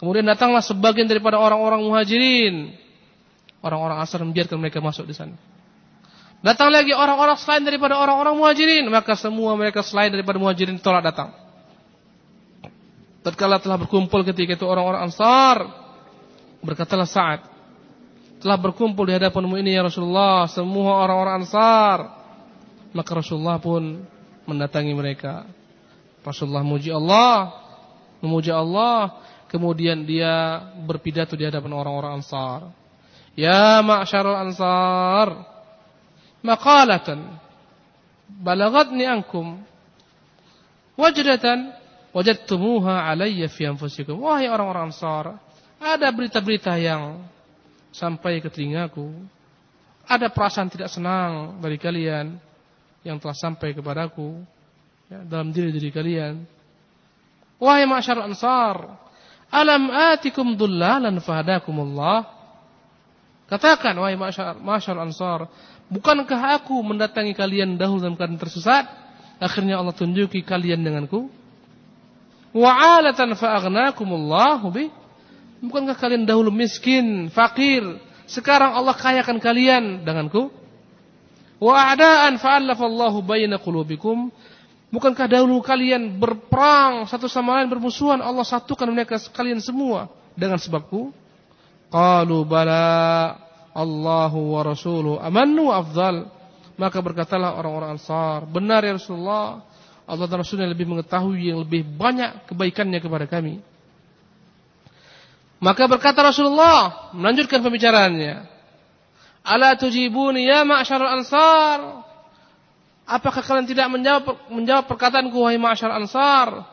Kemudian 0.02 0.26
datanglah 0.26 0.66
sebagian 0.66 1.06
daripada 1.06 1.38
orang-orang 1.38 1.86
Muhajirin. 1.86 2.74
Orang-orang 3.62 4.02
Ansar 4.02 4.18
membiarkan 4.26 4.58
mereka 4.58 4.82
masuk 4.82 5.06
di 5.06 5.14
sana. 5.14 5.38
Datang 6.42 6.74
lagi 6.74 6.90
orang-orang 6.90 7.38
selain 7.38 7.62
daripada 7.62 8.02
orang-orang 8.02 8.34
Muhajirin, 8.34 8.90
maka 8.90 9.14
semua 9.14 9.54
mereka 9.54 9.86
selain 9.86 10.10
daripada 10.10 10.42
Muhajirin 10.42 10.82
tolak 10.82 11.06
datang. 11.06 11.30
Tatkala 13.22 13.62
telah 13.62 13.78
berkumpul 13.78 14.26
ketika 14.26 14.58
itu 14.58 14.66
orang-orang 14.66 15.06
Ansar, 15.06 15.70
berkatalah 16.66 17.06
Sa'ad, 17.06 17.46
telah 18.40 18.56
berkumpul 18.56 19.04
di 19.04 19.12
hadapanmu 19.14 19.60
ini 19.60 19.76
ya 19.76 19.84
Rasulullah 19.84 20.48
semua 20.48 21.04
orang-orang 21.04 21.44
Ansar. 21.44 21.98
Maka 22.90 23.10
Rasulullah 23.22 23.60
pun 23.60 24.02
mendatangi 24.48 24.96
mereka. 24.96 25.46
Rasulullah 26.24 26.64
muji 26.64 26.90
Allah, 26.90 27.54
memuji 28.18 28.50
Allah, 28.50 29.20
kemudian 29.46 30.02
dia 30.02 30.58
berpidato 30.82 31.36
di 31.36 31.46
hadapan 31.46 31.70
orang-orang 31.76 32.18
Ansar. 32.18 32.72
Ya 33.38 33.78
ma'syarul 33.84 34.36
Ansar, 34.36 35.46
maqalatan 36.42 37.38
balagatni 38.26 39.06
ankum 39.06 39.62
wajdatan 40.98 41.72
wajadtumuha 42.10 43.06
alayya 43.06 43.46
fi 43.46 43.70
anfusikum. 43.70 44.18
Wahai 44.18 44.50
orang-orang 44.50 44.90
Ansar, 44.90 45.38
ada 45.78 46.08
berita-berita 46.10 46.74
yang 46.76 47.22
sampai 47.90 48.42
ke 48.42 48.48
telingaku. 48.50 49.10
Ada 50.10 50.30
perasaan 50.30 50.66
tidak 50.66 50.90
senang 50.90 51.62
dari 51.62 51.78
kalian 51.78 52.34
yang 53.06 53.16
telah 53.22 53.36
sampai 53.36 53.70
kepadaku 53.70 54.42
ya, 55.06 55.22
dalam 55.22 55.54
diri-diri 55.54 55.90
kalian. 55.94 56.42
Wahai 57.60 57.84
masyar 57.84 58.24
ansar, 58.24 58.96
alam 59.52 59.90
atikum 59.90 60.56
dullalan 60.56 61.14
fahadakumullah. 61.20 62.26
Katakan 63.50 63.98
wahai 63.98 64.14
masyar, 64.14 64.56
masyar 64.62 64.96
ansar, 65.02 65.50
bukankah 65.90 66.58
aku 66.62 66.78
mendatangi 66.86 67.34
kalian 67.34 67.74
dahulu 67.74 67.98
dalam 68.02 68.14
keadaan 68.14 68.38
tersesat? 68.38 68.86
Akhirnya 69.42 69.82
Allah 69.82 69.96
tunjuki 69.96 70.46
kalian 70.46 70.86
denganku. 70.86 71.26
Wa'alatan 72.54 73.34
fa'agnakumullahu 73.34 74.66
bih. 74.70 74.90
Bukankah 75.60 75.96
kalian 75.96 76.24
dahulu 76.24 76.48
miskin, 76.48 77.28
fakir, 77.28 77.84
sekarang 78.24 78.72
Allah 78.72 78.96
kayakan 78.96 79.36
kalian 79.36 80.06
denganku? 80.08 80.48
Wa 81.60 81.92
a'daan 81.92 82.40
fa'allafallahu 82.40 83.20
baina 83.20 83.60
qulubikum. 83.60 84.32
Bukankah 84.90 85.28
dahulu 85.28 85.60
kalian 85.60 86.18
berperang 86.18 87.06
satu 87.06 87.28
sama 87.28 87.60
lain 87.60 87.68
bermusuhan, 87.68 88.18
Allah 88.18 88.42
satukan 88.42 88.88
mereka 88.90 89.20
kalian 89.30 89.60
semua 89.60 90.08
dengan 90.34 90.56
sebabku? 90.56 91.12
Qalu 91.92 92.38
bala 92.48 93.36
Allahu 93.76 94.56
wa 94.56 94.62
rasuluhu 94.66 95.20
amannu 95.20 95.70
afdal. 95.70 96.26
Maka 96.80 96.96
berkatalah 97.04 97.60
orang-orang 97.60 98.00
Ansar, 98.00 98.48
benar 98.48 98.80
ya 98.80 98.96
Rasulullah, 98.96 99.60
Allah 100.08 100.26
dan 100.26 100.40
Rasulnya 100.40 100.64
lebih 100.64 100.88
mengetahui 100.88 101.52
yang 101.52 101.60
lebih 101.60 101.84
banyak 101.84 102.48
kebaikannya 102.48 103.04
kepada 103.04 103.28
kami. 103.28 103.60
Maka 105.60 105.84
berkata 105.84 106.24
Rasulullah 106.24 107.12
melanjutkan 107.12 107.60
pembicaraannya. 107.60 108.48
Ala 109.44 109.76
tujibuni 109.76 110.48
ya 110.48 110.64
ma'syarul 110.64 111.20
ansar? 111.20 112.00
Apakah 113.04 113.44
kalian 113.44 113.68
tidak 113.68 113.92
menjawab 113.92 114.48
menjawab 114.48 114.88
perkataanku 114.88 115.36
wahai 115.36 115.60
ma'syar 115.60 115.92
ansar? 115.92 116.64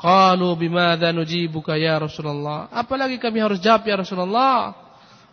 Qalu 0.00 0.56
bimadza 0.56 1.12
nujibuka 1.12 1.76
ya 1.76 2.00
Rasulullah? 2.00 2.72
Apalagi 2.72 3.20
kami 3.20 3.44
harus 3.44 3.60
jawab 3.60 3.84
ya 3.84 4.00
Rasulullah? 4.00 4.72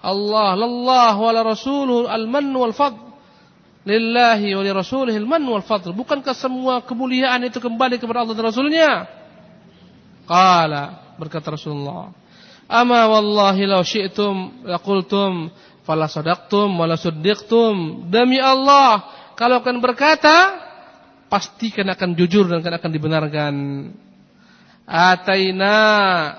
Allah, 0.03 0.49
lallah 0.60 1.16
wa 1.16 1.32
la 1.32 1.41
rasuluhu 1.47 2.12
al-mann 2.12 2.51
wal 2.51 2.76
fadl. 2.76 3.08
Lillahi 3.88 4.51
wa 4.51 4.62
li 4.68 4.72
rasulihi 4.76 5.16
al-mann 5.16 5.47
wal 5.47 5.64
fadl. 5.64 5.95
Bukankah 5.95 6.36
semua 6.36 6.84
kemuliaan 6.84 7.39
itu 7.47 7.64
kembali 7.64 7.95
kepada 8.03 8.28
Allah 8.28 8.36
dan 8.36 8.45
Rasulnya? 8.51 8.91
Qala 10.28 11.16
berkata 11.16 11.55
Rasulullah 11.55 12.12
Ama 12.68 13.07
wallahi 13.07 13.63
law 13.63 13.80
syi'tum 13.80 14.68
laqultum 14.68 15.47
fala 15.88 16.11
sadaqtum 16.11 16.68
wala 16.76 16.99
suddiqtum. 16.99 18.07
Demi 18.11 18.43
Allah, 18.43 19.07
kalau 19.39 19.63
akan 19.63 19.80
berkata 19.80 20.68
pastikan 21.32 21.88
akan 21.88 22.15
jujur 22.20 22.47
dan 22.47 22.59
akan 22.63 22.91
dibenarkan. 22.91 23.55
Ataina, 24.88 25.76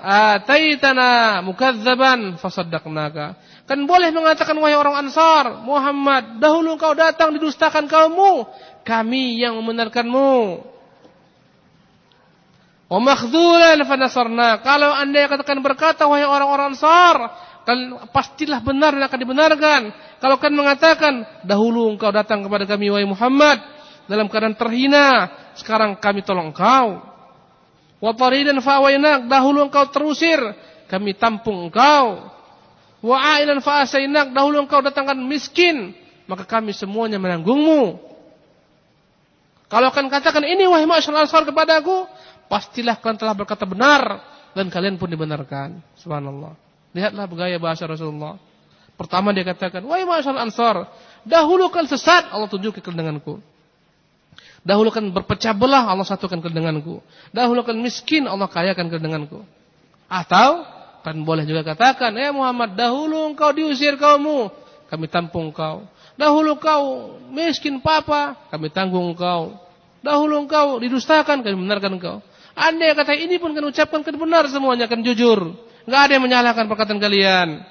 ataitana 0.01 1.41
mukadzaban 1.45 2.41
fasaddaqnaka. 2.41 3.37
Kan 3.69 3.85
boleh 3.85 4.09
mengatakan 4.09 4.57
wahai 4.57 4.73
orang 4.73 5.05
Ansar, 5.05 5.61
Muhammad, 5.61 6.41
dahulu 6.41 6.73
kau 6.81 6.97
datang 6.97 7.29
didustakan 7.37 7.85
kaummu, 7.85 8.49
kami 8.81 9.37
yang 9.37 9.53
membenarkanmu. 9.61 10.65
Wa 12.89 12.97
fanasarna. 13.85 14.65
Kalau 14.65 14.89
Anda 14.89 15.29
katakan 15.29 15.61
berkata 15.61 16.09
wahai 16.09 16.25
orang-orang 16.25 16.73
Ansar, 16.73 17.15
kalian 17.61 18.09
pastilah 18.09 18.65
benar 18.65 18.97
dan 18.97 19.05
akan 19.05 19.19
dibenarkan. 19.21 19.81
Kalau 20.17 20.41
kalian 20.41 20.57
mengatakan 20.57 21.13
dahulu 21.45 21.93
engkau 21.93 22.09
datang 22.09 22.41
kepada 22.41 22.65
kami 22.65 22.89
wahai 22.89 23.05
Muhammad 23.05 23.61
dalam 24.09 24.25
keadaan 24.25 24.57
terhina, 24.57 25.29
sekarang 25.53 26.01
kami 26.01 26.25
tolong 26.25 26.49
engkau. 26.49 27.05
Wa 28.01 28.11
taridan 28.17 28.57
fa'awainak, 28.57 29.29
dahulu 29.29 29.69
engkau 29.69 29.85
terusir, 29.93 30.41
kami 30.89 31.13
tampung 31.13 31.69
engkau. 31.69 32.25
Wa 33.05 33.17
ailan 33.37 33.61
fa'asainak, 33.61 34.33
dahulu 34.33 34.65
engkau 34.65 34.81
datangkan 34.81 35.21
miskin, 35.29 35.93
maka 36.25 36.41
kami 36.41 36.73
semuanya 36.73 37.21
menanggungmu. 37.21 38.09
Kalau 39.69 39.93
kalian 39.93 40.09
katakan 40.09 40.41
ini 40.41 40.65
wahai 40.65 40.89
masyarakat 40.89 41.29
ansar 41.29 41.45
kepadaku, 41.45 42.09
pastilah 42.49 42.97
kalian 42.97 43.17
telah 43.21 43.35
berkata 43.37 43.63
benar 43.63 44.19
dan 44.57 44.67
kalian 44.67 44.97
pun 44.97 45.07
dibenarkan. 45.07 45.79
Subhanallah. 46.01 46.57
Lihatlah 46.91 47.29
gaya 47.29 47.61
bahasa 47.61 47.85
Rasulullah. 47.85 48.41
Pertama 48.99 49.31
dia 49.31 49.47
katakan, 49.47 49.79
"Wahai 49.87 50.03
masyarakat 50.03 50.43
Ansar, 50.43 50.89
dahulu 51.23 51.71
kalian 51.71 51.87
sesat, 51.87 52.27
Allah 52.33 52.51
tunjukkan 52.51 52.83
kedenganku. 52.83 53.39
Dahulu 54.59 54.91
kan 54.91 55.07
berpecah 55.07 55.55
belah, 55.55 55.87
Allah 55.87 56.03
satukan 56.03 56.43
kedenganku. 56.43 56.99
Dahulu 57.31 57.63
kan 57.63 57.79
miskin, 57.79 58.27
Allah 58.27 58.51
kayakan 58.51 58.91
kedenganku. 58.91 59.39
Atau 60.11 60.67
kan 60.99 61.15
boleh 61.23 61.47
juga 61.47 61.63
katakan, 61.63 62.11
"Ya 62.11 62.35
Muhammad, 62.35 62.75
dahulu 62.75 63.31
engkau 63.31 63.55
diusir 63.55 63.95
kaummu, 63.95 64.51
kami 64.91 65.07
tampung 65.07 65.55
kau. 65.55 65.87
Dahulu 66.19 66.59
kau 66.59 67.15
miskin 67.31 67.79
papa, 67.79 68.35
kami 68.51 68.67
tanggung 68.67 69.15
kau. 69.15 69.55
Dahulu 70.03 70.43
engkau 70.43 70.75
didustakan, 70.83 71.39
kami 71.39 71.55
benarkan 71.55 71.95
engkau. 71.95 72.19
Anda 72.57 72.93
kata 72.97 73.17
ini 73.17 73.37
pun 73.37 73.53
kan 73.53 73.65
ucapkan 73.65 74.01
kan 74.01 74.15
benar 74.15 74.45
semuanya 74.49 74.89
kan 74.89 75.01
jujur. 75.01 75.55
Enggak 75.89 76.01
ada 76.05 76.11
yang 76.17 76.23
menyalahkan 76.25 76.65
perkataan 76.69 77.01
kalian. 77.01 77.65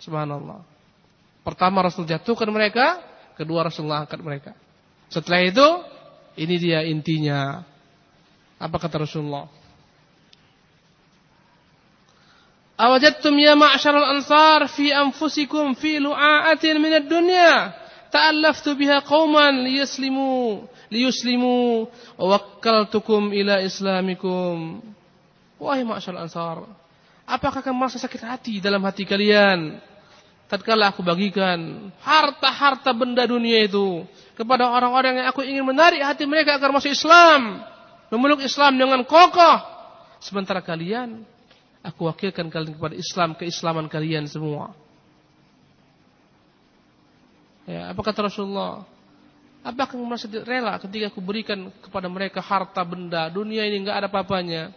Subhanallah. 0.00 0.62
Pertama 1.42 1.80
Rasul 1.80 2.04
jatuhkan 2.04 2.48
mereka, 2.52 3.00
kedua 3.40 3.64
Rasulullah 3.64 4.04
angkat 4.04 4.20
mereka. 4.20 4.52
Setelah 5.08 5.40
itu, 5.48 5.66
ini 6.36 6.54
dia 6.60 6.84
intinya. 6.84 7.64
Apa 8.58 8.76
kata 8.76 9.06
Rasulullah? 9.06 9.48
Awajadtum 12.78 13.34
ya 13.42 13.58
ma'syaral 13.58 14.06
ansar 14.18 14.70
fi 14.70 14.94
anfusikum 14.94 15.74
fi 15.74 15.98
lu'a'atin 15.98 16.78
minad 16.78 17.10
dunya 17.10 17.74
ta'allaftu 18.14 18.78
biha 18.78 19.02
qauman 19.02 19.66
liyaslimu 19.66 20.62
liyuslimu 20.88 21.88
wa 22.18 22.24
wakkaltukum 22.36 23.32
ila 23.32 23.60
islamikum. 23.64 24.80
Wahai 25.58 25.82
ma'asyar 25.82 26.16
ansar, 26.20 26.64
apakah 27.26 27.60
kamu 27.60 27.76
merasa 27.76 27.98
sakit 27.98 28.22
hati 28.22 28.54
dalam 28.62 28.80
hati 28.86 29.02
kalian? 29.02 29.82
Tatkala 30.48 30.88
aku 30.88 31.04
bagikan 31.04 31.92
harta-harta 32.00 32.96
benda 32.96 33.28
dunia 33.28 33.68
itu 33.68 34.08
kepada 34.32 34.64
orang-orang 34.64 35.20
yang 35.20 35.28
aku 35.28 35.44
ingin 35.44 35.60
menarik 35.60 36.00
hati 36.00 36.24
mereka 36.24 36.56
agar 36.56 36.72
masuk 36.72 36.88
Islam, 36.88 37.60
memeluk 38.08 38.40
Islam 38.40 38.80
dengan 38.80 39.04
kokoh. 39.04 39.58
Sementara 40.24 40.64
kalian, 40.64 41.20
aku 41.84 42.08
wakilkan 42.08 42.48
kalian 42.48 42.80
kepada 42.80 42.96
Islam, 42.96 43.36
keislaman 43.36 43.92
kalian 43.92 44.24
semua. 44.24 44.72
Ya, 47.68 47.92
apa 47.92 48.00
kata 48.00 48.32
Rasulullah? 48.32 48.88
Apakah 49.62 49.98
kamu 49.98 50.04
merasa 50.06 50.30
rela 50.30 50.78
ketika 50.78 51.10
aku 51.10 51.18
berikan 51.18 51.68
kepada 51.82 52.06
mereka 52.06 52.38
harta 52.38 52.80
benda 52.86 53.26
dunia 53.28 53.66
ini 53.66 53.82
enggak 53.82 53.96
ada 54.00 54.08
apa-apanya 54.08 54.70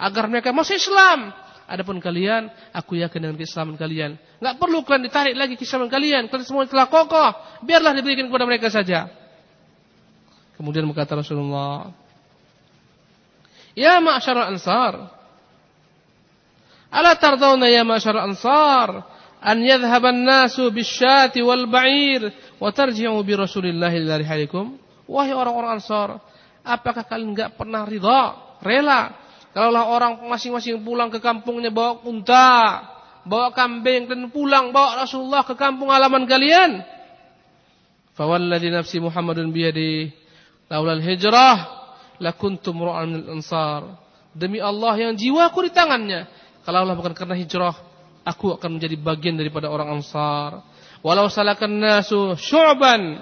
agar 0.00 0.24
mereka 0.26 0.50
masuk 0.56 0.76
Islam? 0.76 1.32
Adapun 1.66 1.98
kalian, 1.98 2.46
aku 2.70 2.94
yakin 2.94 3.26
dengan 3.26 3.36
keislaman 3.36 3.74
kalian. 3.74 4.14
Enggak 4.38 4.54
perlu 4.56 4.86
kalian 4.86 5.04
ditarik 5.10 5.34
lagi 5.34 5.58
keislaman 5.58 5.90
kalian. 5.90 6.30
Kalian 6.30 6.46
semua 6.46 6.64
telah 6.70 6.86
kokoh. 6.86 7.30
Biarlah 7.66 7.90
diberikan 7.90 8.30
kepada 8.30 8.46
mereka 8.46 8.70
saja. 8.70 9.10
Kemudian 10.54 10.86
berkata 10.86 11.18
Rasulullah, 11.18 11.90
Ya 13.76 13.98
ma'asyara 13.98 14.48
ansar. 14.48 15.10
Ala 16.88 17.12
tardawna 17.18 17.66
ya 17.66 17.82
ma'asyara 17.82 18.24
ansar 18.24 19.04
an 19.42 19.58
yadhhaban 19.60 20.24
nasu 20.24 20.72
bisyati 20.72 21.44
wal 21.44 21.68
ba'ir 21.68 22.32
wa 22.56 22.70
tarji'u 22.72 23.16
bi 23.22 23.32
Rasulillahi 23.36 24.04
dari 24.04 24.24
halikum. 24.24 24.76
Wahai 25.06 25.32
orang-orang 25.32 25.78
Ansar, 25.78 26.18
apakah 26.66 27.06
kalian 27.06 27.36
enggak 27.36 27.54
pernah 27.54 27.86
ridha, 27.86 28.58
rela 28.58 29.14
kalaulah 29.54 29.88
orang 29.88 30.12
masing-masing 30.26 30.82
pulang 30.82 31.08
ke 31.08 31.22
kampungnya 31.22 31.70
bawa 31.70 32.02
unta, 32.04 32.82
bawa 33.22 33.54
kambing 33.54 34.10
dan 34.10 34.28
pulang 34.28 34.74
bawa 34.74 35.06
Rasulullah 35.06 35.46
ke 35.46 35.54
kampung 35.54 35.94
halaman 35.94 36.26
kalian? 36.26 36.82
Fawalladhi 38.18 38.68
nafsi 38.68 38.98
Muhammadun 38.98 39.54
biyadi 39.54 40.10
laulal 40.66 41.00
hijrah 41.00 41.56
lakuntum 42.18 42.82
ru'an 42.82 43.08
minal 43.08 43.38
ansar. 43.38 43.82
Demi 44.36 44.60
Allah 44.60 44.92
yang 45.00 45.16
jiwaku 45.16 45.64
di 45.64 45.70
tangannya, 45.72 46.28
kalaulah 46.66 46.92
bukan 46.92 47.16
karena 47.16 47.32
hijrah, 47.40 47.72
aku 48.26 48.58
akan 48.58 48.76
menjadi 48.76 48.98
bagian 49.00 49.38
daripada 49.38 49.70
orang 49.70 49.96
Ansar. 49.96 50.60
Walau 51.04 51.28
salakan 51.32 51.76
nasu 51.76 52.36
syu'ban 52.36 53.20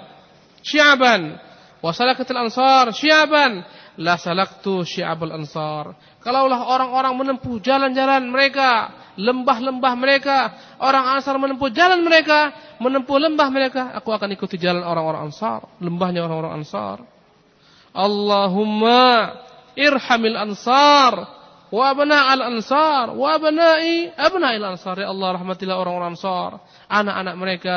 syi'aban 0.63 1.35
wa 1.83 1.91
salakatil 1.91 2.39
ansar 2.39 2.91
syi'aban 2.95 3.63
la 3.99 4.19
salaktu 4.19 4.83
syi'abal 4.83 5.31
ansar. 5.35 5.95
Kalaulah 6.19 6.67
orang-orang 6.67 7.13
menempuh 7.15 7.61
jalan-jalan 7.61 8.27
mereka, 8.33 8.91
lembah-lembah 9.13 9.93
mereka, 9.93 10.37
orang 10.81 11.15
Ansar 11.15 11.37
menempuh 11.37 11.69
jalan 11.69 12.01
mereka, 12.01 12.49
menempuh 12.81 13.21
lembah 13.21 13.47
mereka, 13.53 13.93
aku 13.93 14.09
akan 14.09 14.33
ikuti 14.33 14.57
jalan 14.57 14.81
orang-orang 14.81 15.29
Ansar, 15.29 15.69
lembahnya 15.77 16.25
orang-orang 16.25 16.65
Ansar. 16.65 16.97
Allahumma 17.95 19.37
irhamil 19.77 20.35
ansar 20.35 21.34
wa 21.71 21.83
abna 21.89 22.31
al 22.31 22.41
ansar 22.53 23.13
wa 23.13 23.27
abnai 23.35 24.11
abna 24.13 24.53
al 24.53 24.75
ansar. 24.77 25.01
Ya 25.01 25.09
Allah 25.09 25.39
rahmatilah 25.39 25.75
orang-orang 25.75 26.17
ansar 26.17 26.61
anak-anak 26.89 27.35
mereka 27.37 27.75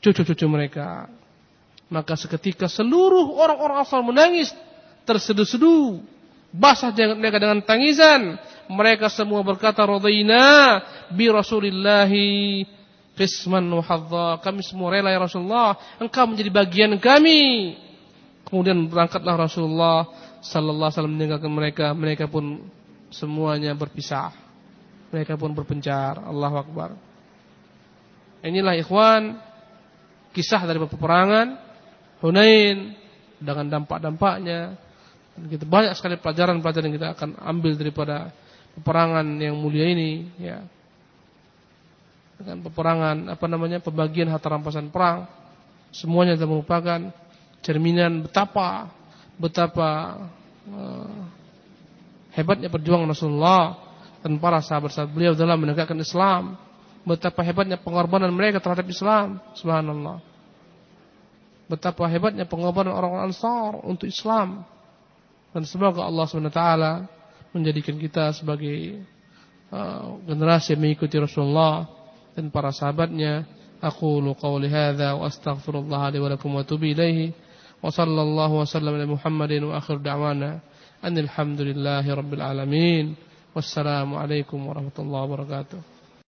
cucu-cucu 0.00 0.46
mereka. 0.48 1.08
Maka 1.90 2.14
seketika 2.14 2.70
seluruh 2.70 3.34
orang-orang 3.34 3.82
ansar 3.82 4.00
menangis 4.00 4.54
terseduh-seduh. 5.04 6.00
Basah 6.50 6.90
mereka 7.14 7.38
dengan 7.38 7.62
tangisan. 7.62 8.34
Mereka 8.70 9.10
semua 9.10 9.42
berkata 9.42 9.82
radina 9.86 10.78
bi 11.10 11.30
rasulillahi 11.30 12.66
qisman 13.18 13.66
wa 13.68 13.84
kami 14.40 14.64
semua 14.64 14.88
rela 14.94 15.12
ya 15.12 15.20
Rasulullah 15.20 15.76
engkau 15.98 16.24
menjadi 16.30 16.50
bagian 16.50 16.92
kami. 16.98 17.74
Kemudian 18.46 18.90
berangkatlah 18.90 19.46
Rasulullah 19.46 20.08
sallallahu 20.42 20.88
alaihi 20.88 20.96
wasallam 20.98 21.14
meninggalkan 21.14 21.52
mereka. 21.52 21.86
Mereka 21.94 22.24
pun 22.32 22.66
semuanya 23.10 23.74
berpisah. 23.74 24.32
Mereka 25.10 25.34
pun 25.34 25.52
berpencar. 25.52 26.22
Allahu 26.22 26.56
Akbar. 26.56 26.90
Inilah 28.40 28.78
ikhwan 28.78 29.36
kisah 30.32 30.62
dari 30.64 30.78
peperangan 30.80 31.58
Hunain 32.22 32.94
dengan 33.40 33.66
dampak-dampaknya. 33.80 34.78
Kita 35.40 35.64
banyak 35.64 35.96
sekali 35.96 36.20
pelajaran-pelajaran 36.20 36.86
yang 36.88 36.96
kita 36.96 37.10
akan 37.16 37.30
ambil 37.42 37.72
daripada 37.74 38.30
peperangan 38.78 39.26
yang 39.40 39.56
mulia 39.58 39.88
ini. 39.90 40.30
Ya. 40.38 40.62
dengan 42.40 42.64
peperangan 42.64 43.36
apa 43.36 43.46
namanya 43.52 43.84
pembagian 43.84 44.32
harta 44.32 44.48
rampasan 44.48 44.88
perang 44.88 45.28
semuanya 45.92 46.40
telah 46.40 46.56
merupakan 46.56 47.00
cerminan 47.60 48.24
betapa 48.24 48.88
betapa 49.36 50.20
uh, 50.72 50.99
hebatnya 52.34 52.70
perjuangan 52.70 53.10
Rasulullah 53.10 53.90
dan 54.20 54.36
para 54.36 54.60
sahabat-sahabat 54.60 55.12
beliau 55.12 55.32
dalam 55.32 55.56
menegakkan 55.60 55.96
Islam. 55.96 56.56
Betapa 57.00 57.40
hebatnya 57.40 57.80
pengorbanan 57.80 58.28
mereka 58.28 58.60
terhadap 58.60 58.84
Islam. 58.84 59.40
Subhanallah. 59.56 60.20
Betapa 61.70 62.04
hebatnya 62.10 62.44
pengorbanan 62.44 62.92
orang-orang 62.92 63.32
Ansar 63.32 63.80
untuk 63.88 64.04
Islam. 64.04 64.68
Dan 65.50 65.64
semoga 65.64 66.04
Allah 66.04 66.28
SWT 66.28 66.62
menjadikan 67.56 67.96
kita 67.96 68.30
sebagai 68.36 69.02
uh, 69.72 70.20
generasi 70.28 70.76
yang 70.76 70.86
mengikuti 70.86 71.16
Rasulullah 71.16 71.88
dan 72.36 72.52
para 72.52 72.70
sahabatnya. 72.70 73.48
Aku 73.80 74.20
qawli 74.36 74.68
hadza 74.68 75.16
wa 75.16 75.24
astaghfirullah 75.24 76.12
li 76.12 76.20
wa 76.20 76.28
lakum 76.28 76.52
wa 76.52 76.60
atubu 76.60 76.84
ilaihi 76.84 77.32
wa 77.80 77.88
sallallahu 77.88 78.60
wa 78.60 78.68
sallam 78.68 78.92
ala 78.92 79.08
Muhammadin 79.08 79.64
wa 79.64 79.80
akhir 81.00 81.12
da'wana 81.12 81.24
anil 81.24 81.28
hamdulillahi 81.28 82.16
rabbil 82.16 82.42
alamin. 82.42 83.16
Wassalamu 83.54 84.16
alaikum 84.16 84.66
warahmatullahi 84.68 85.26
wabarakatuh. 85.26 85.99